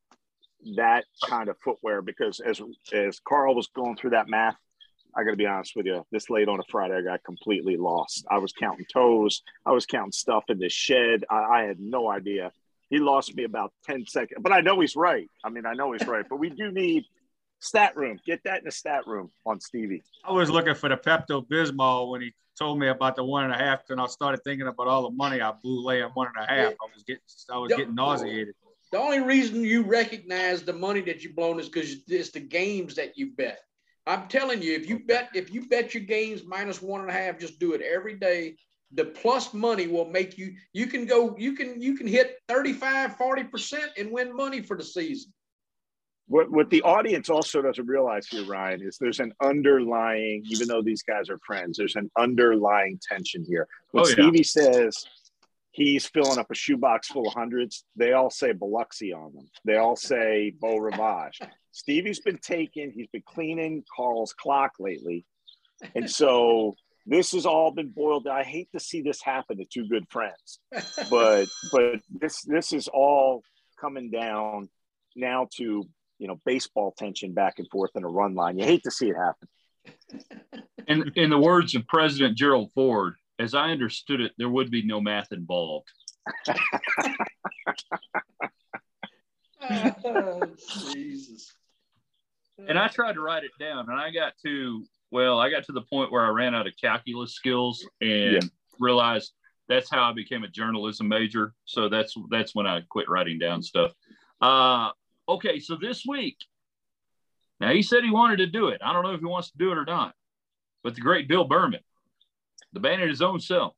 that 0.75 1.05
kind 1.25 1.49
of 1.49 1.57
footwear 1.63 2.01
because 2.01 2.39
as 2.39 2.61
as 2.93 3.19
Carl 3.19 3.55
was 3.55 3.67
going 3.75 3.95
through 3.95 4.11
that 4.11 4.29
math, 4.29 4.55
I 5.15 5.23
got 5.23 5.31
to 5.31 5.37
be 5.37 5.47
honest 5.47 5.75
with 5.75 5.87
you. 5.87 6.05
This 6.11 6.29
late 6.29 6.47
on 6.47 6.59
a 6.59 6.63
Friday, 6.69 6.97
I 6.97 7.01
got 7.01 7.23
completely 7.23 7.77
lost. 7.77 8.25
I 8.29 8.37
was 8.37 8.53
counting 8.53 8.85
toes. 8.91 9.41
I 9.65 9.71
was 9.71 9.85
counting 9.85 10.11
stuff 10.11 10.43
in 10.49 10.59
the 10.59 10.69
shed. 10.69 11.25
I, 11.29 11.35
I 11.35 11.63
had 11.63 11.79
no 11.79 12.09
idea 12.09 12.51
he 12.91 12.99
lost 12.99 13.33
me 13.35 13.45
about 13.45 13.73
10 13.85 14.05
seconds. 14.05 14.39
But 14.43 14.51
I 14.51 14.59
know 14.59 14.79
he's 14.81 14.97
right. 14.97 15.27
I 15.43 15.49
mean, 15.49 15.65
I 15.65 15.73
know 15.73 15.93
he's 15.93 16.05
right. 16.05 16.25
But 16.29 16.35
we 16.35 16.49
do 16.49 16.71
need 16.71 17.05
stat 17.61 17.95
room. 17.95 18.19
Get 18.25 18.43
that 18.43 18.59
in 18.59 18.65
the 18.65 18.71
stat 18.71 19.07
room 19.07 19.31
on 19.45 19.59
Stevie. 19.59 20.03
I 20.25 20.31
was 20.31 20.49
looking 20.49 20.75
for 20.75 20.89
the 20.89 20.97
Pepto 20.97 21.47
Bismol 21.47 22.09
when 22.09 22.21
he 22.21 22.33
told 22.57 22.79
me 22.79 22.87
about 22.87 23.15
the 23.15 23.23
one 23.23 23.45
and 23.45 23.53
a 23.53 23.57
half, 23.57 23.89
and 23.89 24.01
I 24.01 24.07
started 24.07 24.43
thinking 24.43 24.67
about 24.67 24.87
all 24.87 25.03
the 25.03 25.15
money 25.15 25.41
I 25.41 25.51
blew 25.51 25.83
laying 25.83 26.09
one 26.13 26.27
and 26.27 26.43
a 26.43 26.47
half. 26.47 26.73
I 26.73 26.93
was 26.93 27.03
getting 27.03 27.21
I 27.49 27.57
was 27.57 27.71
getting 27.71 27.95
nauseated. 27.95 28.55
The 28.91 28.99
only 28.99 29.21
reason 29.21 29.63
you 29.63 29.83
recognize 29.83 30.63
the 30.63 30.73
money 30.73 30.99
that 31.01 31.23
you've 31.23 31.35
blown 31.35 31.59
is 31.59 31.69
because 31.69 31.95
it's 32.07 32.31
the 32.31 32.41
games 32.41 32.95
that 32.95 33.17
you 33.17 33.31
bet. 33.31 33.59
I'm 34.05 34.27
telling 34.27 34.61
you, 34.61 34.73
if 34.73 34.89
you 34.89 34.99
bet 34.99 35.29
if 35.33 35.53
you 35.53 35.67
bet 35.67 35.93
your 35.93 36.03
games 36.03 36.43
minus 36.45 36.81
one 36.81 37.01
and 37.01 37.09
a 37.09 37.13
half, 37.13 37.39
just 37.39 37.59
do 37.59 37.73
it 37.73 37.81
every 37.81 38.15
day 38.15 38.55
the 38.93 39.05
plus 39.05 39.53
money 39.53 39.87
will 39.87 40.09
make 40.09 40.37
you 40.37 40.53
you 40.73 40.85
can 40.85 41.05
go 41.05 41.33
you 41.37 41.53
can 41.53 41.81
you 41.81 41.95
can 41.95 42.05
hit 42.05 42.39
35 42.49 43.15
40% 43.15 43.79
and 43.97 44.11
win 44.11 44.35
money 44.35 44.61
for 44.61 44.75
the 44.75 44.83
season 44.83 45.31
what, 46.31 46.49
what 46.49 46.69
the 46.69 46.81
audience 46.83 47.29
also 47.29 47.61
doesn't 47.61 47.85
realize 47.85 48.25
here 48.27 48.45
ryan 48.45 48.81
is 48.81 48.97
there's 48.97 49.19
an 49.19 49.33
underlying 49.41 50.43
even 50.49 50.67
though 50.67 50.81
these 50.81 51.03
guys 51.03 51.29
are 51.29 51.39
friends 51.45 51.77
there's 51.77 51.97
an 51.97 52.09
underlying 52.17 52.99
tension 53.01 53.43
here. 53.47 53.67
When 53.91 54.05
oh, 54.05 54.07
yeah. 54.07 54.13
stevie 54.13 54.43
says 54.43 55.05
he's 55.71 56.07
filling 56.07 56.39
up 56.39 56.49
a 56.49 56.55
shoebox 56.55 57.09
full 57.09 57.27
of 57.27 57.33
hundreds 57.33 57.83
they 57.97 58.13
all 58.13 58.29
say 58.29 58.53
biloxi 58.53 59.13
on 59.13 59.33
them. 59.33 59.45
They 59.65 59.77
all 59.77 59.95
say 59.95 60.53
beau 60.59 60.77
rivage. 60.77 61.39
Stevie's 61.71 62.21
been 62.21 62.39
taking 62.39 62.91
he's 62.91 63.07
been 63.07 63.23
cleaning 63.25 63.83
carl's 63.93 64.33
clock 64.33 64.71
lately. 64.79 65.25
And 65.95 66.09
so 66.09 66.75
this 67.05 67.31
has 67.31 67.47
all 67.47 67.71
been 67.71 67.89
boiled 67.89 68.27
i 68.27 68.43
hate 68.43 68.69
to 68.71 68.79
see 68.79 69.01
this 69.01 69.23
happen 69.23 69.57
to 69.57 69.65
two 69.65 69.87
good 69.87 70.05
friends 70.11 70.59
but 71.09 71.47
but 71.71 71.99
this 72.11 72.43
this 72.43 72.71
is 72.73 72.87
all 72.87 73.41
coming 73.79 74.11
down 74.11 74.69
now 75.15 75.47
to 75.51 75.83
you 76.21 76.27
know 76.27 76.39
baseball 76.45 76.93
tension 76.97 77.33
back 77.33 77.59
and 77.59 77.67
forth 77.69 77.91
in 77.95 78.03
a 78.03 78.07
run 78.07 78.35
line 78.35 78.57
you 78.57 78.65
hate 78.65 78.83
to 78.83 78.91
see 78.91 79.09
it 79.09 79.15
happen 79.15 79.47
in 80.87 81.11
in 81.15 81.29
the 81.29 81.37
words 81.37 81.75
of 81.75 81.85
president 81.87 82.37
gerald 82.37 82.71
ford 82.73 83.15
as 83.39 83.53
i 83.53 83.69
understood 83.69 84.21
it 84.21 84.31
there 84.37 84.49
would 84.49 84.71
be 84.71 84.83
no 84.83 85.01
math 85.01 85.31
involved 85.31 85.91
oh, 90.05 90.41
jesus 90.93 91.53
and 92.67 92.77
i 92.77 92.87
tried 92.87 93.13
to 93.13 93.21
write 93.21 93.43
it 93.43 93.51
down 93.59 93.89
and 93.89 93.99
i 93.99 94.11
got 94.11 94.33
to 94.43 94.83
well, 95.11 95.39
I 95.39 95.49
got 95.49 95.65
to 95.65 95.73
the 95.73 95.81
point 95.81 96.11
where 96.11 96.25
I 96.25 96.29
ran 96.29 96.55
out 96.55 96.67
of 96.67 96.73
calculus 96.81 97.33
skills 97.33 97.85
and 97.99 98.33
yeah. 98.33 98.39
realized 98.79 99.33
that's 99.67 99.89
how 99.89 100.09
I 100.09 100.13
became 100.13 100.43
a 100.43 100.47
journalism 100.47 101.07
major. 101.09 101.53
So 101.65 101.89
that's 101.89 102.15
that's 102.29 102.55
when 102.55 102.65
I 102.65 102.81
quit 102.89 103.09
writing 103.09 103.37
down 103.37 103.61
stuff. 103.61 103.91
Uh, 104.39 104.89
okay, 105.35 105.59
so 105.59 105.77
this 105.79 106.03
week, 106.07 106.37
now 107.59 107.71
he 107.71 107.81
said 107.81 108.03
he 108.03 108.11
wanted 108.11 108.37
to 108.37 108.47
do 108.47 108.69
it. 108.69 108.81
I 108.83 108.93
don't 108.93 109.03
know 109.03 109.13
if 109.13 109.19
he 109.19 109.25
wants 109.25 109.51
to 109.51 109.57
do 109.57 109.71
it 109.71 109.77
or 109.77 109.85
not, 109.85 110.13
but 110.83 110.95
the 110.95 111.01
great 111.01 111.27
Bill 111.27 111.45
Berman, 111.45 111.81
the 112.73 112.79
man 112.79 113.01
in 113.01 113.09
his 113.09 113.21
own 113.21 113.39
self, 113.39 113.73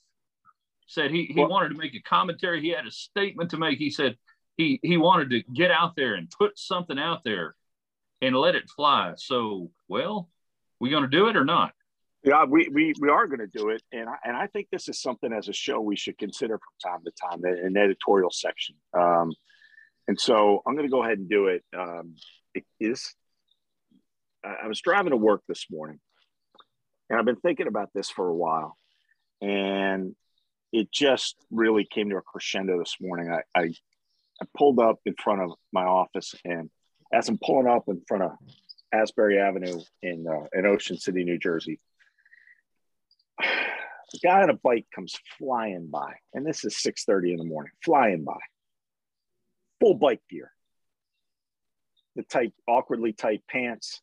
said 0.87 1.11
he 1.11 1.25
he 1.25 1.43
wanted 1.43 1.69
to 1.69 1.77
make 1.77 1.95
a 1.95 2.01
commentary. 2.01 2.61
He 2.61 2.69
had 2.69 2.85
a 2.85 2.91
statement 2.91 3.51
to 3.51 3.57
make. 3.57 3.79
He 3.79 3.89
said 3.89 4.17
he 4.57 4.79
he 4.83 4.97
wanted 4.97 5.29
to 5.31 5.43
get 5.53 5.71
out 5.71 5.95
there 5.95 6.15
and 6.15 6.29
put 6.29 6.57
something 6.57 6.99
out 6.99 7.23
there 7.23 7.55
and 8.23 8.35
let 8.35 8.55
it 8.55 8.69
fly. 8.69 9.13
So, 9.17 9.69
well, 9.87 10.29
we 10.79 10.89
going 10.89 11.03
to 11.03 11.09
do 11.09 11.27
it 11.27 11.35
or 11.35 11.45
not? 11.45 11.73
Yeah, 12.23 12.45
we, 12.45 12.69
we, 12.71 12.93
we 13.01 13.09
are 13.09 13.27
going 13.27 13.39
to 13.39 13.47
do 13.47 13.69
it. 13.69 13.83
And 13.91 14.07
I, 14.07 14.15
and 14.23 14.35
I 14.35 14.47
think 14.47 14.69
this 14.71 14.87
is 14.87 15.01
something 15.01 15.33
as 15.33 15.49
a 15.49 15.53
show 15.53 15.81
we 15.81 15.97
should 15.97 16.17
consider 16.17 16.57
from 16.57 16.91
time 16.91 17.03
to 17.03 17.11
time, 17.11 17.43
an 17.43 17.75
editorial 17.75 18.31
section. 18.31 18.75
Um, 18.93 19.33
and 20.07 20.19
so 20.19 20.61
I'm 20.65 20.75
going 20.75 20.87
to 20.87 20.91
go 20.91 21.03
ahead 21.03 21.17
and 21.17 21.29
do 21.29 21.47
it. 21.47 21.63
Um, 21.77 22.15
it 22.53 22.65
is, 22.79 23.15
I 24.43 24.67
was 24.67 24.81
driving 24.81 25.11
to 25.11 25.17
work 25.17 25.41
this 25.47 25.65
morning 25.71 25.99
and 27.09 27.19
I've 27.19 27.25
been 27.25 27.37
thinking 27.37 27.67
about 27.67 27.89
this 27.93 28.09
for 28.09 28.27
a 28.27 28.35
while. 28.35 28.77
And 29.41 30.15
it 30.71 30.91
just 30.91 31.35
really 31.51 31.85
came 31.89 32.09
to 32.09 32.17
a 32.17 32.21
crescendo 32.21 32.79
this 32.79 32.95
morning. 32.99 33.31
I, 33.31 33.59
I, 33.59 33.63
I 34.41 34.45
pulled 34.57 34.79
up 34.79 34.99
in 35.05 35.13
front 35.21 35.41
of 35.41 35.51
my 35.71 35.83
office 35.83 36.33
and 36.43 36.69
as 37.13 37.29
I'm 37.29 37.37
pulling 37.37 37.67
up 37.67 37.83
in 37.87 38.01
front 38.07 38.23
of 38.23 38.31
Asbury 38.91 39.39
Avenue 39.39 39.79
in 40.01 40.25
uh, 40.27 40.47
in 40.53 40.65
Ocean 40.65 40.97
City, 40.97 41.23
New 41.23 41.37
Jersey. 41.37 41.79
A 43.43 44.19
guy 44.19 44.43
on 44.43 44.51
a 44.51 44.53
bike 44.53 44.85
comes 44.93 45.15
flying 45.39 45.87
by, 45.87 46.13
and 46.35 46.45
this 46.45 46.63
is 46.63 46.75
6:30 46.75 47.31
in 47.31 47.37
the 47.37 47.45
morning, 47.45 47.71
flying 47.83 48.23
by. 48.23 48.37
Full 49.83 49.95
bike 49.95 50.21
gear. 50.29 50.49
The 52.15 52.23
tight, 52.23 52.53
awkwardly 52.69 53.11
tight 53.11 53.43
pants, 53.49 53.99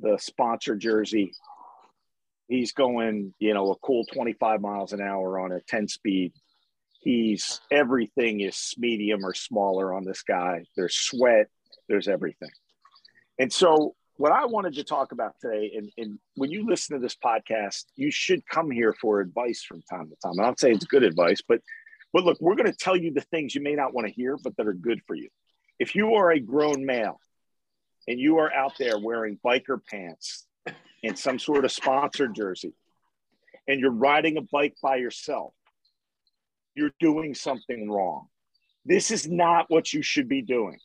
the 0.00 0.18
sponsor 0.18 0.74
jersey. 0.74 1.32
He's 2.48 2.72
going, 2.72 3.34
you 3.38 3.54
know, 3.54 3.70
a 3.70 3.76
cool 3.76 4.04
25 4.12 4.60
miles 4.60 4.92
an 4.92 5.00
hour 5.00 5.38
on 5.38 5.52
a 5.52 5.60
10 5.60 5.86
speed. 5.86 6.32
He's 7.00 7.60
everything 7.70 8.40
is 8.40 8.74
medium 8.76 9.24
or 9.24 9.32
smaller 9.32 9.94
on 9.94 10.04
this 10.04 10.22
guy. 10.22 10.64
There's 10.74 10.96
sweat, 10.96 11.46
there's 11.88 12.08
everything. 12.08 12.50
And 13.38 13.52
so, 13.52 13.94
what 14.16 14.32
I 14.32 14.46
wanted 14.46 14.74
to 14.74 14.84
talk 14.84 15.12
about 15.12 15.34
today, 15.40 15.72
and, 15.76 15.90
and 15.98 16.18
when 16.34 16.50
you 16.50 16.66
listen 16.66 16.96
to 16.96 17.00
this 17.00 17.16
podcast, 17.16 17.84
you 17.94 18.10
should 18.10 18.44
come 18.48 18.72
here 18.72 18.92
for 19.00 19.20
advice 19.20 19.62
from 19.62 19.82
time 19.82 20.08
to 20.08 20.16
time. 20.16 20.32
And 20.38 20.46
I'll 20.46 20.56
say 20.56 20.72
it's 20.72 20.84
good 20.84 21.04
advice, 21.04 21.42
but 21.46 21.60
but 22.14 22.24
look, 22.24 22.40
we're 22.40 22.54
going 22.54 22.70
to 22.70 22.78
tell 22.78 22.96
you 22.96 23.12
the 23.12 23.20
things 23.20 23.56
you 23.56 23.60
may 23.60 23.74
not 23.74 23.92
want 23.92 24.06
to 24.06 24.12
hear, 24.12 24.36
but 24.36 24.56
that 24.56 24.68
are 24.68 24.72
good 24.72 25.02
for 25.04 25.16
you. 25.16 25.28
If 25.80 25.96
you 25.96 26.14
are 26.14 26.30
a 26.30 26.38
grown 26.38 26.86
male 26.86 27.20
and 28.06 28.20
you 28.20 28.38
are 28.38 28.54
out 28.54 28.78
there 28.78 28.98
wearing 28.98 29.36
biker 29.44 29.80
pants 29.84 30.46
and 31.02 31.18
some 31.18 31.40
sort 31.40 31.64
of 31.64 31.72
sponsored 31.72 32.32
jersey, 32.34 32.72
and 33.66 33.80
you're 33.80 33.90
riding 33.90 34.36
a 34.36 34.42
bike 34.42 34.76
by 34.80 34.96
yourself, 34.96 35.54
you're 36.76 36.92
doing 37.00 37.34
something 37.34 37.90
wrong. 37.90 38.28
This 38.84 39.10
is 39.10 39.26
not 39.26 39.66
what 39.68 39.92
you 39.92 40.00
should 40.02 40.28
be 40.28 40.42
doing. 40.42 40.78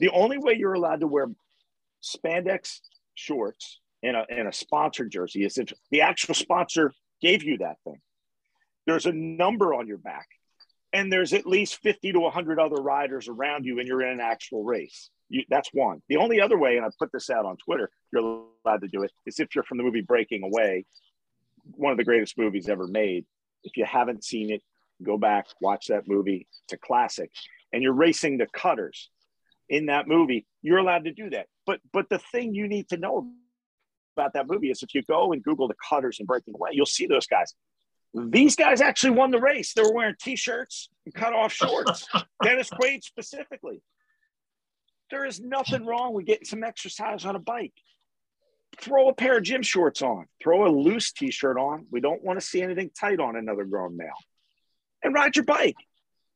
The 0.00 0.08
only 0.08 0.38
way 0.38 0.56
you're 0.58 0.72
allowed 0.72 1.00
to 1.00 1.06
wear 1.06 1.28
spandex 2.02 2.80
shorts 3.14 3.78
and 4.02 4.16
a, 4.16 4.26
and 4.28 4.48
a 4.48 4.52
sponsored 4.52 5.12
jersey 5.12 5.44
is 5.44 5.58
if 5.58 5.72
the 5.92 6.00
actual 6.00 6.34
sponsor 6.34 6.92
gave 7.20 7.44
you 7.44 7.58
that 7.58 7.76
thing. 7.84 8.00
There's 8.84 9.06
a 9.06 9.12
number 9.12 9.74
on 9.74 9.86
your 9.86 9.98
back, 9.98 10.26
and 10.92 11.12
there's 11.12 11.32
at 11.32 11.46
least 11.46 11.82
50 11.82 12.12
to 12.12 12.20
100 12.20 12.58
other 12.58 12.76
riders 12.76 13.28
around 13.28 13.64
you, 13.64 13.78
and 13.78 13.88
you're 13.88 14.02
in 14.02 14.12
an 14.12 14.20
actual 14.20 14.64
race. 14.64 15.10
You, 15.28 15.44
that's 15.48 15.70
one. 15.72 16.02
The 16.08 16.16
only 16.16 16.40
other 16.40 16.58
way, 16.58 16.76
and 16.76 16.84
I 16.84 16.88
put 16.98 17.10
this 17.12 17.30
out 17.30 17.46
on 17.46 17.56
Twitter, 17.56 17.90
you're 18.12 18.44
allowed 18.64 18.82
to 18.82 18.88
do 18.88 19.02
it, 19.02 19.10
is 19.26 19.40
if 19.40 19.54
you're 19.54 19.64
from 19.64 19.78
the 19.78 19.84
movie 19.84 20.02
Breaking 20.02 20.42
Away, 20.42 20.84
one 21.76 21.92
of 21.92 21.98
the 21.98 22.04
greatest 22.04 22.36
movies 22.36 22.68
ever 22.68 22.86
made. 22.86 23.24
If 23.64 23.76
you 23.76 23.84
haven't 23.84 24.24
seen 24.24 24.50
it, 24.50 24.62
go 25.02 25.16
back, 25.16 25.46
watch 25.60 25.86
that 25.86 26.08
movie. 26.08 26.46
It's 26.64 26.72
a 26.74 26.76
classic. 26.76 27.30
And 27.72 27.82
you're 27.82 27.92
racing 27.92 28.38
the 28.38 28.46
cutters 28.52 29.08
in 29.72 29.86
that 29.86 30.06
movie, 30.06 30.46
you're 30.60 30.78
allowed 30.78 31.04
to 31.04 31.12
do 31.12 31.30
that. 31.30 31.46
But 31.66 31.80
but 31.92 32.08
the 32.10 32.18
thing 32.18 32.54
you 32.54 32.68
need 32.68 32.88
to 32.90 32.98
know 32.98 33.32
about 34.16 34.34
that 34.34 34.46
movie 34.46 34.70
is 34.70 34.82
if 34.82 34.94
you 34.94 35.02
go 35.02 35.32
and 35.32 35.42
Google 35.42 35.66
the 35.66 35.74
cutters 35.88 36.18
and 36.18 36.28
breaking 36.28 36.54
away, 36.54 36.70
you'll 36.72 36.84
see 36.84 37.06
those 37.06 37.26
guys. 37.26 37.54
These 38.14 38.56
guys 38.56 38.80
actually 38.80 39.10
won 39.10 39.30
the 39.30 39.40
race. 39.40 39.72
They 39.72 39.82
were 39.82 39.94
wearing 39.94 40.16
t-shirts 40.20 40.90
and 41.04 41.14
cut 41.14 41.32
off 41.32 41.52
shorts. 41.52 42.06
Dennis 42.44 42.68
Quaid 42.68 43.02
specifically. 43.02 43.82
There 45.10 45.24
is 45.24 45.40
nothing 45.40 45.86
wrong 45.86 46.14
with 46.14 46.26
getting 46.26 46.44
some 46.44 46.64
exercise 46.64 47.24
on 47.24 47.36
a 47.36 47.38
bike. 47.38 47.74
Throw 48.78 49.08
a 49.08 49.14
pair 49.14 49.38
of 49.38 49.44
gym 49.44 49.62
shorts 49.62 50.02
on. 50.02 50.26
Throw 50.42 50.66
a 50.66 50.70
loose 50.70 51.12
t-shirt 51.12 51.58
on. 51.58 51.86
We 51.90 52.00
don't 52.00 52.22
want 52.22 52.40
to 52.40 52.44
see 52.44 52.62
anything 52.62 52.90
tight 52.98 53.20
on 53.20 53.36
another 53.36 53.64
grown 53.64 53.96
male. 53.96 54.08
And 55.02 55.14
ride 55.14 55.36
your 55.36 55.44
bike. 55.44 55.76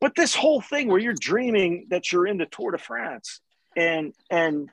But 0.01 0.15
this 0.15 0.35
whole 0.35 0.61
thing 0.61 0.89
where 0.89 0.99
you're 0.99 1.15
dreaming 1.19 1.87
that 1.91 2.13
you're 2.13 2.27
in 2.27 2.39
the 2.39 2.47
Tour 2.47 2.73
de 2.73 2.79
France 2.79 3.41
and 3.77 4.15
and 4.31 4.69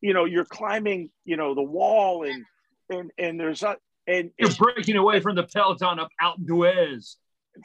you 0.00 0.12
know 0.12 0.24
you're 0.24 0.44
climbing 0.44 1.10
you 1.24 1.36
know 1.36 1.54
the 1.54 1.62
wall 1.62 2.24
and 2.24 2.44
and 2.90 3.10
and 3.18 3.38
there's 3.38 3.62
a 3.62 3.76
and 4.06 4.30
you're 4.38 4.50
breaking 4.54 4.96
away 4.96 5.20
from 5.20 5.34
the 5.36 5.42
peloton 5.44 5.98
of 5.98 6.08
Alpe 6.22 6.44
d'Huez. 6.46 7.16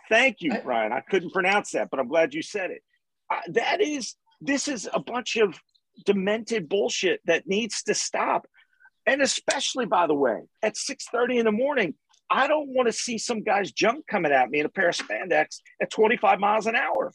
Thank 0.10 0.38
you, 0.39 0.54
Ryan. 0.64 0.92
I 0.94 1.02
couldn't 1.02 1.32
pronounce 1.34 1.72
that, 1.72 1.89
but 1.92 2.00
I'm 2.00 2.08
glad 2.08 2.34
you 2.34 2.42
said 2.42 2.72
it. 2.72 2.82
Uh, 3.30 3.39
that 3.50 3.82
is 3.82 4.16
this 4.39 4.68
is 4.68 4.89
a 4.92 5.00
bunch 5.00 5.38
of 5.38 5.60
demented 6.06 6.68
bullshit 6.70 7.20
that 7.26 7.48
needs 7.48 7.84
to 7.84 7.94
stop. 7.94 8.48
And 9.06 9.22
especially, 9.22 9.86
by 9.86 10.08
the 10.08 10.14
way, 10.14 10.42
at 10.64 10.76
6:30 10.76 11.39
in 11.39 11.46
the 11.46 11.52
morning, 11.52 11.96
I 12.30 12.48
don't 12.48 12.70
want 12.70 12.88
to 12.88 12.94
see 12.94 13.18
some 13.18 13.44
guy's 13.44 13.72
junk 13.72 14.08
coming 14.08 14.32
at 14.32 14.50
me 14.50 14.60
in 14.60 14.66
a 14.66 14.70
pair 14.70 14.89
of 14.89 14.96
spandex 14.96 15.60
at 15.82 15.92
25 15.92 16.39
miles 16.39 16.66
an 16.68 16.76
hour. 16.76 17.12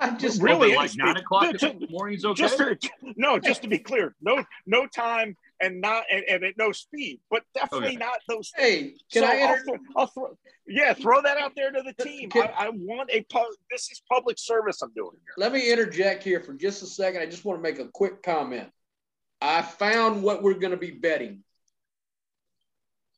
I'm 0.00 0.18
just 0.18 0.40
Really, 0.42 0.74
like 0.74 0.92
nine 0.96 1.16
o'clock 1.16 1.52
to- 1.58 1.76
the 1.78 1.86
morning's 1.90 2.24
okay. 2.24 2.42
Just 2.42 2.58
to, 2.58 2.78
no, 3.16 3.38
just 3.38 3.62
to 3.62 3.68
be 3.68 3.78
clear, 3.78 4.14
no, 4.20 4.44
no 4.66 4.86
time 4.86 5.36
and 5.60 5.80
not 5.80 6.04
and, 6.10 6.24
and 6.28 6.44
at 6.44 6.56
no 6.56 6.72
speed, 6.72 7.20
but 7.30 7.42
definitely 7.54 7.88
Okay. 7.88 7.96
not 7.96 8.18
those. 8.28 8.52
hey, 8.56 8.94
can 9.12 9.22
So 9.22 9.26
I 9.28 9.36
I'll 9.40 9.56
throw, 9.64 9.76
I'll 9.96 10.06
throw, 10.06 10.38
yeah, 10.66 10.92
throw 10.94 11.20
that 11.22 11.36
out 11.38 11.52
there 11.56 11.70
to 11.72 11.82
the 11.82 12.04
team. 12.04 12.30
Can- 12.30 12.50
I, 12.56 12.66
I 12.66 12.70
want 12.70 13.10
a 13.12 13.22
pu- 13.22 13.54
this 13.70 13.90
is 13.90 14.02
public 14.10 14.38
service 14.38 14.82
I'm 14.82 14.92
doing 14.94 15.12
here. 15.14 15.34
Let 15.36 15.52
me 15.52 15.70
interject 15.72 16.22
here 16.22 16.40
for 16.40 16.54
just 16.54 16.82
a 16.82 16.86
second. 16.86 17.20
I 17.22 17.26
just 17.26 17.44
want 17.44 17.58
to 17.58 17.62
make 17.62 17.78
a 17.78 17.88
quick 17.88 18.22
comment. 18.22 18.68
I 19.40 19.62
found 19.62 20.22
what 20.22 20.42
we're 20.42 20.54
going 20.54 20.72
to 20.72 20.76
be 20.76 20.90
betting. 20.90 21.42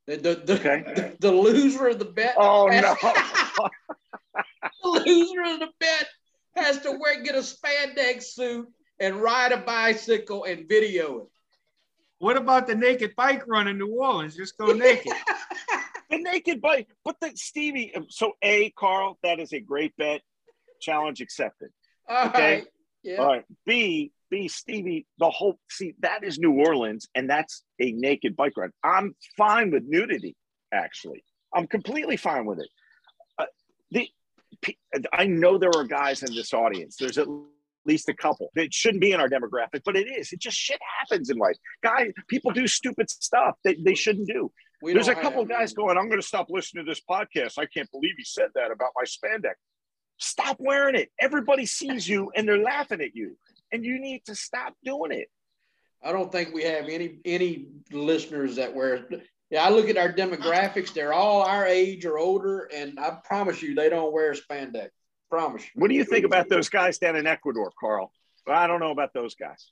The, 0.07 0.16
the, 0.16 0.34
the, 0.45 0.55
Okay. 0.55 0.82
the, 0.95 1.16
the 1.20 1.32
loser 1.32 1.88
of 1.88 1.99
the 1.99 2.05
bet. 2.07 2.34
Oh 2.36 2.70
has- 2.70 2.82
no! 2.82 2.97
the 4.82 5.01
loser 5.07 5.43
of 5.55 5.61
the 5.61 5.68
bet 5.78 6.07
has 6.57 6.80
to 6.80 6.93
wear 6.99 7.22
get 7.22 7.34
a 7.34 7.38
spandex 7.38 8.24
suit 8.24 8.66
and 8.99 9.16
ride 9.16 9.53
a 9.53 9.59
bicycle 9.59 10.45
and 10.45 10.68
video 10.68 11.18
it. 11.20 11.26
What 12.21 12.37
about 12.37 12.66
the 12.66 12.75
naked 12.75 13.16
bike 13.16 13.45
run 13.49 13.66
in 13.66 13.79
New 13.79 13.89
Orleans? 13.99 14.37
Just 14.37 14.57
go 14.59 14.73
naked. 14.73 15.12
the 16.11 16.18
naked 16.18 16.61
bike, 16.61 16.87
but 17.03 17.16
the 17.21 17.33
Stevie. 17.35 17.95
So 18.09 18.35
a 18.43 18.71
Carl, 18.79 19.18
that 19.23 19.41
is 19.41 19.53
a 19.55 19.61
great 19.61 19.97
bet. 19.97 20.21
Challenge 20.83 21.23
accepted. 21.23 21.71
All 22.09 22.27
Okay. 22.29 22.55
right. 22.57 22.66
Yeah. 23.03 23.16
All 23.23 23.27
right. 23.27 23.45
B, 23.64 24.12
B, 24.31 24.49
Stevie, 24.49 25.07
the 25.18 25.31
whole 25.31 25.59
see 25.71 25.95
that 26.01 26.23
is 26.23 26.39
New 26.39 26.53
Orleans, 26.61 27.09
and 27.14 27.29
that's 27.29 27.64
a 27.81 27.93
naked 27.93 28.37
bike 28.37 28.53
run. 28.55 28.71
I'm 28.85 29.14
fine 29.39 29.71
with 29.71 29.85
nudity, 29.87 30.37
actually. 30.73 31.25
I'm 31.55 31.66
completely 31.66 32.18
fine 32.18 32.45
with 32.45 32.61
it. 32.61 32.68
Uh, 33.39 33.47
the, 33.93 34.09
P- 34.61 34.79
I 35.11 35.25
know 35.27 35.57
there 35.57 35.73
are 35.75 35.85
guys 35.85 36.23
in 36.23 36.35
this 36.35 36.53
audience. 36.53 36.97
There's 36.97 37.16
at 37.16 37.29
least 37.91 38.09
a 38.09 38.14
couple. 38.14 38.51
It 38.55 38.72
shouldn't 38.72 39.01
be 39.01 39.12
in 39.12 39.20
our 39.20 39.28
demographic, 39.28 39.82
but 39.84 39.97
it 39.97 40.09
is. 40.09 40.32
It 40.32 40.41
just 40.41 40.57
shit 40.57 40.80
happens 40.99 41.30
in 41.30 41.36
life. 41.36 41.57
Guys, 41.82 42.12
people 42.28 42.53
do 42.53 42.66
stupid 42.66 43.11
stuff 43.11 43.57
that 43.64 43.76
they 43.84 43.95
shouldn't 43.95 44.28
do. 44.28 44.51
We 44.82 44.95
There's 44.95 45.09
a 45.09 45.14
couple 45.14 45.45
guys 45.45 45.74
going, 45.74 45.99
I'm 45.99 46.09
going 46.09 46.20
to 46.20 46.26
stop 46.26 46.47
listening 46.49 46.86
to 46.86 46.91
this 46.91 47.03
podcast. 47.09 47.59
I 47.59 47.66
can't 47.66 47.91
believe 47.91 48.14
he 48.16 48.24
said 48.24 48.49
that 48.55 48.70
about 48.70 48.91
my 48.97 49.05
spandex. 49.05 49.55
Stop 50.18 50.57
wearing 50.59 50.95
it. 50.95 51.11
Everybody 51.18 51.66
sees 51.66 52.09
you 52.09 52.30
and 52.34 52.49
they're 52.49 52.62
laughing 52.62 53.01
at 53.01 53.14
you. 53.14 53.36
And 53.72 53.84
you 53.84 54.01
need 54.01 54.24
to 54.26 54.34
stop 54.34 54.74
doing 54.84 55.12
it. 55.12 55.28
I 56.03 56.12
don't 56.12 56.32
think 56.32 56.55
we 56.55 56.64
have 56.64 56.86
any 56.88 57.18
any 57.24 57.66
listeners 57.93 58.57
that 58.57 58.74
wear. 58.74 59.07
Yeah, 59.51 59.66
I 59.66 59.70
look 59.70 59.88
at 59.88 59.99
our 59.99 60.12
demographics; 60.12 60.95
they're 60.95 61.12
all 61.12 61.43
our 61.43 61.66
age 61.66 62.07
or 62.07 62.18
older, 62.18 62.70
and 62.74 62.99
I 62.99 63.18
promise 63.22 63.61
you, 63.62 63.74
they 63.74 63.91
don't 63.91 64.12
wear 64.12 64.32
spandex. 64.32 64.88
Promise 65.31 65.62
you. 65.62 65.70
What 65.81 65.89
do 65.89 65.95
you 65.95 66.05
think 66.05 66.24
about 66.24 66.49
those 66.49 66.68
guys 66.68 66.99
down 66.99 67.16
in 67.16 67.26
Ecuador, 67.26 67.70
Carl? 67.78 68.12
I 68.49 68.66
don't 68.66 68.81
know 68.81 68.91
about 68.91 69.14
those 69.14 69.35
guys. 69.35 69.70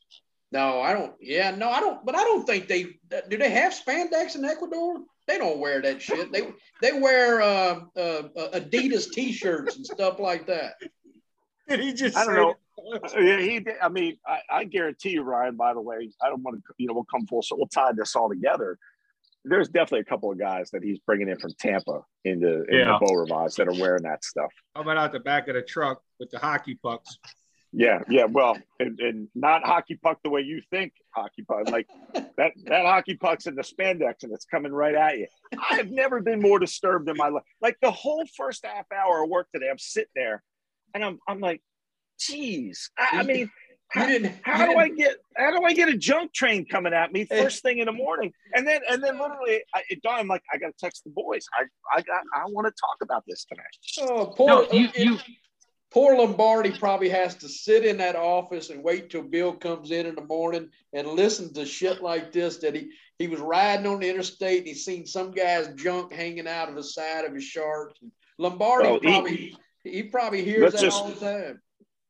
No, 0.53 0.81
I 0.81 0.93
don't. 0.93 1.13
Yeah, 1.21 1.51
no, 1.51 1.69
I 1.69 1.81
don't. 1.81 2.05
But 2.07 2.15
I 2.15 2.23
don't 2.23 2.47
think 2.47 2.69
they 2.69 2.85
do. 3.29 3.37
They 3.37 3.51
have 3.51 3.75
spandex 3.75 4.37
in 4.37 4.45
Ecuador. 4.45 4.99
They 5.27 5.37
don't 5.37 5.59
wear 5.59 5.83
that 5.83 6.01
shit. 6.01 6.33
They 6.33 6.53
they 6.81 6.93
wear 6.93 7.43
uh, 7.43 7.81
uh, 7.97 8.23
Adidas 8.55 9.11
t-shirts 9.11 9.77
and 9.77 9.85
stuff 9.85 10.19
like 10.21 10.47
that. 10.47 10.75
Did 11.69 11.81
he 11.81 11.93
just 11.93 12.17
I 12.17 12.25
don't 12.25 12.35
know. 12.35 12.55
that? 13.03 13.23
Yeah, 13.23 13.41
he 13.41 13.61
did. 13.61 13.75
I 13.83 13.89
mean, 13.89 14.17
I, 14.27 14.39
I 14.49 14.65
guarantee 14.65 15.11
you, 15.11 15.23
Ryan, 15.23 15.57
by 15.57 15.75
the 15.75 15.81
way, 15.81 16.11
I 16.23 16.29
don't 16.29 16.43
want 16.43 16.57
to, 16.57 16.75
you 16.79 16.87
know, 16.87 16.95
we'll 16.95 17.05
come 17.05 17.27
full, 17.27 17.43
so 17.43 17.57
we'll 17.57 17.67
tie 17.67 17.93
this 17.93 18.17
all 18.17 18.29
together. 18.31 18.79
There's 19.45 19.69
definitely 19.69 20.01
a 20.01 20.05
couple 20.05 20.31
of 20.33 20.39
guys 20.39 20.71
that 20.73 20.83
he's 20.83 20.99
bringing 21.01 21.29
in 21.29 21.39
from 21.39 21.53
Tampa 21.59 22.03
into, 22.25 22.65
into 22.65 22.77
Yeah. 22.77 22.99
Beau 23.01 23.15
Rivage 23.15 23.55
that 23.57 23.69
are 23.69 23.81
wearing 23.81 24.03
that 24.03 24.25
stuff. 24.25 24.53
How 24.75 24.83
about 24.83 24.97
out 24.99 25.13
the 25.13 25.21
back 25.21 25.49
of 25.49 25.55
the 25.55 25.63
truck 25.63 26.03
with 26.19 26.31
the 26.31 26.39
hockey 26.39 26.75
pucks? 26.83 27.19
Yeah, 27.73 28.01
yeah. 28.09 28.25
Well, 28.25 28.57
and, 28.81 28.99
and 28.99 29.29
not 29.35 29.63
hockey 29.63 29.97
puck 30.03 30.21
the 30.25 30.31
way 30.31 30.41
you 30.41 30.63
think 30.71 30.93
hockey 31.11 31.43
puck. 31.43 31.71
Like 31.71 31.87
that 32.15 32.53
that 32.65 32.87
hockey 32.87 33.15
puck's 33.17 33.47
in 33.47 33.55
the 33.55 33.63
spandex 33.63 34.23
and 34.23 34.33
it's 34.33 34.47
coming 34.47 34.73
right 34.73 34.95
at 34.95 35.19
you. 35.19 35.27
I 35.71 35.77
have 35.77 35.91
never 35.91 36.21
been 36.21 36.41
more 36.41 36.59
disturbed 36.59 37.09
in 37.11 37.17
my 37.17 37.29
life. 37.29 37.43
Like 37.61 37.77
the 37.83 37.91
whole 37.91 38.25
first 38.37 38.65
half 38.65 38.87
hour 38.91 39.23
of 39.23 39.29
work 39.29 39.49
today, 39.55 39.69
I'm 39.71 39.79
sitting 39.79 40.09
there 40.15 40.43
and 40.95 41.05
I'm 41.05 41.19
I'm 41.29 41.41
like, 41.41 41.63
geez. 42.19 42.91
I, 42.99 43.19
I 43.19 43.23
mean, 43.23 43.39
You 43.39 43.49
how, 43.91 44.07
didn't. 44.07 44.35
how 44.43 44.67
you 44.67 44.73
do 44.73 44.79
I 44.79 44.85
didn't- 44.89 44.99
get 44.99 45.17
how 45.37 45.51
do 45.51 45.65
I 45.65 45.73
get 45.73 45.89
a 45.89 45.97
junk 45.97 46.33
train 46.33 46.67
coming 46.67 46.93
at 46.93 47.13
me 47.13 47.23
Eh. 47.31 47.43
first 47.43 47.63
thing 47.63 47.79
in 47.79 47.87
the 47.87 47.93
morning? 47.93 48.33
And 48.55 48.67
then 48.67 48.81
and 48.91 49.03
then 49.03 49.19
literally 49.19 49.63
I, 49.75 49.83
it 49.89 50.03
dawned 50.03 50.21
I'm 50.21 50.29
like, 50.29 50.43
I 50.53 50.59
gotta 50.59 50.75
text 50.79 51.05
the 51.05 51.11
boys. 51.11 51.47
I 51.59 51.65
I 51.97 52.03
got 52.03 52.23
I 52.35 52.45
want 52.47 52.67
to 52.67 52.73
talk 52.81 52.97
about 53.03 53.25
this 53.27 53.45
tonight. 53.45 54.11
Oh, 54.11 54.27
poor, 54.27 54.47
No, 54.49 54.63
you- 54.73 54.89
it- 54.95 54.99
you- 54.99 55.19
poor 55.91 56.17
Lombardi 56.17 56.71
probably 56.73 57.09
has 57.09 57.35
to 57.37 57.49
sit 57.49 57.85
in 57.87 57.97
that 57.97 58.15
office 58.15 58.69
and 58.71 58.85
wait 58.85 59.09
till 59.11 59.23
Bill 59.23 59.55
comes 59.55 59.91
in 59.91 60.05
in 60.07 60.15
the 60.15 60.25
morning 60.25 60.69
and 60.93 61.07
listen 61.09 61.53
to 61.55 61.65
shit 61.65 62.03
like 62.03 62.31
this. 62.33 62.59
That 62.59 62.75
he 62.75 62.91
he 63.19 63.27
was 63.27 63.41
riding 63.41 63.87
on 63.87 64.01
the 64.01 64.09
interstate 64.11 64.59
and 64.59 64.67
he 64.69 64.75
seen 64.75 65.07
some 65.07 65.31
guy's 65.33 65.69
junk 65.75 66.13
hanging 66.13 66.47
out 66.47 66.69
of 66.69 66.75
the 66.75 66.85
side 66.85 67.25
of 67.25 67.35
his 67.35 67.45
shorts. 67.45 67.99
Lombardi 68.39 68.89
Well, 68.89 69.01
probably 69.01 69.57
he, 69.83 70.03
probably 70.05 70.45
hears 70.45 70.73
that 70.73 70.81
just- 70.81 71.01
all 71.01 71.09
the 71.09 71.15
time. 71.19 71.61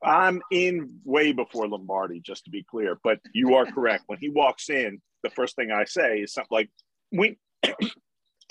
I'm 0.03 0.42
in 0.51 1.01
way 1.05 1.32
before 1.32 1.68
Lombardi, 1.68 2.20
just 2.20 2.44
to 2.44 2.51
be 2.51 2.62
clear. 2.62 2.99
But 3.03 3.20
you 3.32 3.57
are 3.57 3.66
correct. 3.66 4.05
When 4.07 4.18
he 4.18 4.28
walks 4.28 4.70
in, 4.70 5.01
the 5.22 5.30
first 5.30 5.57
thing 5.57 5.70
I 5.72 5.84
say 5.84 6.20
is 6.20 6.32
something 6.32 6.49
like, 6.51 6.70
"We, 7.11 7.38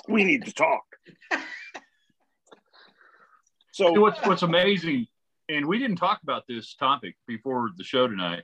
we 0.09 0.23
need 0.23 0.45
to 0.45 0.53
talk." 0.53 0.83
So 3.71 3.93
So 3.93 4.01
what's 4.01 4.19
what's 4.25 4.41
amazing, 4.41 5.07
and 5.49 5.65
we 5.65 5.79
didn't 5.79 5.97
talk 5.97 6.19
about 6.23 6.43
this 6.47 6.75
topic 6.75 7.15
before 7.27 7.69
the 7.77 7.83
show 7.83 8.07
tonight. 8.07 8.43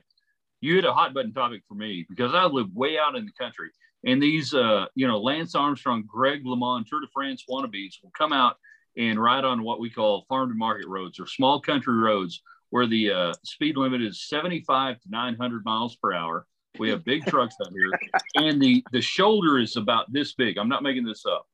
You 0.60 0.76
hit 0.76 0.84
a 0.84 0.92
hot 0.92 1.12
button 1.12 1.34
topic 1.34 1.62
for 1.68 1.74
me 1.74 2.06
because 2.08 2.34
I 2.34 2.44
live 2.44 2.68
way 2.72 2.98
out 2.98 3.16
in 3.16 3.26
the 3.26 3.32
country, 3.32 3.70
and 4.06 4.22
these, 4.22 4.54
uh, 4.54 4.86
you 4.94 5.06
know, 5.06 5.20
Lance 5.20 5.54
Armstrong, 5.54 6.04
Greg 6.06 6.44
LeMond, 6.44 6.86
Tour 6.86 7.00
de 7.00 7.06
France 7.12 7.44
wannabes 7.50 7.96
will 8.02 8.12
come 8.16 8.32
out 8.32 8.56
and 8.96 9.20
ride 9.20 9.44
on 9.44 9.62
what 9.62 9.80
we 9.80 9.90
call 9.90 10.24
farm 10.28 10.50
to 10.50 10.54
market 10.54 10.86
roads 10.86 11.18
or 11.18 11.26
small 11.26 11.60
country 11.60 11.94
roads 11.94 12.40
where 12.74 12.88
the 12.88 13.12
uh, 13.12 13.32
speed 13.44 13.76
limit 13.76 14.02
is 14.02 14.26
75 14.26 14.98
to 14.98 15.08
900 15.08 15.64
miles 15.64 15.94
per 15.94 16.12
hour. 16.12 16.44
We 16.76 16.90
have 16.90 17.04
big 17.04 17.24
trucks 17.24 17.54
out 17.64 17.72
here, 17.72 17.92
and 18.34 18.60
the 18.60 18.84
the 18.90 19.00
shoulder 19.00 19.60
is 19.60 19.76
about 19.76 20.12
this 20.12 20.34
big. 20.34 20.58
I'm 20.58 20.68
not 20.68 20.82
making 20.82 21.04
this 21.04 21.24
up. 21.24 21.46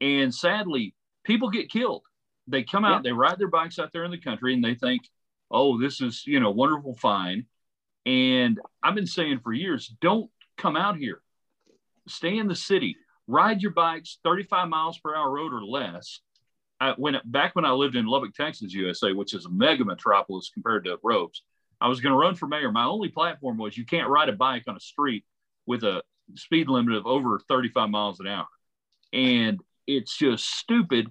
And 0.00 0.34
sadly, 0.34 0.94
people 1.22 1.50
get 1.50 1.70
killed 1.70 2.02
they 2.46 2.62
come 2.62 2.84
out, 2.84 2.96
Yeah. 3.04 3.10
they 3.10 3.12
ride 3.12 3.38
their 3.38 3.48
bikes 3.48 3.78
out 3.78 3.92
there 3.92 4.04
in 4.04 4.10
the 4.10 4.18
country, 4.18 4.54
and 4.54 4.64
they 4.64 4.74
think, 4.74 5.02
"Oh, 5.50 5.78
this 5.78 6.00
is 6.00 6.26
you 6.26 6.40
know 6.40 6.50
wonderful, 6.50 6.94
fine." 6.94 7.46
And 8.06 8.58
I've 8.82 8.94
been 8.94 9.06
saying 9.06 9.40
for 9.40 9.52
years, 9.52 9.88
don't 10.00 10.30
come 10.56 10.76
out 10.76 10.96
here. 10.96 11.20
Stay 12.06 12.38
in 12.38 12.48
the 12.48 12.54
city. 12.54 12.96
Ride 13.26 13.60
your 13.60 13.72
bikes 13.72 14.18
35 14.24 14.68
miles 14.68 14.98
per 14.98 15.14
hour 15.14 15.30
road 15.30 15.52
or 15.52 15.62
less. 15.62 16.20
I, 16.84 16.94
when 16.96 17.16
back 17.24 17.56
when 17.56 17.64
I 17.64 17.72
lived 17.72 17.96
in 17.96 18.06
Lubbock, 18.06 18.34
Texas, 18.34 18.72
USA, 18.74 19.12
which 19.12 19.34
is 19.34 19.46
a 19.46 19.50
mega 19.50 19.84
metropolis 19.84 20.50
compared 20.52 20.84
to 20.84 20.98
Robes, 21.02 21.42
I 21.80 21.88
was 21.88 22.00
going 22.00 22.12
to 22.12 22.18
run 22.18 22.34
for 22.34 22.46
mayor. 22.46 22.70
My 22.70 22.84
only 22.84 23.08
platform 23.08 23.58
was 23.58 23.76
you 23.76 23.86
can't 23.86 24.08
ride 24.08 24.28
a 24.28 24.32
bike 24.32 24.64
on 24.68 24.76
a 24.76 24.80
street 24.80 25.24
with 25.66 25.82
a 25.82 26.02
speed 26.34 26.68
limit 26.68 26.94
of 26.94 27.06
over 27.06 27.40
35 27.48 27.90
miles 27.90 28.20
an 28.20 28.26
hour, 28.26 28.46
and 29.12 29.60
it's 29.86 30.16
just 30.16 30.44
stupid 30.44 31.10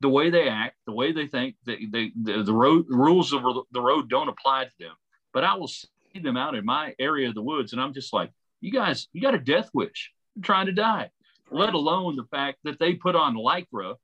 the 0.00 0.08
way 0.08 0.30
they 0.30 0.48
act, 0.48 0.76
the 0.86 0.92
way 0.92 1.12
they 1.12 1.26
think, 1.26 1.56
they, 1.64 1.86
they, 1.90 2.12
the, 2.20 2.42
the 2.42 2.52
road 2.52 2.86
the 2.88 2.96
rules 2.96 3.32
of 3.32 3.42
the 3.70 3.80
road 3.80 4.08
don't 4.08 4.28
apply 4.28 4.64
to 4.64 4.70
them. 4.78 4.94
But 5.32 5.44
I 5.44 5.54
will 5.54 5.68
see 5.68 6.20
them 6.20 6.36
out 6.36 6.54
in 6.54 6.64
my 6.64 6.94
area 6.98 7.28
of 7.28 7.34
the 7.34 7.42
woods, 7.42 7.72
and 7.72 7.80
I'm 7.80 7.94
just 7.94 8.12
like, 8.12 8.32
you 8.60 8.72
guys, 8.72 9.08
you 9.12 9.20
got 9.20 9.34
a 9.34 9.38
death 9.38 9.70
wish. 9.72 10.10
You're 10.34 10.42
trying 10.42 10.66
to 10.66 10.72
die. 10.72 11.10
Let 11.50 11.74
alone 11.74 12.16
the 12.16 12.24
fact 12.30 12.58
that 12.64 12.78
they 12.78 12.94
put 12.94 13.14
on 13.14 13.34
lycra, 13.34 13.96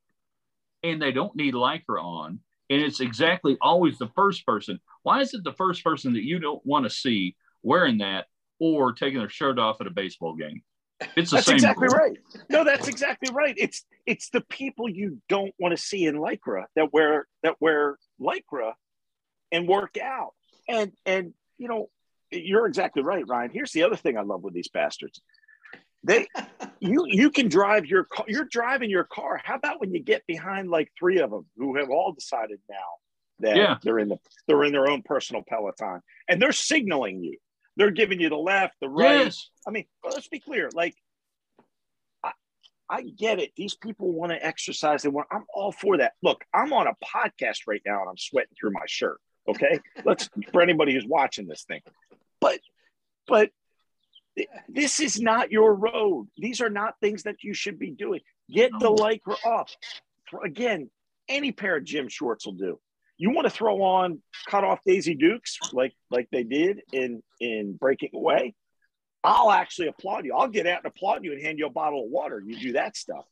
and 0.83 1.01
they 1.01 1.13
don't 1.13 1.37
need 1.37 1.55
lycra 1.55 2.03
on, 2.03 2.41
and 2.71 2.83
it's 2.83 3.01
exactly 3.01 3.57
always 3.61 3.99
the 3.99 4.11
first 4.15 4.47
person. 4.47 4.81
Why 5.03 5.21
is 5.21 5.35
it 5.35 5.45
the 5.45 5.53
first 5.53 5.85
person 5.85 6.13
that 6.15 6.25
you 6.25 6.39
don't 6.39 6.65
want 6.65 6.85
to 6.85 6.91
see 6.91 7.37
wearing 7.63 7.99
that 7.99 8.27
or 8.61 8.93
taking 8.93 9.19
their 9.19 9.29
shirt 9.29 9.59
off 9.59 9.81
at 9.81 9.87
a 9.87 9.91
baseball 9.91 10.35
game? 10.35 10.63
It's 11.17 11.31
the 11.31 11.37
same. 11.37 11.37
that's 11.37 11.47
same. 11.47 11.55
exactly 11.57 11.89
rule. 11.89 11.97
right. 11.97 12.19
No, 12.51 12.65
that's 12.65 12.89
exactly 12.89 13.33
right. 13.33 13.55
It's 13.57 13.85
it's 14.07 14.31
the 14.31 14.41
people 14.41 14.89
you 14.89 15.21
don't 15.29 15.55
want 15.59 15.77
to 15.77 15.83
see 15.83 16.07
in 16.07 16.17
lycra 16.17 16.65
that 16.75 16.93
wear 16.93 17.27
that 17.43 17.57
wear 17.61 17.99
lycra 18.21 18.73
and 19.53 19.69
work 19.69 19.97
out. 19.99 20.35
And 20.69 20.93
and 21.07 21.35
you 21.57 21.69
know, 21.69 21.89
you're 22.31 22.67
exactly 22.67 23.03
right, 23.03 23.25
Ryan. 23.27 23.51
Here's 23.53 23.73
the 23.73 23.85
other 23.85 23.97
thing 23.97 24.17
I 24.17 24.23
love 24.23 24.43
with 24.43 24.55
these 24.55 24.69
bastards. 24.69 25.21
They 26.05 26.27
you 26.81 27.05
you 27.07 27.31
can 27.31 27.49
drive 27.49 27.87
your 27.87 28.05
car 28.05 28.25
you're 28.29 28.49
driving 28.51 28.91
your 28.91 29.05
car. 29.05 29.41
How 29.43 29.57
about 29.57 29.81
when 29.81 29.93
you 29.93 30.01
get 30.01 30.27
behind 30.27 30.71
like 30.71 30.91
three 30.99 31.19
of 31.19 31.31
them 31.31 31.47
who 31.57 31.77
have 31.77 31.91
all 31.91 32.13
decided 32.13 32.61
now 32.71 32.77
that 33.41 33.57
Yeah. 33.57 33.77
they're 33.83 33.99
in 33.99 34.09
the 34.09 34.19
they're 34.47 34.65
in 34.65 34.73
their 34.73 34.89
own 34.89 35.03
personal 35.03 35.43
peloton 35.49 36.01
and 36.29 36.41
they're 36.41 36.53
signaling 36.53 37.23
you. 37.23 37.39
They're 37.77 37.91
giving 37.93 38.21
you 38.21 38.29
the 38.29 38.37
left, 38.37 38.75
the 38.81 38.89
right. 38.89 39.27
Yes. 39.27 39.51
I 39.67 39.71
mean, 39.71 39.85
let's 40.03 40.27
be 40.27 40.41
clear. 40.41 40.69
Like, 40.75 40.97
I, 42.25 42.33
I 42.91 43.03
get 43.03 43.39
it. 43.39 43.53
These 43.57 43.77
people 43.77 44.11
want 44.13 44.33
to 44.33 44.45
exercise. 44.45 45.03
They 45.03 45.09
want. 45.09 45.29
I'm 45.31 45.45
all 45.55 45.71
for 45.71 45.99
that. 45.99 46.15
Look, 46.21 46.45
I'm 46.53 46.73
on 46.73 46.89
a 46.89 46.95
podcast 47.05 47.69
right 47.69 47.83
now, 47.87 48.01
and 48.01 48.09
I'm 48.11 48.17
sweating 48.17 48.55
through 48.59 48.73
my 48.73 48.85
shirt. 48.87 49.21
Okay, 49.49 49.79
let's 50.05 50.29
for 50.53 50.61
anybody 50.61 50.93
who's 50.93 51.07
watching 51.07 51.47
this 51.47 51.63
thing. 51.65 51.81
But, 52.41 52.59
but 53.29 53.51
this 54.69 55.01
is 55.01 55.21
not 55.21 55.51
your 55.51 55.75
road. 55.75 56.29
These 56.37 56.61
are 56.61 56.71
not 56.71 56.95
things 57.01 57.25
that 57.25 57.43
you 57.43 57.55
should 57.55 57.79
be 57.79 57.91
doing. 57.91 58.21
Get 58.51 58.73
the 58.79 58.91
lycra 58.91 59.37
off. 59.45 59.75
Again, 60.45 60.91
any 61.29 61.53
pair 61.53 61.77
of 61.77 61.85
gym 61.85 62.09
shorts 62.09 62.47
will 62.47 62.55
do. 62.55 62.79
You 63.17 63.31
want 63.31 63.47
to 63.47 63.51
throw 63.51 63.83
on 63.83 64.23
cut 64.47 64.65
off 64.65 64.81
Daisy 64.87 65.15
Dukes 65.15 65.59
like 65.73 65.93
like 66.11 66.29
they 66.31 66.45
did 66.45 66.83
in 66.93 67.23
in 67.41 67.75
Breaking 67.75 68.11
Away. 68.15 68.55
I'll 69.25 69.51
actually 69.51 69.89
applaud 69.89 70.25
you. 70.25 70.35
I'll 70.35 70.49
get 70.49 70.67
out 70.67 70.85
and 70.85 70.87
applaud 70.87 71.25
you 71.25 71.33
and 71.33 71.43
hand 71.43 71.59
you 71.59 71.67
a 71.67 71.71
bottle 71.71 72.05
of 72.05 72.11
water. 72.11 72.41
You 72.45 72.59
do 72.59 72.73
that 72.75 72.97
stuff. 72.97 73.25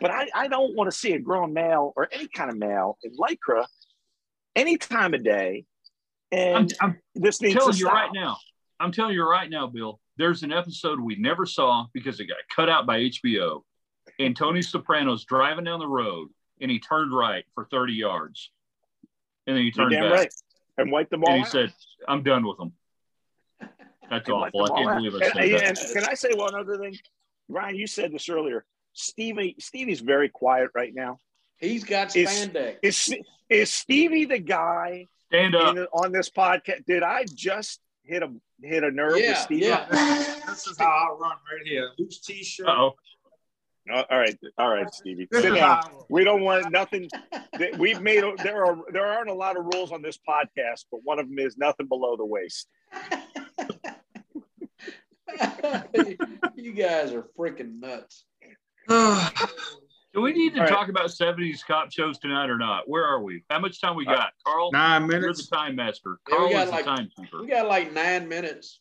But 0.00 0.10
I, 0.10 0.28
I 0.34 0.48
don't 0.48 0.74
want 0.74 0.90
to 0.90 0.96
see 0.96 1.12
a 1.12 1.18
grown 1.18 1.52
male 1.52 1.92
or 1.96 2.08
any 2.10 2.28
kind 2.28 2.50
of 2.50 2.56
male 2.56 2.98
in 3.02 3.12
lycra 3.16 3.66
any 4.54 4.78
time 4.78 5.12
of 5.12 5.22
day. 5.22 5.66
I'm, 6.32 6.38
And 6.38 6.74
I'm 6.80 6.98
this 7.14 7.42
needs 7.42 7.54
telling 7.54 7.74
to 7.74 7.78
you 7.78 7.88
right 7.88 8.10
now. 8.14 8.38
I'm 8.80 8.92
telling 8.92 9.14
you 9.14 9.24
right 9.24 9.50
now, 9.50 9.66
Bill. 9.66 10.00
There's 10.18 10.42
an 10.42 10.52
episode 10.52 11.00
we 11.00 11.16
never 11.16 11.44
saw 11.46 11.86
because 11.92 12.20
it 12.20 12.26
got 12.26 12.38
cut 12.54 12.68
out 12.68 12.86
by 12.86 13.00
HBO. 13.00 13.62
And 14.18 14.34
Tony 14.36 14.62
Soprano's 14.62 15.24
driving 15.24 15.64
down 15.64 15.78
the 15.78 15.86
road 15.86 16.28
and 16.60 16.70
he 16.70 16.78
turned 16.80 17.12
right 17.14 17.44
for 17.54 17.66
30 17.66 17.92
yards. 17.94 18.50
And 19.46 19.56
then 19.56 19.64
he 19.64 19.70
turned 19.70 19.90
back 19.92 20.10
right. 20.10 20.34
And 20.78 20.90
wiped 20.90 21.10
the 21.10 21.18
ball. 21.18 21.30
and 21.30 21.38
he 21.38 21.42
out. 21.42 21.50
said, 21.52 21.72
I'm 22.08 22.22
done 22.22 22.46
with 22.46 22.56
them. 22.58 22.72
That's 24.10 24.28
And 24.28 24.36
awful. 24.36 24.64
I 24.64 24.68
can't 24.68 24.88
out. 24.88 24.96
believe 25.02 25.14
I 25.14 25.18
said 25.26 25.36
and, 25.36 25.52
that. 25.54 25.62
and 25.68 25.78
can 25.94 26.04
I 26.10 26.14
say 26.14 26.30
one 26.34 26.54
other 26.54 26.78
thing? 26.78 26.96
Ryan, 27.48 27.76
you 27.76 27.86
said 27.86 28.12
this 28.12 28.28
earlier. 28.28 28.64
Stevie, 28.92 29.56
Stevie's 29.58 30.00
very 30.00 30.28
quiet 30.28 30.70
right 30.74 30.92
now. 30.94 31.18
He's 31.58 31.84
got 31.84 32.14
Is- 32.16 32.28
spandex. 32.28 32.76
Is 32.82 33.14
is 33.48 33.72
Stevie 33.72 34.24
the 34.24 34.38
guy 34.38 35.06
Stand 35.32 35.54
up. 35.54 35.76
in, 35.76 35.84
on 35.92 36.10
this 36.12 36.30
podcast? 36.30 36.84
Did 36.86 37.02
I 37.02 37.24
just 37.32 37.80
hit 38.02 38.22
a 38.22 38.30
hit 38.62 38.82
a 38.84 38.90
nerve 38.90 39.12
with 39.12 39.24
Yeah, 39.24 39.34
Stevie? 39.34 39.66
yeah. 39.66 39.86
This 40.48 40.66
is 40.66 40.76
how 40.78 40.86
I 40.86 41.08
run 41.20 41.30
right 41.30 41.66
here. 41.66 41.90
Loose 41.98 42.20
t-shirt. 42.20 42.66
Uh-oh. 42.68 42.94
Uh, 43.92 44.02
all 44.10 44.18
right, 44.18 44.36
all 44.58 44.68
right, 44.68 44.92
Stevie. 44.92 45.28
Sit 45.32 45.42
down. 45.42 45.56
how 45.58 45.80
I 45.84 45.88
run. 45.92 46.02
We 46.10 46.24
don't 46.24 46.42
want 46.42 46.72
nothing. 46.72 47.08
that- 47.58 47.78
We've 47.78 48.00
made 48.00 48.24
there 48.42 48.64
are 48.64 48.76
there 48.92 49.06
aren't 49.06 49.30
a 49.30 49.34
lot 49.34 49.56
of 49.56 49.64
rules 49.72 49.92
on 49.92 50.02
this 50.02 50.18
podcast, 50.28 50.86
but 50.90 51.00
one 51.04 51.18
of 51.20 51.28
them 51.28 51.38
is 51.38 51.56
nothing 51.56 51.86
below 51.86 52.16
the 52.16 52.24
waist. 52.26 52.66
you 56.56 56.72
guys 56.72 57.12
are 57.12 57.26
freaking 57.38 57.78
nuts. 57.80 58.24
Do 60.16 60.22
we 60.22 60.32
need 60.32 60.54
to 60.54 60.60
All 60.60 60.64
right. 60.64 60.72
talk 60.72 60.88
about 60.88 61.08
70s 61.10 61.62
cop 61.66 61.92
shows 61.92 62.18
tonight 62.18 62.48
or 62.48 62.56
not? 62.56 62.88
Where 62.88 63.04
are 63.04 63.22
we? 63.22 63.44
How 63.50 63.58
much 63.58 63.82
time 63.82 63.94
we 63.96 64.06
uh, 64.06 64.14
got? 64.14 64.32
Carl, 64.46 64.72
Nine 64.72 65.02
minutes. 65.06 65.12
you're 65.12 65.20
the 65.20 65.26
minutes. 65.26 65.48
time 65.50 65.76
master. 65.76 66.18
We 66.26 66.32
Carl 66.36 66.50
got 66.50 66.64
is 66.64 66.70
the 66.70 66.76
like- 66.76 66.84
timekeeper. 66.86 67.40
We 67.42 67.48
got 67.48 67.68
like 67.68 67.92
nine 67.92 68.26
minutes. 68.26 68.80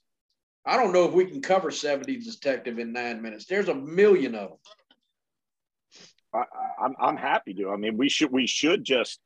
I 0.66 0.78
don't 0.78 0.94
know 0.94 1.04
if 1.04 1.12
we 1.12 1.26
can 1.26 1.42
cover 1.42 1.72
70s 1.72 2.24
detective 2.24 2.80
in 2.80 2.94
nine 2.94 3.22
minutes. 3.22 3.46
There's 3.48 3.68
a 3.68 3.76
million 3.76 4.34
of 4.34 4.52
them. 4.52 4.58
I, 6.34 6.38
I- 6.40 6.86
I'm 6.86 6.96
I'm 7.02 7.18
happy 7.18 7.54
to. 7.56 7.70
I 7.70 7.76
mean, 7.76 7.98
we 7.98 8.08
should 8.08 8.32
we 8.32 8.48
should 8.48 8.86
just. 8.86 9.20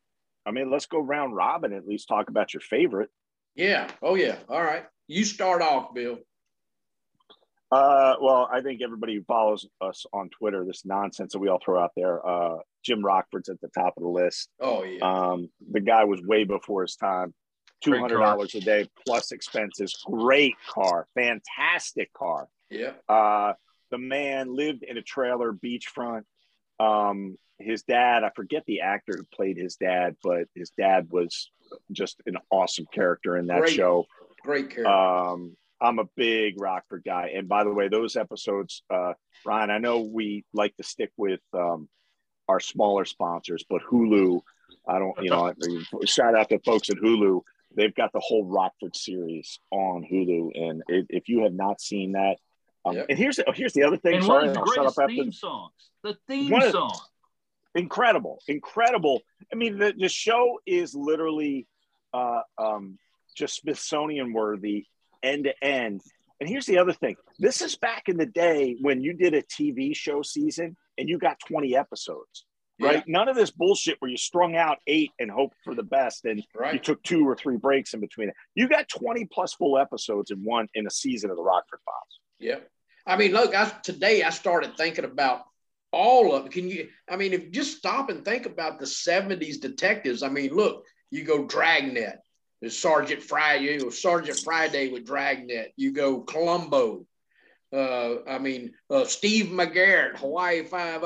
I 0.47 0.51
mean, 0.51 0.71
let's 0.71 0.87
go 0.87 0.99
round 0.99 1.35
robin 1.35 1.73
and 1.73 1.81
at 1.83 1.87
least 1.87 2.07
talk 2.07 2.29
about 2.29 2.55
your 2.55 2.61
favorite. 2.61 3.09
Yeah. 3.53 3.87
Oh 4.01 4.15
yeah. 4.15 4.37
All 4.49 4.63
right. 4.63 4.85
You 5.07 5.25
start 5.25 5.61
off, 5.61 5.93
Bill. 5.93 6.17
Uh, 7.71 8.15
well, 8.21 8.49
I 8.51 8.61
think 8.61 8.81
everybody 8.81 9.15
who 9.15 9.23
follows 9.23 9.67
us 9.79 10.05
on 10.11 10.29
Twitter, 10.29 10.65
this 10.65 10.85
nonsense 10.85 11.33
that 11.33 11.39
we 11.39 11.49
all 11.49 11.59
throw 11.63 11.79
out 11.79 11.91
there, 11.95 12.25
uh, 12.27 12.57
Jim 12.83 13.03
Rockford's 13.05 13.49
at 13.49 13.61
the 13.61 13.67
top 13.69 13.93
of 13.95 14.03
the 14.03 14.09
list. 14.09 14.49
Oh 14.59 14.83
yeah. 14.83 14.99
Um, 15.01 15.49
the 15.71 15.79
guy 15.79 16.03
was 16.05 16.21
way 16.21 16.43
before 16.45 16.81
his 16.83 16.95
time. 16.95 17.33
Two 17.81 17.97
hundred 17.97 18.19
dollars 18.19 18.55
a 18.55 18.59
day 18.59 18.89
plus 19.05 19.31
expenses. 19.31 19.95
Great 20.05 20.55
car, 20.67 21.07
fantastic 21.15 22.11
car. 22.13 22.47
yeah. 22.69 22.91
Uh, 23.07 23.53
the 23.91 23.97
man 23.97 24.53
lived 24.55 24.83
in 24.83 24.97
a 24.97 25.01
trailer, 25.01 25.53
beachfront. 25.53 26.23
Um, 26.79 27.37
his 27.57 27.83
dad, 27.83 28.23
I 28.23 28.31
forget 28.35 28.63
the 28.67 28.81
actor 28.81 29.13
who 29.17 29.23
played 29.33 29.57
his 29.57 29.75
dad, 29.77 30.15
but 30.23 30.43
his 30.55 30.71
dad 30.71 31.07
was 31.09 31.51
just 31.91 32.21
an 32.25 32.37
awesome 32.51 32.85
character 32.93 33.35
in 33.37 33.47
that 33.47 33.61
Great. 33.61 33.73
show. 33.73 34.05
Great 34.43 34.69
character. 34.69 34.87
Um, 34.87 35.55
I'm 35.81 35.99
a 35.99 36.05
big 36.15 36.59
Rockford 36.61 37.03
guy, 37.05 37.31
and 37.35 37.47
by 37.47 37.63
the 37.63 37.73
way, 37.73 37.87
those 37.87 38.15
episodes, 38.15 38.83
uh, 38.89 39.13
Ryan, 39.45 39.69
I 39.71 39.77
know 39.77 40.01
we 40.01 40.43
like 40.53 40.75
to 40.77 40.83
stick 40.83 41.11
with 41.17 41.39
um, 41.53 41.87
our 42.47 42.59
smaller 42.59 43.05
sponsors, 43.05 43.63
but 43.69 43.81
Hulu, 43.83 44.41
I 44.87 44.99
don't, 44.99 45.15
you 45.23 45.29
know, 45.29 45.47
I 45.47 45.53
mean, 45.57 45.85
shout 46.05 46.35
out 46.35 46.49
to 46.49 46.59
folks 46.59 46.89
at 46.89 46.97
Hulu. 46.97 47.41
They've 47.75 47.93
got 47.95 48.11
the 48.11 48.19
whole 48.19 48.45
Rockford 48.45 48.95
series 48.95 49.59
on 49.71 50.03
Hulu, 50.11 50.51
and 50.55 50.83
if 50.87 51.05
if 51.09 51.29
you 51.29 51.43
have 51.43 51.53
not 51.53 51.79
seen 51.79 52.13
that, 52.13 52.37
um, 52.85 52.95
Yep. 52.95 53.05
and 53.09 53.17
here's 53.17 53.35
the, 53.37 53.45
here's 53.55 53.73
the 53.73 53.83
other 53.83 53.97
thing. 53.97 54.15
And 54.15 54.25
sorry, 54.25 54.47
one 54.47 54.47
of 54.49 54.53
the 54.55 54.59
I'll 54.61 54.65
shut 54.67 54.77
up 54.87 54.95
greatest 54.95 54.99
after 54.99 55.13
theme 55.15 55.31
songs. 55.31 55.73
The 56.03 56.17
theme 56.27 56.49
One 56.51 56.63
of- 56.63 56.71
song. 56.71 56.99
incredible 57.75 58.41
incredible 58.47 59.21
i 59.53 59.55
mean 59.55 59.77
the, 59.77 59.93
the 59.95 60.09
show 60.09 60.59
is 60.65 60.95
literally 60.95 61.67
uh 62.15 62.41
um 62.57 62.97
just 63.37 63.57
smithsonian 63.61 64.33
worthy 64.33 64.87
end 65.23 65.45
to 65.45 65.63
end. 65.63 66.01
And 66.39 66.47
here's 66.47 66.65
the 66.65 66.77
other 66.77 66.93
thing. 66.93 67.15
This 67.37 67.61
is 67.61 67.75
back 67.75 68.03
in 68.07 68.17
the 68.17 68.25
day 68.25 68.77
when 68.81 69.01
you 69.01 69.13
did 69.13 69.33
a 69.33 69.41
tv 69.41 69.95
show 69.95 70.21
season 70.21 70.77
and 70.97 71.09
you 71.09 71.17
got 71.17 71.37
20 71.47 71.75
episodes 71.75 72.45
right? 72.79 73.03
None 73.07 73.27
of 73.27 73.35
this 73.35 73.51
bullshit 73.51 73.97
where 73.99 74.09
you 74.09 74.17
strung 74.17 74.55
out 74.55 74.77
eight 74.87 75.11
and 75.19 75.29
hoped 75.29 75.55
for 75.63 75.75
the 75.75 75.83
best 75.83 76.25
and 76.25 76.43
you 76.71 76.79
took 76.79 77.01
two 77.03 77.27
or 77.27 77.35
three 77.35 77.57
breaks 77.57 77.93
in 77.93 77.99
between 77.99 78.29
it. 78.29 78.35
You 78.55 78.67
got 78.67 78.87
20 78.89 79.25
plus 79.25 79.53
full 79.53 79.77
episodes 79.77 80.31
in 80.31 80.43
one 80.43 80.67
in 80.73 80.87
a 80.87 80.91
season 80.91 81.29
of 81.29 81.37
the 81.37 81.43
rockford 81.43 81.79
files. 81.85 82.19
Yeah. 82.39 82.59
I 83.05 83.17
mean, 83.17 83.31
look, 83.31 83.55
I, 83.55 83.69
today 83.83 84.23
I 84.23 84.29
started 84.29 84.77
thinking 84.77 85.05
about 85.05 85.43
all 85.91 86.33
of 86.33 86.45
it. 86.45 86.51
Can 86.51 86.69
you, 86.69 86.89
I 87.09 87.15
mean, 87.15 87.33
if 87.33 87.43
you 87.43 87.51
just 87.51 87.77
stop 87.77 88.09
and 88.09 88.23
think 88.23 88.45
about 88.45 88.79
the 88.79 88.85
70s 88.85 89.59
detectives, 89.59 90.23
I 90.23 90.29
mean, 90.29 90.53
look, 90.53 90.85
you 91.11 91.23
go 91.23 91.45
Dragnet, 91.45 92.17
there's 92.61 92.77
Sergeant 92.77 93.21
Friday, 93.21 93.73
you 93.73 93.79
go 93.79 93.89
Sergeant 93.89 94.39
Friday 94.39 94.89
with 94.91 95.05
Dragnet, 95.05 95.73
you 95.75 95.93
go 95.93 96.21
Columbo, 96.21 97.05
uh, 97.71 98.23
I 98.27 98.39
mean, 98.39 98.71
uh, 98.89 99.05
Steve 99.05 99.47
McGarrett, 99.47 100.17
Hawaii 100.17 100.63
5 100.63 101.03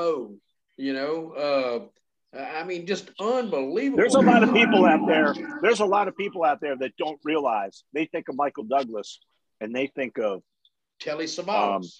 you 0.76 0.92
know, 0.92 1.30
uh, 1.32 2.38
I 2.38 2.64
mean, 2.64 2.86
just 2.86 3.10
unbelievable. 3.20 3.98
There's 3.98 4.14
a 4.14 4.20
lot 4.20 4.42
of 4.42 4.52
people 4.52 4.84
out 4.86 5.06
there. 5.06 5.34
There's 5.62 5.80
a 5.80 5.84
lot 5.84 6.08
of 6.08 6.16
people 6.16 6.42
out 6.42 6.60
there 6.60 6.76
that 6.76 6.96
don't 6.96 7.20
realize 7.22 7.84
they 7.92 8.06
think 8.06 8.28
of 8.28 8.34
Michael 8.34 8.64
Douglas 8.64 9.20
and 9.60 9.74
they 9.74 9.86
think 9.86 10.18
of, 10.18 10.42
Telly 11.00 11.26
Savalas. 11.26 11.98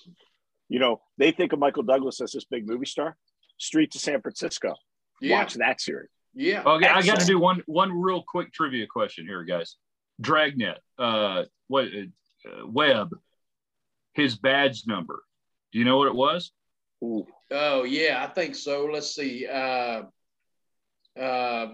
you 0.68 0.78
know, 0.78 1.00
they 1.18 1.30
think 1.30 1.52
of 1.52 1.58
Michael 1.58 1.82
Douglas 1.82 2.20
as 2.20 2.32
this 2.32 2.44
big 2.44 2.66
movie 2.66 2.86
star. 2.86 3.16
Street 3.58 3.92
to 3.92 3.98
San 3.98 4.20
Francisco. 4.20 4.74
yeah. 5.20 5.38
Watch 5.38 5.54
that 5.54 5.80
series. 5.80 6.10
Yeah. 6.34 6.62
Okay, 6.64 6.86
I 6.86 7.02
got 7.02 7.20
to 7.20 7.26
do 7.26 7.38
one 7.38 7.62
one 7.66 7.92
real 7.92 8.22
quick 8.26 8.52
trivia 8.52 8.86
question 8.86 9.26
here, 9.26 9.44
guys. 9.44 9.76
Dragnet, 10.20 10.78
uh, 10.98 11.44
what 11.68 11.86
uh, 11.86 12.66
Webb, 12.66 13.10
his 14.14 14.36
badge 14.36 14.84
number. 14.86 15.22
Do 15.72 15.78
you 15.78 15.84
know 15.84 15.96
what 15.96 16.08
it 16.08 16.14
was? 16.14 16.52
Ooh. 17.02 17.26
Oh 17.50 17.84
yeah, 17.84 18.24
I 18.24 18.32
think 18.32 18.54
so. 18.54 18.86
Let's 18.86 19.14
see. 19.14 19.46
Uh, 19.46 20.02
uh, 21.18 21.66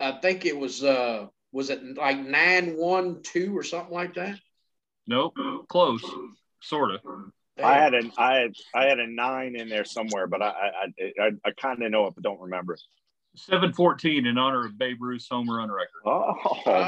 I 0.00 0.12
think 0.12 0.46
it 0.46 0.56
was 0.56 0.82
uh, 0.82 1.26
was 1.52 1.70
it 1.70 1.96
like 1.96 2.18
nine 2.18 2.76
one 2.76 3.22
two 3.22 3.56
or 3.56 3.62
something 3.62 3.94
like 3.94 4.14
that? 4.14 4.38
Nope, 5.06 5.34
close, 5.68 6.04
sort 6.62 6.92
of. 6.92 7.00
I 7.62 7.74
had 7.74 7.94
a 7.94 8.10
I 8.18 8.34
had 8.36 8.52
I 8.74 8.84
had 8.84 8.98
a 8.98 9.06
nine 9.06 9.56
in 9.56 9.68
there 9.68 9.84
somewhere, 9.84 10.26
but 10.26 10.42
I 10.42 10.48
I 10.98 11.12
I, 11.20 11.30
I 11.44 11.50
kind 11.52 11.82
of 11.82 11.90
know 11.90 12.06
it, 12.06 12.14
but 12.14 12.24
don't 12.24 12.40
remember. 12.40 12.76
It. 13.36 13.40
Seven 13.40 13.72
fourteen 13.72 14.26
in 14.26 14.38
honor 14.38 14.64
of 14.66 14.78
Babe 14.78 14.96
Ruth's 15.00 15.28
home 15.28 15.48
run 15.50 15.70
record. 15.70 16.02
Oh, 16.04 16.34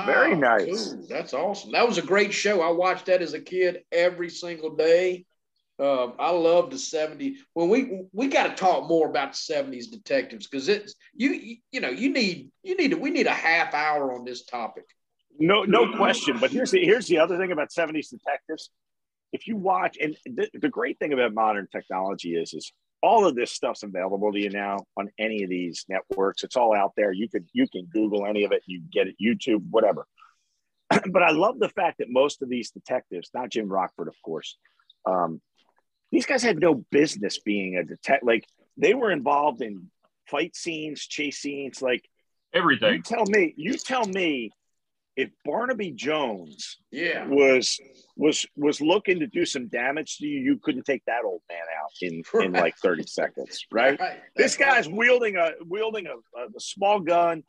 very 0.07 0.32
Ah, 0.32 0.36
nice. 0.36 0.92
cool. 0.92 1.07
That's 1.09 1.34
awesome. 1.34 1.72
That 1.72 1.86
was 1.86 1.99
a 1.99 2.03
great 2.03 2.32
show. 2.32 2.61
I 2.61 2.70
watched 2.70 3.07
that 3.07 3.22
as 3.22 3.34
a 3.34 3.40
kid 3.40 3.82
every 3.92 4.30
single 4.30 4.74
day. 4.76 5.26
Uh, 5.80 6.09
I 6.18 6.30
love 6.30 6.70
the 6.70 6.76
70s. 6.76 7.36
When 7.55 7.68
we 7.68 8.03
we 8.12 8.26
got 8.26 8.49
to 8.49 8.55
talk 8.57 8.88
more 8.88 9.09
about 9.09 9.32
the 9.34 9.55
70s 9.55 9.90
detectives 9.90 10.49
because 10.49 10.68
it's 10.68 10.94
you, 11.14 11.30
you 11.30 11.57
you 11.70 11.80
know 11.80 11.90
you 11.90 12.12
need 12.12 12.51
you 12.64 12.76
need 12.76 12.94
we 12.94 13.11
need 13.11 13.26
a 13.28 13.32
half 13.32 13.74
hour 13.74 14.12
on 14.12 14.24
this 14.24 14.44
topic. 14.44 14.84
No, 15.38 15.62
no 15.62 15.94
question. 15.96 16.36
But 16.40 16.51
here's 16.51 16.72
the 16.72 16.84
here's 16.84 17.07
the 17.07 17.18
other 17.18 17.38
thing 17.38 17.53
about 17.53 17.68
70s 17.70 18.09
detectives. 18.11 18.70
If 19.32 19.46
you 19.46 19.57
watch, 19.57 19.99
and 20.01 20.16
the, 20.24 20.49
the 20.55 20.68
great 20.70 20.99
thing 20.99 21.12
about 21.12 21.34
modern 21.34 21.68
technology 21.70 22.30
is, 22.34 22.55
is 22.55 22.72
all 23.03 23.26
of 23.26 23.34
this 23.34 23.53
stuff's 23.53 23.82
available 23.82 24.32
to 24.32 24.40
you 24.40 24.51
now 24.51 24.78
on 24.96 25.09
any 25.18 25.44
of 25.44 25.51
these 25.51 25.84
networks. 25.88 26.42
It's 26.42 26.57
all 26.57 26.74
out 26.74 26.92
there. 26.96 27.12
You 27.12 27.28
could 27.28 27.46
you 27.53 27.68
can 27.68 27.86
Google 27.86 28.26
any 28.26 28.44
of 28.44 28.53
it. 28.53 28.62
You 28.66 28.82
get 28.90 29.07
it, 29.09 29.16
YouTube, 29.22 29.62
whatever. 29.70 30.07
but 31.11 31.22
I 31.22 31.30
love 31.30 31.59
the 31.59 31.68
fact 31.68 31.99
that 31.99 32.11
most 32.11 32.42
of 32.42 32.49
these 32.49 32.70
detectives, 32.70 33.30
not 33.34 33.51
Jim 33.51 33.68
Rockford, 33.68 34.09
of 34.09 34.16
course, 34.22 34.57
um, 35.07 35.40
these 36.11 36.26
guys 36.26 36.42
had 36.42 36.59
no 36.59 36.74
business 36.90 37.38
being 37.38 37.76
a 37.76 37.84
detective. 37.84 38.26
Like 38.26 38.46
they 38.76 38.94
were 38.94 39.11
involved 39.11 39.62
in 39.62 39.90
fight 40.26 40.57
scenes, 40.57 41.07
chase 41.07 41.38
scenes, 41.38 41.82
like 41.82 42.05
everything. 42.55 42.94
You 42.94 43.03
tell 43.03 43.24
me, 43.26 43.55
you 43.57 43.74
tell 43.74 44.07
me 44.07 44.51
if 45.18 45.30
Barnaby 45.44 45.90
Jones 45.90 46.78
yeah 46.92 47.26
was 47.26 47.78
was 48.16 48.46
was 48.56 48.80
looking 48.80 49.18
to 49.18 49.26
do 49.26 49.44
some 49.44 49.66
damage 49.66 50.18
to 50.18 50.26
you, 50.26 50.40
you 50.40 50.58
couldn't 50.62 50.84
take 50.84 51.04
that 51.06 51.24
old 51.24 51.42
man 51.50 51.58
out 51.82 51.90
in 52.00 52.22
right. 52.32 52.46
in 52.46 52.52
like 52.52 52.76
30 52.78 53.02
seconds, 53.02 53.66
right? 53.72 53.98
right. 53.98 54.20
This 54.36 54.56
guy's 54.56 54.86
right. 54.86 54.96
wielding 54.96 55.36
a 55.36 55.50
wielding 55.66 56.06
a, 56.06 56.14
a, 56.40 56.60
small 56.60 57.00
gun. 57.00 57.42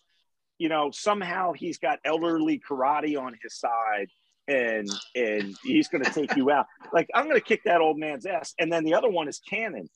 You 0.58 0.68
know, 0.68 0.90
somehow 0.92 1.54
he's 1.54 1.78
got 1.78 2.00
elderly 2.04 2.60
karate 2.60 3.22
on 3.22 3.36
his 3.42 3.60
side 3.60 4.08
and 4.48 4.90
and 5.16 5.56
he's 5.64 5.90
going 5.90 6.04
to 6.04 6.12
take 6.12 6.36
you 6.36 6.50
out. 6.50 6.66
Like 6.92 7.08
I'm 7.14 7.26
going 7.26 7.38
to 7.38 7.46
kick 7.46 7.62
that 7.66 7.82
old 7.82 8.00
man's 8.00 8.26
ass. 8.26 8.56
And 8.58 8.74
then 8.74 8.84
the 8.84 8.96
other 8.96 9.10
one 9.10 9.28
is 9.28 9.40
Cannon, 9.48 9.90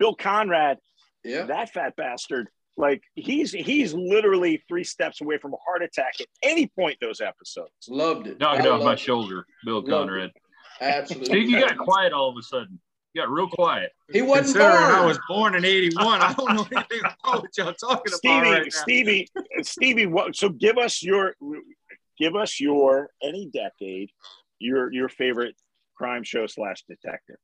Bill 0.00 0.16
Conrad. 0.16 0.78
Yeah, 1.22 1.44
that 1.46 1.72
fat 1.72 1.94
bastard 1.96 2.48
like 2.76 3.02
he's 3.14 3.52
he's 3.52 3.92
literally 3.94 4.62
three 4.68 4.84
steps 4.84 5.20
away 5.20 5.38
from 5.38 5.52
a 5.52 5.56
heart 5.66 5.82
attack 5.82 6.14
at 6.20 6.26
any 6.42 6.66
point 6.66 6.96
those 7.00 7.20
episodes. 7.20 7.70
Loved 7.88 8.26
it. 8.26 8.40
Knocked 8.40 8.66
off 8.66 8.82
my 8.82 8.94
it. 8.94 9.00
shoulder, 9.00 9.44
Bill 9.64 9.82
Conrad. 9.82 10.30
Absolutely. 10.80 11.26
Steve, 11.26 11.50
you 11.50 11.60
got 11.60 11.76
quiet 11.76 12.12
all 12.12 12.30
of 12.30 12.36
a 12.38 12.42
sudden. 12.42 12.80
You 13.12 13.22
got 13.22 13.30
real 13.30 13.48
quiet. 13.48 13.90
He 14.12 14.22
wasn't 14.22 14.58
born. 14.58 14.72
I 14.72 15.04
was 15.04 15.18
born 15.28 15.54
in 15.56 15.64
'81. 15.64 16.22
I 16.22 16.32
don't 16.32 16.54
know 16.54 16.66
anything 16.72 17.00
about 17.00 17.42
what 17.42 17.58
y'all 17.58 17.74
talking 17.74 18.12
Stevie, 18.12 18.38
about 18.38 18.62
right 18.62 18.72
Stevie, 18.72 19.28
Stevie, 19.62 20.06
what? 20.06 20.36
So 20.36 20.48
give 20.48 20.78
us 20.78 21.02
your, 21.02 21.34
give 22.18 22.36
us 22.36 22.60
your 22.60 23.10
any 23.22 23.50
decade, 23.52 24.10
your 24.60 24.92
your 24.92 25.08
favorite 25.08 25.56
crime 25.96 26.22
show 26.22 26.46
slash 26.46 26.84
detective. 26.88 27.36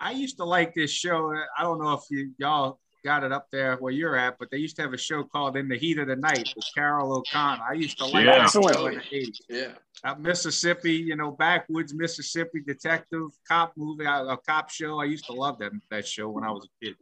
I 0.00 0.12
used 0.12 0.36
to 0.38 0.44
like 0.44 0.74
this 0.74 0.90
show. 0.90 1.32
I 1.56 1.62
don't 1.62 1.80
know 1.80 1.92
if 1.92 2.02
you 2.10 2.32
y'all 2.38 2.80
got 3.04 3.24
it 3.24 3.32
up 3.32 3.46
there 3.50 3.76
where 3.76 3.92
you're 3.92 4.16
at, 4.16 4.38
but 4.38 4.50
they 4.50 4.58
used 4.58 4.76
to 4.76 4.82
have 4.82 4.92
a 4.92 4.98
show 4.98 5.24
called 5.24 5.56
In 5.56 5.68
the 5.68 5.76
Heat 5.76 5.98
of 5.98 6.08
the 6.08 6.16
Night 6.16 6.52
with 6.54 6.64
Carroll 6.74 7.12
O'Connor. 7.12 7.62
I 7.68 7.74
used 7.74 7.98
to 7.98 8.06
like 8.06 8.26
yeah. 8.26 8.38
that 8.38 8.50
show 8.50 8.66
in 8.68 8.94
the 8.94 9.00
80s. 9.00 9.36
Yeah. 9.48 9.72
At 10.04 10.20
Mississippi, 10.20 10.92
you 10.92 11.16
know, 11.16 11.32
backwoods 11.32 11.94
Mississippi 11.94 12.60
detective 12.60 13.28
cop 13.46 13.72
movie, 13.76 14.06
uh, 14.06 14.24
a 14.26 14.36
cop 14.36 14.70
show. 14.70 15.00
I 15.00 15.04
used 15.04 15.26
to 15.26 15.32
love 15.32 15.58
that 15.58 15.72
that 15.90 16.06
show 16.06 16.28
when 16.30 16.44
I 16.44 16.50
was 16.50 16.66
a 16.66 16.84
kid. 16.84 16.96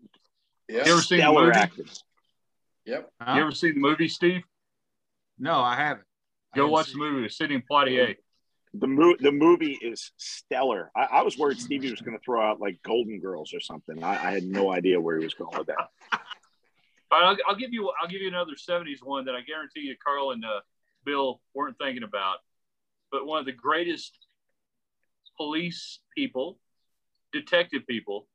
Yeah. 0.69 0.85
You 0.87 0.93
ever 0.93 1.03
seen 1.03 1.21
the 1.21 1.33
movie? 1.33 1.53
Actors. 1.53 2.05
Yep. 2.87 3.11
Huh? 3.21 3.35
You 3.35 3.43
ever 3.43 3.53
seen 3.53 3.75
the 3.75 3.81
movie, 3.81 4.09
Steve? 4.09 4.43
No, 5.39 5.59
I 5.61 5.77
haven't. 5.77 6.07
Go 6.55 6.69
I 6.69 6.71
watch 6.71 6.93
the 6.93 6.99
movie. 6.99 7.29
Sidney 7.29 7.63
Poitier 7.71 8.17
the 8.79 8.87
movie 8.87 9.17
the 9.21 9.33
movie 9.33 9.79
is 9.81 10.13
stellar. 10.17 10.91
I, 10.97 11.19
I 11.19 11.23
was 11.23 11.39
worried 11.39 11.59
Stevie 11.59 11.91
was 11.91 12.01
going 12.01 12.17
to 12.17 12.23
throw 12.25 12.41
out 12.41 12.61
like 12.61 12.79
Golden 12.83 13.21
Girls 13.21 13.53
or 13.55 13.61
something. 13.61 14.03
I, 14.03 14.13
I, 14.13 14.31
had 14.33 14.45
no 14.45 14.73
idea 14.73 15.01
where 15.01 15.19
he 15.19 15.25
was 15.25 15.35
going 15.35 15.57
with 15.57 15.69
that. 15.69 15.89
I'll, 17.11 17.37
I'll, 17.49 17.57
give 17.57 17.73
you 17.73 17.93
I'll 18.01 18.09
give 18.09 18.21
you 18.21 18.29
another 18.29 18.53
'70s 18.53 18.99
one 19.03 19.25
that 19.27 19.35
I 19.35 19.41
guarantee 19.43 19.81
you 19.81 19.97
Carl 20.05 20.33
and 20.33 20.45
uh, 20.45 20.61
Bill 21.05 21.41
weren't 21.55 21.77
thinking 21.79 22.03
about, 22.03 22.39
but 23.11 23.27
one 23.27 23.41
of 23.41 23.47
the 23.47 23.53
greatest 23.53 24.17
police 25.37 26.01
people, 26.17 26.59
detective 27.33 27.87
people, 27.89 28.27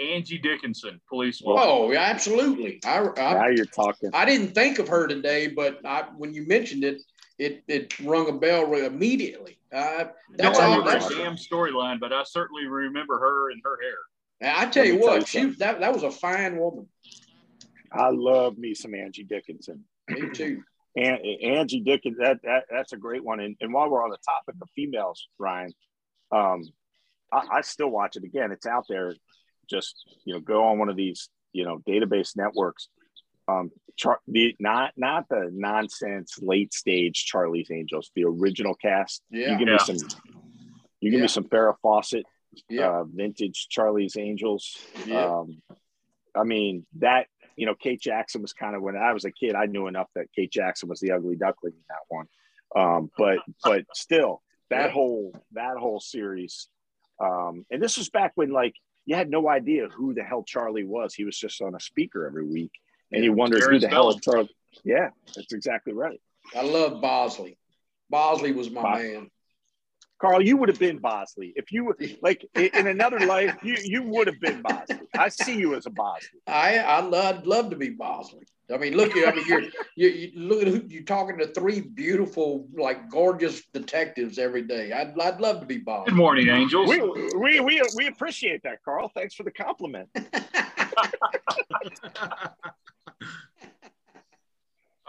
Angie 0.00 0.38
Dickinson, 0.38 1.00
police. 1.08 1.40
woman. 1.42 1.62
Oh, 1.66 1.92
yeah, 1.92 2.00
absolutely. 2.00 2.80
I, 2.84 3.08
I, 3.16 3.34
now 3.34 3.48
you're 3.48 3.66
talking. 3.66 4.10
I 4.14 4.24
didn't 4.24 4.54
think 4.54 4.78
of 4.78 4.88
her 4.88 5.06
today, 5.06 5.48
but 5.48 5.84
I, 5.84 6.04
when 6.16 6.34
you 6.34 6.46
mentioned 6.46 6.84
it, 6.84 7.02
it 7.42 7.64
it 7.66 7.98
rung 8.00 8.28
a 8.28 8.32
bell 8.32 8.72
immediately. 8.74 9.58
Uh, 9.72 10.04
that's 10.36 10.58
no, 10.58 10.64
all. 10.64 10.84
That's 10.84 11.08
damn 11.08 11.36
storyline, 11.36 11.98
but 11.98 12.12
I 12.12 12.22
certainly 12.24 12.66
remember 12.66 13.18
her 13.18 13.50
and 13.50 13.60
her 13.64 13.78
hair. 13.82 14.54
I 14.58 14.66
tell 14.66 14.84
you 14.84 14.98
what, 14.98 15.26
tell 15.26 15.42
you 15.42 15.52
she 15.52 15.58
that 15.58 15.80
that 15.80 15.92
was 15.92 16.02
a 16.02 16.10
fine 16.10 16.58
woman. 16.58 16.88
I 17.92 18.10
love 18.10 18.58
me 18.58 18.74
some 18.74 18.94
Angie 18.94 19.24
Dickinson. 19.24 19.84
Me 20.08 20.30
too. 20.30 20.62
And 20.96 21.18
Angie 21.42 21.80
Dickinson, 21.80 22.22
that, 22.22 22.40
that 22.44 22.64
that's 22.70 22.92
a 22.92 22.96
great 22.96 23.24
one. 23.24 23.40
And, 23.40 23.56
and 23.60 23.72
while 23.72 23.90
we're 23.90 24.04
on 24.04 24.10
the 24.10 24.18
topic 24.24 24.60
of 24.60 24.68
females, 24.74 25.26
Ryan, 25.38 25.72
um, 26.30 26.62
I, 27.32 27.46
I 27.50 27.60
still 27.62 27.88
watch 27.88 28.16
it 28.16 28.24
again. 28.24 28.52
It's 28.52 28.66
out 28.66 28.84
there. 28.88 29.14
Just 29.68 30.04
you 30.24 30.34
know, 30.34 30.40
go 30.40 30.64
on 30.64 30.78
one 30.78 30.88
of 30.88 30.96
these 30.96 31.28
you 31.52 31.64
know 31.64 31.78
database 31.88 32.36
networks 32.36 32.88
um, 33.48 33.70
Char- 33.96 34.20
the 34.26 34.56
not 34.58 34.92
not 34.96 35.28
the 35.28 35.50
nonsense 35.52 36.38
late 36.40 36.72
stage 36.72 37.26
Charlie's 37.26 37.70
Angels, 37.70 38.10
the 38.14 38.24
original 38.24 38.74
cast. 38.74 39.22
Yeah. 39.30 39.52
You 39.52 39.58
give 39.58 39.68
yeah. 39.68 39.74
me 39.74 39.98
some. 39.98 40.20
You 41.00 41.10
give 41.10 41.18
yeah. 41.18 41.22
me 41.22 41.28
some 41.28 41.44
Farrah 41.44 41.74
Fawcett, 41.82 42.24
yeah. 42.68 42.88
uh, 42.88 43.04
vintage 43.04 43.66
Charlie's 43.68 44.16
Angels. 44.16 44.78
Yeah. 45.04 45.24
Um, 45.24 45.62
I 46.34 46.44
mean 46.44 46.86
that 46.98 47.26
you 47.56 47.66
know 47.66 47.74
Kate 47.74 48.00
Jackson 48.00 48.40
was 48.40 48.52
kind 48.52 48.74
of 48.74 48.82
when 48.82 48.96
I 48.96 49.12
was 49.12 49.24
a 49.24 49.30
kid. 49.30 49.54
I 49.54 49.66
knew 49.66 49.88
enough 49.88 50.08
that 50.14 50.32
Kate 50.34 50.50
Jackson 50.50 50.88
was 50.88 51.00
the 51.00 51.12
ugly 51.12 51.36
duckling 51.36 51.74
in 51.74 51.84
that 51.88 52.06
one. 52.08 52.26
Um, 52.74 53.10
but 53.18 53.38
but 53.62 53.84
still, 53.92 54.42
that 54.70 54.86
yeah. 54.86 54.92
whole 54.92 55.34
that 55.52 55.76
whole 55.76 56.00
series. 56.00 56.68
Um, 57.20 57.66
and 57.70 57.82
this 57.82 57.98
was 57.98 58.08
back 58.08 58.32
when 58.36 58.50
like 58.50 58.74
you 59.04 59.16
had 59.16 59.28
no 59.28 59.48
idea 59.48 59.88
who 59.88 60.14
the 60.14 60.22
hell 60.22 60.44
Charlie 60.44 60.84
was. 60.84 61.14
He 61.14 61.24
was 61.24 61.36
just 61.36 61.60
on 61.60 61.74
a 61.74 61.80
speaker 61.80 62.26
every 62.26 62.46
week 62.46 62.72
and 63.12 63.24
you 63.24 63.32
wonder 63.32 63.58
who 63.60 63.78
the 63.78 63.88
hell 63.88 64.10
is 64.10 64.16
Charlie. 64.16 64.50
Yeah, 64.84 65.10
that's 65.34 65.52
exactly 65.52 65.92
right. 65.92 66.20
I 66.56 66.62
love 66.62 67.00
Bosley. 67.00 67.58
Bosley 68.10 68.52
was 68.52 68.70
my 68.70 68.82
Bosley. 68.82 69.12
man. 69.14 69.30
Carl, 70.20 70.40
you 70.40 70.56
would 70.56 70.68
have 70.68 70.78
been 70.78 70.98
Bosley 70.98 71.52
if 71.56 71.72
you 71.72 71.84
were 71.84 71.98
like 72.22 72.46
in 72.54 72.86
another 72.86 73.20
life. 73.20 73.56
You 73.62 73.76
you 73.82 74.02
would 74.04 74.28
have 74.28 74.40
been 74.40 74.62
Bosley. 74.62 75.00
I 75.16 75.28
see 75.28 75.56
you 75.56 75.74
as 75.74 75.86
a 75.86 75.90
Bosley. 75.90 76.40
I 76.46 76.78
I 76.78 77.00
would 77.00 77.46
love 77.46 77.70
to 77.70 77.76
be 77.76 77.90
Bosley. 77.90 78.44
I 78.72 78.78
mean, 78.78 78.96
look, 78.96 79.12
I 79.14 79.32
mean, 79.32 79.44
you're 79.46 79.62
you, 79.96 80.08
you 80.08 80.30
look 80.36 80.62
at 80.62 80.68
who 80.68 80.82
you're 80.88 81.02
talking 81.02 81.36
to 81.38 81.48
three 81.48 81.80
beautiful, 81.80 82.68
like 82.72 83.10
gorgeous 83.10 83.62
detectives 83.74 84.38
every 84.38 84.62
day. 84.62 84.92
I'd 84.92 85.18
I'd 85.18 85.40
love 85.40 85.60
to 85.60 85.66
be 85.66 85.78
Bosley. 85.78 86.12
Good 86.12 86.16
morning, 86.16 86.48
angels. 86.48 86.88
We 86.88 87.00
we 87.36 87.60
we, 87.60 87.82
we 87.96 88.06
appreciate 88.06 88.62
that, 88.62 88.82
Carl. 88.84 89.10
Thanks 89.14 89.34
for 89.34 89.42
the 89.42 89.50
compliment. 89.50 90.08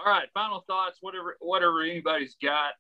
All 0.05 0.11
right, 0.11 0.27
final 0.33 0.63
thoughts. 0.67 0.97
Whatever, 1.01 1.37
whatever 1.39 1.81
anybody's 1.83 2.35
got. 2.41 2.73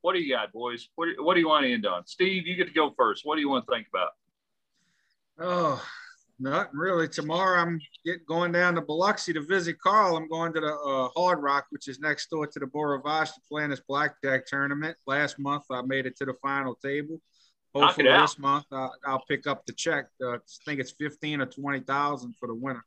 What 0.00 0.14
do 0.14 0.18
you 0.18 0.34
got, 0.34 0.52
boys? 0.52 0.88
What, 0.96 1.08
what 1.18 1.34
do 1.34 1.40
you 1.40 1.48
want 1.48 1.64
to 1.64 1.72
end 1.72 1.86
on? 1.86 2.04
Steve, 2.06 2.46
you 2.46 2.56
get 2.56 2.66
to 2.66 2.72
go 2.74 2.92
first. 2.96 3.24
What 3.24 3.36
do 3.36 3.40
you 3.40 3.48
want 3.48 3.66
to 3.66 3.72
think 3.72 3.86
about? 3.88 4.10
Oh, 5.38 5.82
not 6.38 6.74
really. 6.74 7.08
Tomorrow 7.08 7.60
I'm 7.60 7.80
getting 8.04 8.22
going 8.26 8.52
down 8.52 8.74
to 8.74 8.82
Biloxi 8.82 9.32
to 9.32 9.40
visit 9.40 9.78
Carl. 9.80 10.16
I'm 10.16 10.28
going 10.28 10.52
to 10.52 10.60
the 10.60 10.74
uh, 10.74 11.08
Hard 11.16 11.42
Rock, 11.42 11.66
which 11.70 11.88
is 11.88 12.00
next 12.00 12.28
door 12.28 12.46
to 12.46 12.58
the 12.58 12.66
Rivage 12.66 13.32
to 13.32 13.40
play 13.48 13.64
in 13.64 13.70
this 13.70 13.80
blackjack 13.80 14.46
tournament. 14.46 14.96
Last 15.06 15.38
month 15.38 15.64
I 15.70 15.82
made 15.82 16.06
it 16.06 16.16
to 16.16 16.24
the 16.24 16.34
final 16.42 16.74
table. 16.74 17.20
Hopefully 17.74 18.08
this 18.08 18.38
month 18.38 18.66
uh, 18.72 18.88
I'll 19.06 19.24
pick 19.26 19.46
up 19.46 19.64
the 19.66 19.72
check. 19.72 20.06
Uh, 20.22 20.34
I 20.34 20.38
think 20.64 20.80
it's 20.80 20.92
fifteen 20.92 21.40
or 21.40 21.46
twenty 21.46 21.80
thousand 21.80 22.34
for 22.38 22.46
the 22.46 22.54
winner. 22.54 22.84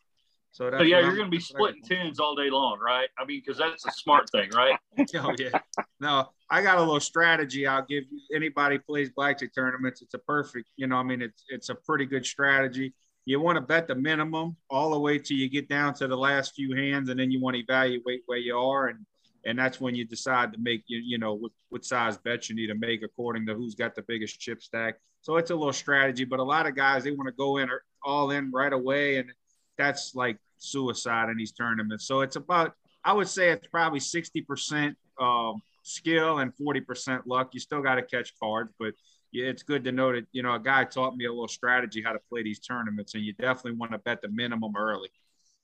So, 0.58 0.72
so 0.72 0.82
yeah, 0.82 1.02
you're 1.02 1.16
going 1.16 1.30
to 1.30 1.38
be 1.38 1.40
splitting 1.40 1.84
tens 1.84 2.20
all 2.20 2.34
day 2.34 2.50
long, 2.50 2.80
right? 2.84 3.08
I 3.20 3.26
mean, 3.26 3.44
because 3.46 3.60
that's 3.60 3.86
a 3.86 3.92
smart 3.92 4.28
thing, 4.32 4.50
right? 4.56 4.76
oh 5.16 5.32
yeah. 5.38 5.60
No, 6.00 6.30
I 6.50 6.64
got 6.64 6.80
a 6.80 6.82
little 6.82 7.00
strategy. 7.00 7.68
I'll 7.68 7.86
give 7.86 8.06
you, 8.10 8.20
anybody 8.34 8.80
plays 8.80 9.12
blackjack 9.16 9.54
tournaments. 9.54 10.02
It's 10.02 10.16
a 10.16 10.18
perfect, 10.18 10.68
you 10.76 10.88
know. 10.88 10.96
I 10.96 11.04
mean, 11.04 11.22
it's 11.22 11.44
it's 11.50 11.70
a 11.70 11.76
pretty 11.76 12.08
good 12.08 12.26
strategy. 12.26 12.96
You 13.26 13.40
want 13.40 13.58
to 13.58 13.62
bet 13.62 13.88
the 13.88 13.94
minimum 13.94 14.58
all 14.68 14.90
the 14.90 15.00
way 15.00 15.20
till 15.20 15.38
you 15.38 15.48
get 15.48 15.70
down 15.70 15.94
to 15.96 16.08
the 16.08 16.18
last 16.18 16.56
few 16.56 16.76
hands, 16.76 17.10
and 17.10 17.20
then 17.20 17.30
you 17.30 17.40
want 17.40 17.56
to 17.56 17.62
evaluate 17.62 18.24
where 18.26 18.40
you 18.40 18.58
are, 18.58 18.88
and 18.88 19.06
and 19.46 19.60
that's 19.60 19.80
when 19.80 19.94
you 19.94 20.06
decide 20.06 20.54
to 20.54 20.60
make 20.60 20.86
you 20.88 20.98
you 21.06 21.20
know 21.20 21.36
what, 21.36 21.52
what 21.70 21.86
size 21.86 22.18
bets 22.18 22.50
you 22.50 22.56
need 22.56 22.68
to 22.68 22.76
make 22.76 23.04
according 23.04 23.46
to 23.46 23.54
who's 23.54 23.76
got 23.76 23.94
the 23.94 24.02
biggest 24.08 24.40
chip 24.40 24.64
stack. 24.64 24.96
So 25.22 25.38
it's 25.38 25.52
a 25.52 25.56
little 25.56 25.72
strategy, 25.72 26.26
but 26.26 26.40
a 26.40 26.44
lot 26.44 26.66
of 26.66 26.76
guys 26.76 27.04
they 27.04 27.12
want 27.12 27.28
to 27.28 27.34
go 27.34 27.58
in 27.58 27.70
or 27.70 27.84
all 28.04 28.32
in 28.32 28.50
right 28.50 28.74
away, 28.74 29.18
and 29.18 29.30
that's 29.78 30.16
like 30.16 30.38
suicide 30.58 31.30
in 31.30 31.38
these 31.38 31.52
tournaments. 31.52 32.06
So 32.06 32.22
it's 32.22 32.36
about, 32.36 32.74
I 33.04 33.14
would 33.14 33.28
say 33.28 33.52
it's 33.52 33.68
probably 33.68 34.00
60% 34.00 34.96
um, 35.20 35.62
skill 35.84 36.40
and 36.40 36.52
40% 36.56 37.22
luck. 37.26 37.50
You 37.54 37.60
still 37.60 37.82
got 37.82 37.96
to 37.96 38.02
catch 38.04 38.34
cards, 38.40 38.74
but 38.80 38.94
it's 39.34 39.64
good 39.64 39.84
to 39.86 39.92
know 39.92 40.12
that, 40.14 40.26
you 40.32 40.42
know, 40.42 40.56
a 40.56 40.60
guy 40.60 40.84
taught 40.84 41.16
me 41.16 41.26
a 41.26 41.30
little 41.30 41.48
strategy 41.48 42.02
how 42.02 42.14
to 42.14 42.20
play 42.30 42.44
these 42.44 42.60
tournaments, 42.60 43.14
and 43.14 43.24
you 43.24 43.34
definitely 43.34 43.74
want 43.74 43.92
to 43.92 43.98
bet 44.00 44.22
the 44.22 44.30
minimum 44.30 44.74
early, 44.76 45.10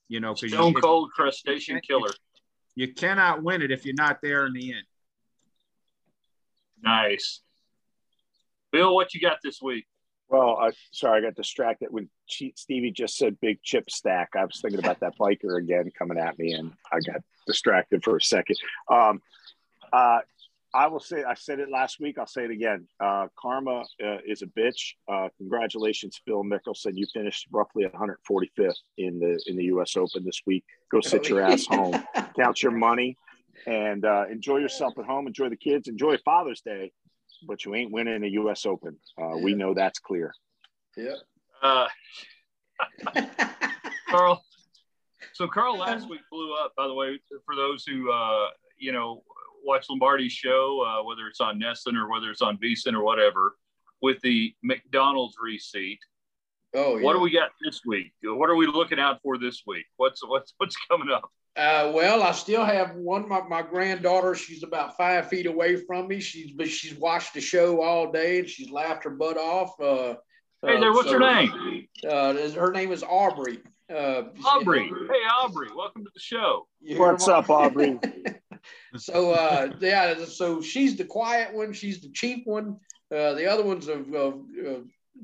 you 0.07 0.19
know, 0.19 0.33
because 0.33 0.51
you're 0.51 0.61
stone 0.61 0.73
cold 0.73 1.11
crustacean 1.11 1.79
killer. 1.87 2.09
You 2.75 2.93
cannot 2.93 3.43
win 3.43 3.61
it 3.61 3.71
if 3.71 3.85
you're 3.85 3.95
not 3.95 4.19
there 4.21 4.45
in 4.45 4.53
the 4.53 4.73
end. 4.73 4.83
Nice. 6.81 7.41
Bill, 8.71 8.93
what 8.93 9.13
you 9.13 9.21
got 9.21 9.37
this 9.43 9.61
week? 9.61 9.85
Well, 10.29 10.57
uh, 10.59 10.71
sorry, 10.91 11.19
I 11.19 11.25
got 11.25 11.35
distracted 11.35 11.89
when 11.91 12.09
Stevie 12.27 12.91
just 12.91 13.17
said 13.17 13.39
big 13.39 13.61
chip 13.61 13.89
stack. 13.89 14.29
I 14.35 14.45
was 14.45 14.59
thinking 14.61 14.79
about 14.79 14.99
that 15.01 15.17
biker 15.19 15.57
again 15.57 15.91
coming 15.97 16.17
at 16.17 16.39
me, 16.39 16.53
and 16.53 16.71
I 16.91 16.99
got 16.99 17.21
distracted 17.45 18.03
for 18.03 18.17
a 18.17 18.21
second. 18.21 18.57
Um, 18.89 19.21
uh, 19.91 20.19
I 20.75 20.87
will 20.87 20.99
say, 20.99 21.23
I 21.23 21.35
said 21.35 21.59
it 21.59 21.69
last 21.69 21.99
week. 21.99 22.17
I'll 22.17 22.25
say 22.25 22.45
it 22.45 22.51
again. 22.51 22.87
Uh, 22.99 23.27
karma 23.39 23.83
uh, 24.03 24.17
is 24.25 24.41
a 24.41 24.47
bitch. 24.47 24.93
Uh, 25.07 25.29
congratulations, 25.37 26.19
Phil 26.25 26.43
Mickelson. 26.43 26.93
You 26.95 27.05
finished 27.13 27.47
roughly 27.51 27.85
145th 27.85 28.73
in 28.97 29.19
the 29.19 29.39
in 29.45 29.55
the 29.55 29.65
U.S. 29.65 29.95
Open 29.95 30.25
this 30.25 30.41
week. 30.47 30.63
Go 30.91 30.99
sit 30.99 31.29
your 31.29 31.41
ass 31.41 31.65
home, 31.69 32.03
count 32.35 32.63
your 32.63 32.71
money, 32.71 33.17
and 33.67 34.03
uh, 34.03 34.25
enjoy 34.31 34.57
yourself 34.57 34.97
at 34.97 35.05
home. 35.05 35.27
Enjoy 35.27 35.47
the 35.47 35.55
kids. 35.55 35.87
Enjoy 35.87 36.17
Father's 36.25 36.61
Day 36.61 36.91
but 37.47 37.65
you 37.65 37.75
ain't 37.75 37.91
winning 37.91 38.23
a 38.23 38.27
U.S. 38.27 38.65
Open. 38.65 38.97
Uh, 39.21 39.37
we 39.37 39.53
know 39.53 39.73
that's 39.73 39.99
clear. 39.99 40.33
Yeah. 40.95 41.15
Uh, 41.61 41.87
Carl. 44.09 44.43
So 45.33 45.47
Carl 45.47 45.77
last 45.77 46.09
week 46.09 46.21
blew 46.31 46.53
up. 46.53 46.73
By 46.77 46.87
the 46.87 46.93
way, 46.93 47.19
for 47.45 47.55
those 47.55 47.85
who 47.85 48.11
uh, 48.11 48.47
you 48.77 48.91
know 48.91 49.23
watch 49.63 49.85
Lombardi's 49.89 50.31
show, 50.31 50.83
uh, 50.85 51.03
whether 51.03 51.27
it's 51.27 51.39
on 51.39 51.59
NESN 51.59 51.95
or 51.95 52.09
whether 52.09 52.29
it's 52.29 52.41
on 52.41 52.57
VSiN 52.57 52.93
or 52.93 53.03
whatever, 53.03 53.55
with 54.01 54.19
the 54.21 54.53
McDonald's 54.63 55.35
receipt. 55.41 55.99
Oh, 56.75 56.97
yeah. 56.97 57.03
What 57.03 57.13
do 57.13 57.19
we 57.19 57.31
got 57.31 57.51
this 57.63 57.81
week? 57.85 58.13
What 58.23 58.49
are 58.49 58.55
we 58.55 58.67
looking 58.67 58.99
out 58.99 59.21
for 59.21 59.37
this 59.37 59.63
week? 59.65 59.85
What's 59.97 60.27
what's 60.27 60.53
what's 60.57 60.75
coming 60.89 61.09
up? 61.09 61.29
Uh, 61.55 61.91
well, 61.93 62.23
I 62.23 62.31
still 62.31 62.65
have 62.65 62.95
one. 62.95 63.29
My, 63.29 63.41
my 63.47 63.61
granddaughter, 63.61 64.33
she's 64.33 64.63
about 64.63 64.97
five 64.97 65.29
feet 65.29 65.45
away 65.45 65.75
from 65.75 66.07
me. 66.07 66.19
She's 66.19 66.51
but 66.51 66.67
she's 66.67 66.95
watched 66.95 67.35
the 67.35 67.41
show 67.41 67.81
all 67.81 68.11
day 68.11 68.39
and 68.39 68.49
she's 68.49 68.71
laughed 68.71 69.03
her 69.03 69.11
butt 69.11 69.37
off. 69.37 69.79
Uh, 69.79 70.15
hey 70.65 70.79
there, 70.79 70.91
what's 70.93 71.09
so, 71.09 71.13
her 71.13 71.19
name? 71.19 71.87
Uh, 72.09 72.33
her 72.53 72.71
name 72.71 72.91
is 72.91 73.03
Aubrey. 73.03 73.59
Uh, 73.93 74.23
Aubrey. 74.43 74.87
Hey, 74.87 75.27
Aubrey, 75.43 75.69
welcome 75.75 76.03
to 76.03 76.11
the 76.11 76.19
show. 76.19 76.65
What's 76.81 77.27
up, 77.27 77.51
Aubrey? 77.51 77.99
so 78.97 79.31
uh, 79.33 79.69
yeah, 79.79 80.25
so 80.25 80.59
she's 80.59 80.95
the 80.95 81.05
quiet 81.05 81.53
one. 81.53 81.71
She's 81.71 82.01
the 82.01 82.09
cheap 82.09 82.47
one. 82.47 82.77
Uh, 83.11 83.33
the 83.33 83.45
other 83.45 83.63
ones 83.63 83.87
have 83.87 84.11
uh, 84.15 84.31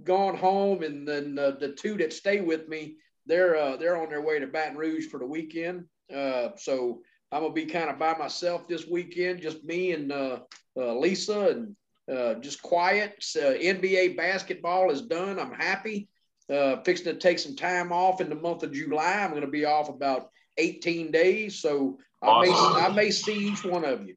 gone 0.04 0.38
home, 0.38 0.84
and 0.84 1.08
then 1.08 1.40
uh, 1.40 1.52
the 1.60 1.70
two 1.70 1.98
that 1.98 2.14
stay 2.14 2.42
with 2.42 2.68
me, 2.68 2.98
they're 3.26 3.56
uh, 3.56 3.78
they're 3.78 4.00
on 4.00 4.10
their 4.10 4.22
way 4.22 4.38
to 4.38 4.46
Baton 4.46 4.78
Rouge 4.78 5.08
for 5.08 5.20
the 5.20 5.26
weekend. 5.26 5.86
Uh, 6.14 6.50
so 6.58 7.02
I'm 7.32 7.42
gonna 7.42 7.54
be 7.54 7.66
kind 7.66 7.90
of 7.90 8.00
by 8.00 8.18
myself 8.18 8.68
this 8.68 8.88
weekend, 8.88 9.42
just 9.42 9.64
me 9.64 9.92
and 9.92 10.12
uh, 10.12 10.40
uh, 10.78 10.98
Lisa, 10.98 11.50
and 11.50 11.76
uh, 12.12 12.36
just 12.36 12.62
quiet. 12.62 13.20
NBA 13.20 14.18
basketball 14.18 14.92
is 14.92 15.04
done. 15.04 15.40
I'm 15.40 15.54
happy. 15.54 16.10
Uh, 16.50 16.82
fixing 16.82 17.06
to 17.06 17.14
take 17.14 17.38
some 17.38 17.56
time 17.56 17.92
off 17.92 18.22
in 18.22 18.30
the 18.30 18.36
month 18.36 18.64
of 18.64 18.74
July. 18.74 19.22
I'm 19.22 19.30
going 19.30 19.42
to 19.42 19.48
be 19.48 19.66
off 19.66 19.88
about 19.88 20.30
18 20.58 21.12
days, 21.12 21.62
so 21.62 22.00
awesome. 22.24 22.54
I 22.56 22.80
may 22.80 22.86
I 22.86 22.90
may 22.90 23.12
see 23.12 23.50
each 23.50 23.64
one 23.64 23.86
of 23.86 24.08
you. 24.08 24.16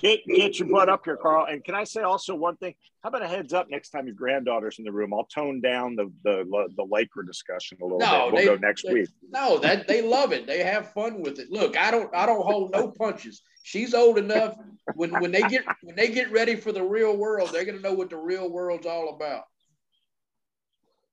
Get 0.00 0.20
get 0.26 0.58
your 0.58 0.68
butt 0.68 0.88
up 0.88 1.02
here, 1.04 1.16
Carl. 1.16 1.46
And 1.48 1.62
can 1.62 1.74
I 1.74 1.84
say 1.84 2.02
also 2.02 2.34
one 2.34 2.56
thing? 2.56 2.74
How 3.02 3.10
about 3.10 3.22
a 3.22 3.28
heads 3.28 3.52
up 3.52 3.68
next 3.70 3.90
time 3.90 4.06
your 4.06 4.16
granddaughter's 4.16 4.78
in 4.78 4.84
the 4.84 4.90
room? 4.90 5.14
I'll 5.14 5.26
tone 5.26 5.60
down 5.60 5.94
the 5.94 6.10
the 6.24 6.44
the 6.76 6.84
Laker 6.90 7.22
discussion 7.22 7.78
a 7.80 7.84
little 7.84 8.00
no, 8.00 8.06
bit. 8.06 8.32
We'll 8.32 8.42
they, 8.42 8.44
go 8.46 8.56
next 8.56 8.86
they, 8.86 8.92
week. 8.92 9.08
No, 9.30 9.58
that 9.58 9.86
they 9.86 10.02
love 10.02 10.32
it. 10.32 10.46
They 10.46 10.64
have 10.64 10.92
fun 10.92 11.20
with 11.20 11.38
it. 11.38 11.50
Look, 11.50 11.76
I 11.76 11.92
don't 11.92 12.12
I 12.14 12.26
don't 12.26 12.44
hold 12.44 12.72
no 12.72 12.90
punches. 12.90 13.42
She's 13.62 13.94
old 13.94 14.18
enough 14.18 14.56
when 14.96 15.10
when 15.20 15.30
they 15.30 15.42
get 15.42 15.64
when 15.82 15.94
they 15.94 16.08
get 16.08 16.32
ready 16.32 16.56
for 16.56 16.72
the 16.72 16.82
real 16.82 17.16
world, 17.16 17.50
they're 17.52 17.64
gonna 17.64 17.78
know 17.78 17.94
what 17.94 18.10
the 18.10 18.16
real 18.16 18.50
world's 18.50 18.86
all 18.86 19.14
about. 19.14 19.44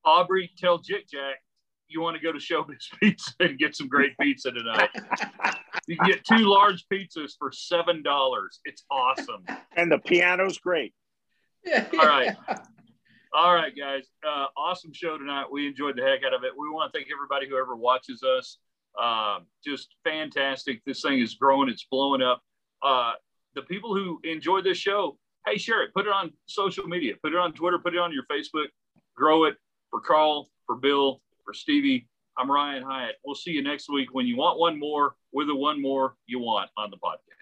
Aubrey, 0.03 0.49
tell 0.57 0.79
JicJac 0.79 1.35
you 1.91 2.01
want 2.01 2.15
to 2.15 2.23
go 2.23 2.31
to 2.31 2.39
Showbiz 2.39 2.89
Pizza 2.99 3.33
and 3.39 3.59
get 3.59 3.75
some 3.75 3.87
great 3.87 4.17
pizza 4.19 4.51
tonight. 4.51 4.89
you 5.87 5.97
can 5.97 6.07
get 6.07 6.23
two 6.25 6.45
large 6.45 6.85
pizzas 6.91 7.33
for 7.37 7.51
seven 7.51 8.03
dollars. 8.03 8.59
It's 8.65 8.83
awesome. 8.89 9.45
And 9.75 9.91
the 9.91 9.99
piano's 9.99 10.57
great. 10.57 10.93
Yeah, 11.63 11.85
All 11.93 12.05
right. 12.05 12.35
All 13.33 13.53
right, 13.53 13.73
guys. 13.77 14.07
Uh, 14.27 14.47
awesome 14.57 14.91
show 14.93 15.17
tonight. 15.17 15.45
We 15.51 15.67
enjoyed 15.67 15.95
the 15.95 16.01
heck 16.01 16.21
out 16.25 16.33
of 16.33 16.43
it. 16.43 16.51
We 16.57 16.69
want 16.69 16.91
to 16.91 16.97
thank 16.97 17.09
everybody 17.11 17.47
who 17.47 17.57
ever 17.57 17.75
watches 17.75 18.23
us. 18.23 18.57
Uh, 18.99 19.39
just 19.63 19.95
fantastic. 20.03 20.81
This 20.85 21.01
thing 21.01 21.19
is 21.19 21.35
growing. 21.35 21.69
It's 21.69 21.85
blowing 21.89 22.21
up. 22.21 22.41
Uh, 22.83 23.13
the 23.55 23.61
people 23.61 23.95
who 23.95 24.19
enjoy 24.23 24.61
this 24.61 24.77
show, 24.77 25.17
hey, 25.45 25.57
share 25.57 25.83
it. 25.83 25.93
Put 25.93 26.07
it 26.07 26.11
on 26.11 26.31
social 26.47 26.87
media. 26.87 27.13
Put 27.23 27.33
it 27.33 27.37
on 27.37 27.53
Twitter. 27.53 27.79
Put 27.79 27.93
it 27.93 27.99
on 27.99 28.11
your 28.11 28.25
Facebook. 28.29 28.67
Grow 29.15 29.45
it 29.45 29.55
for 29.89 30.01
Carl, 30.01 30.49
for 30.65 30.75
Bill, 30.75 31.21
for 31.45 31.53
Stevie, 31.53 32.07
I'm 32.37 32.49
Ryan 32.49 32.83
Hyatt. 32.83 33.15
We'll 33.25 33.35
see 33.35 33.51
you 33.51 33.61
next 33.61 33.89
week 33.89 34.13
when 34.13 34.25
you 34.25 34.37
want 34.37 34.57
one 34.57 34.79
more 34.79 35.15
with 35.33 35.47
the 35.47 35.55
one 35.55 35.81
more 35.81 36.15
you 36.27 36.39
want 36.39 36.69
on 36.77 36.89
the 36.91 36.97
podcast. 36.97 37.40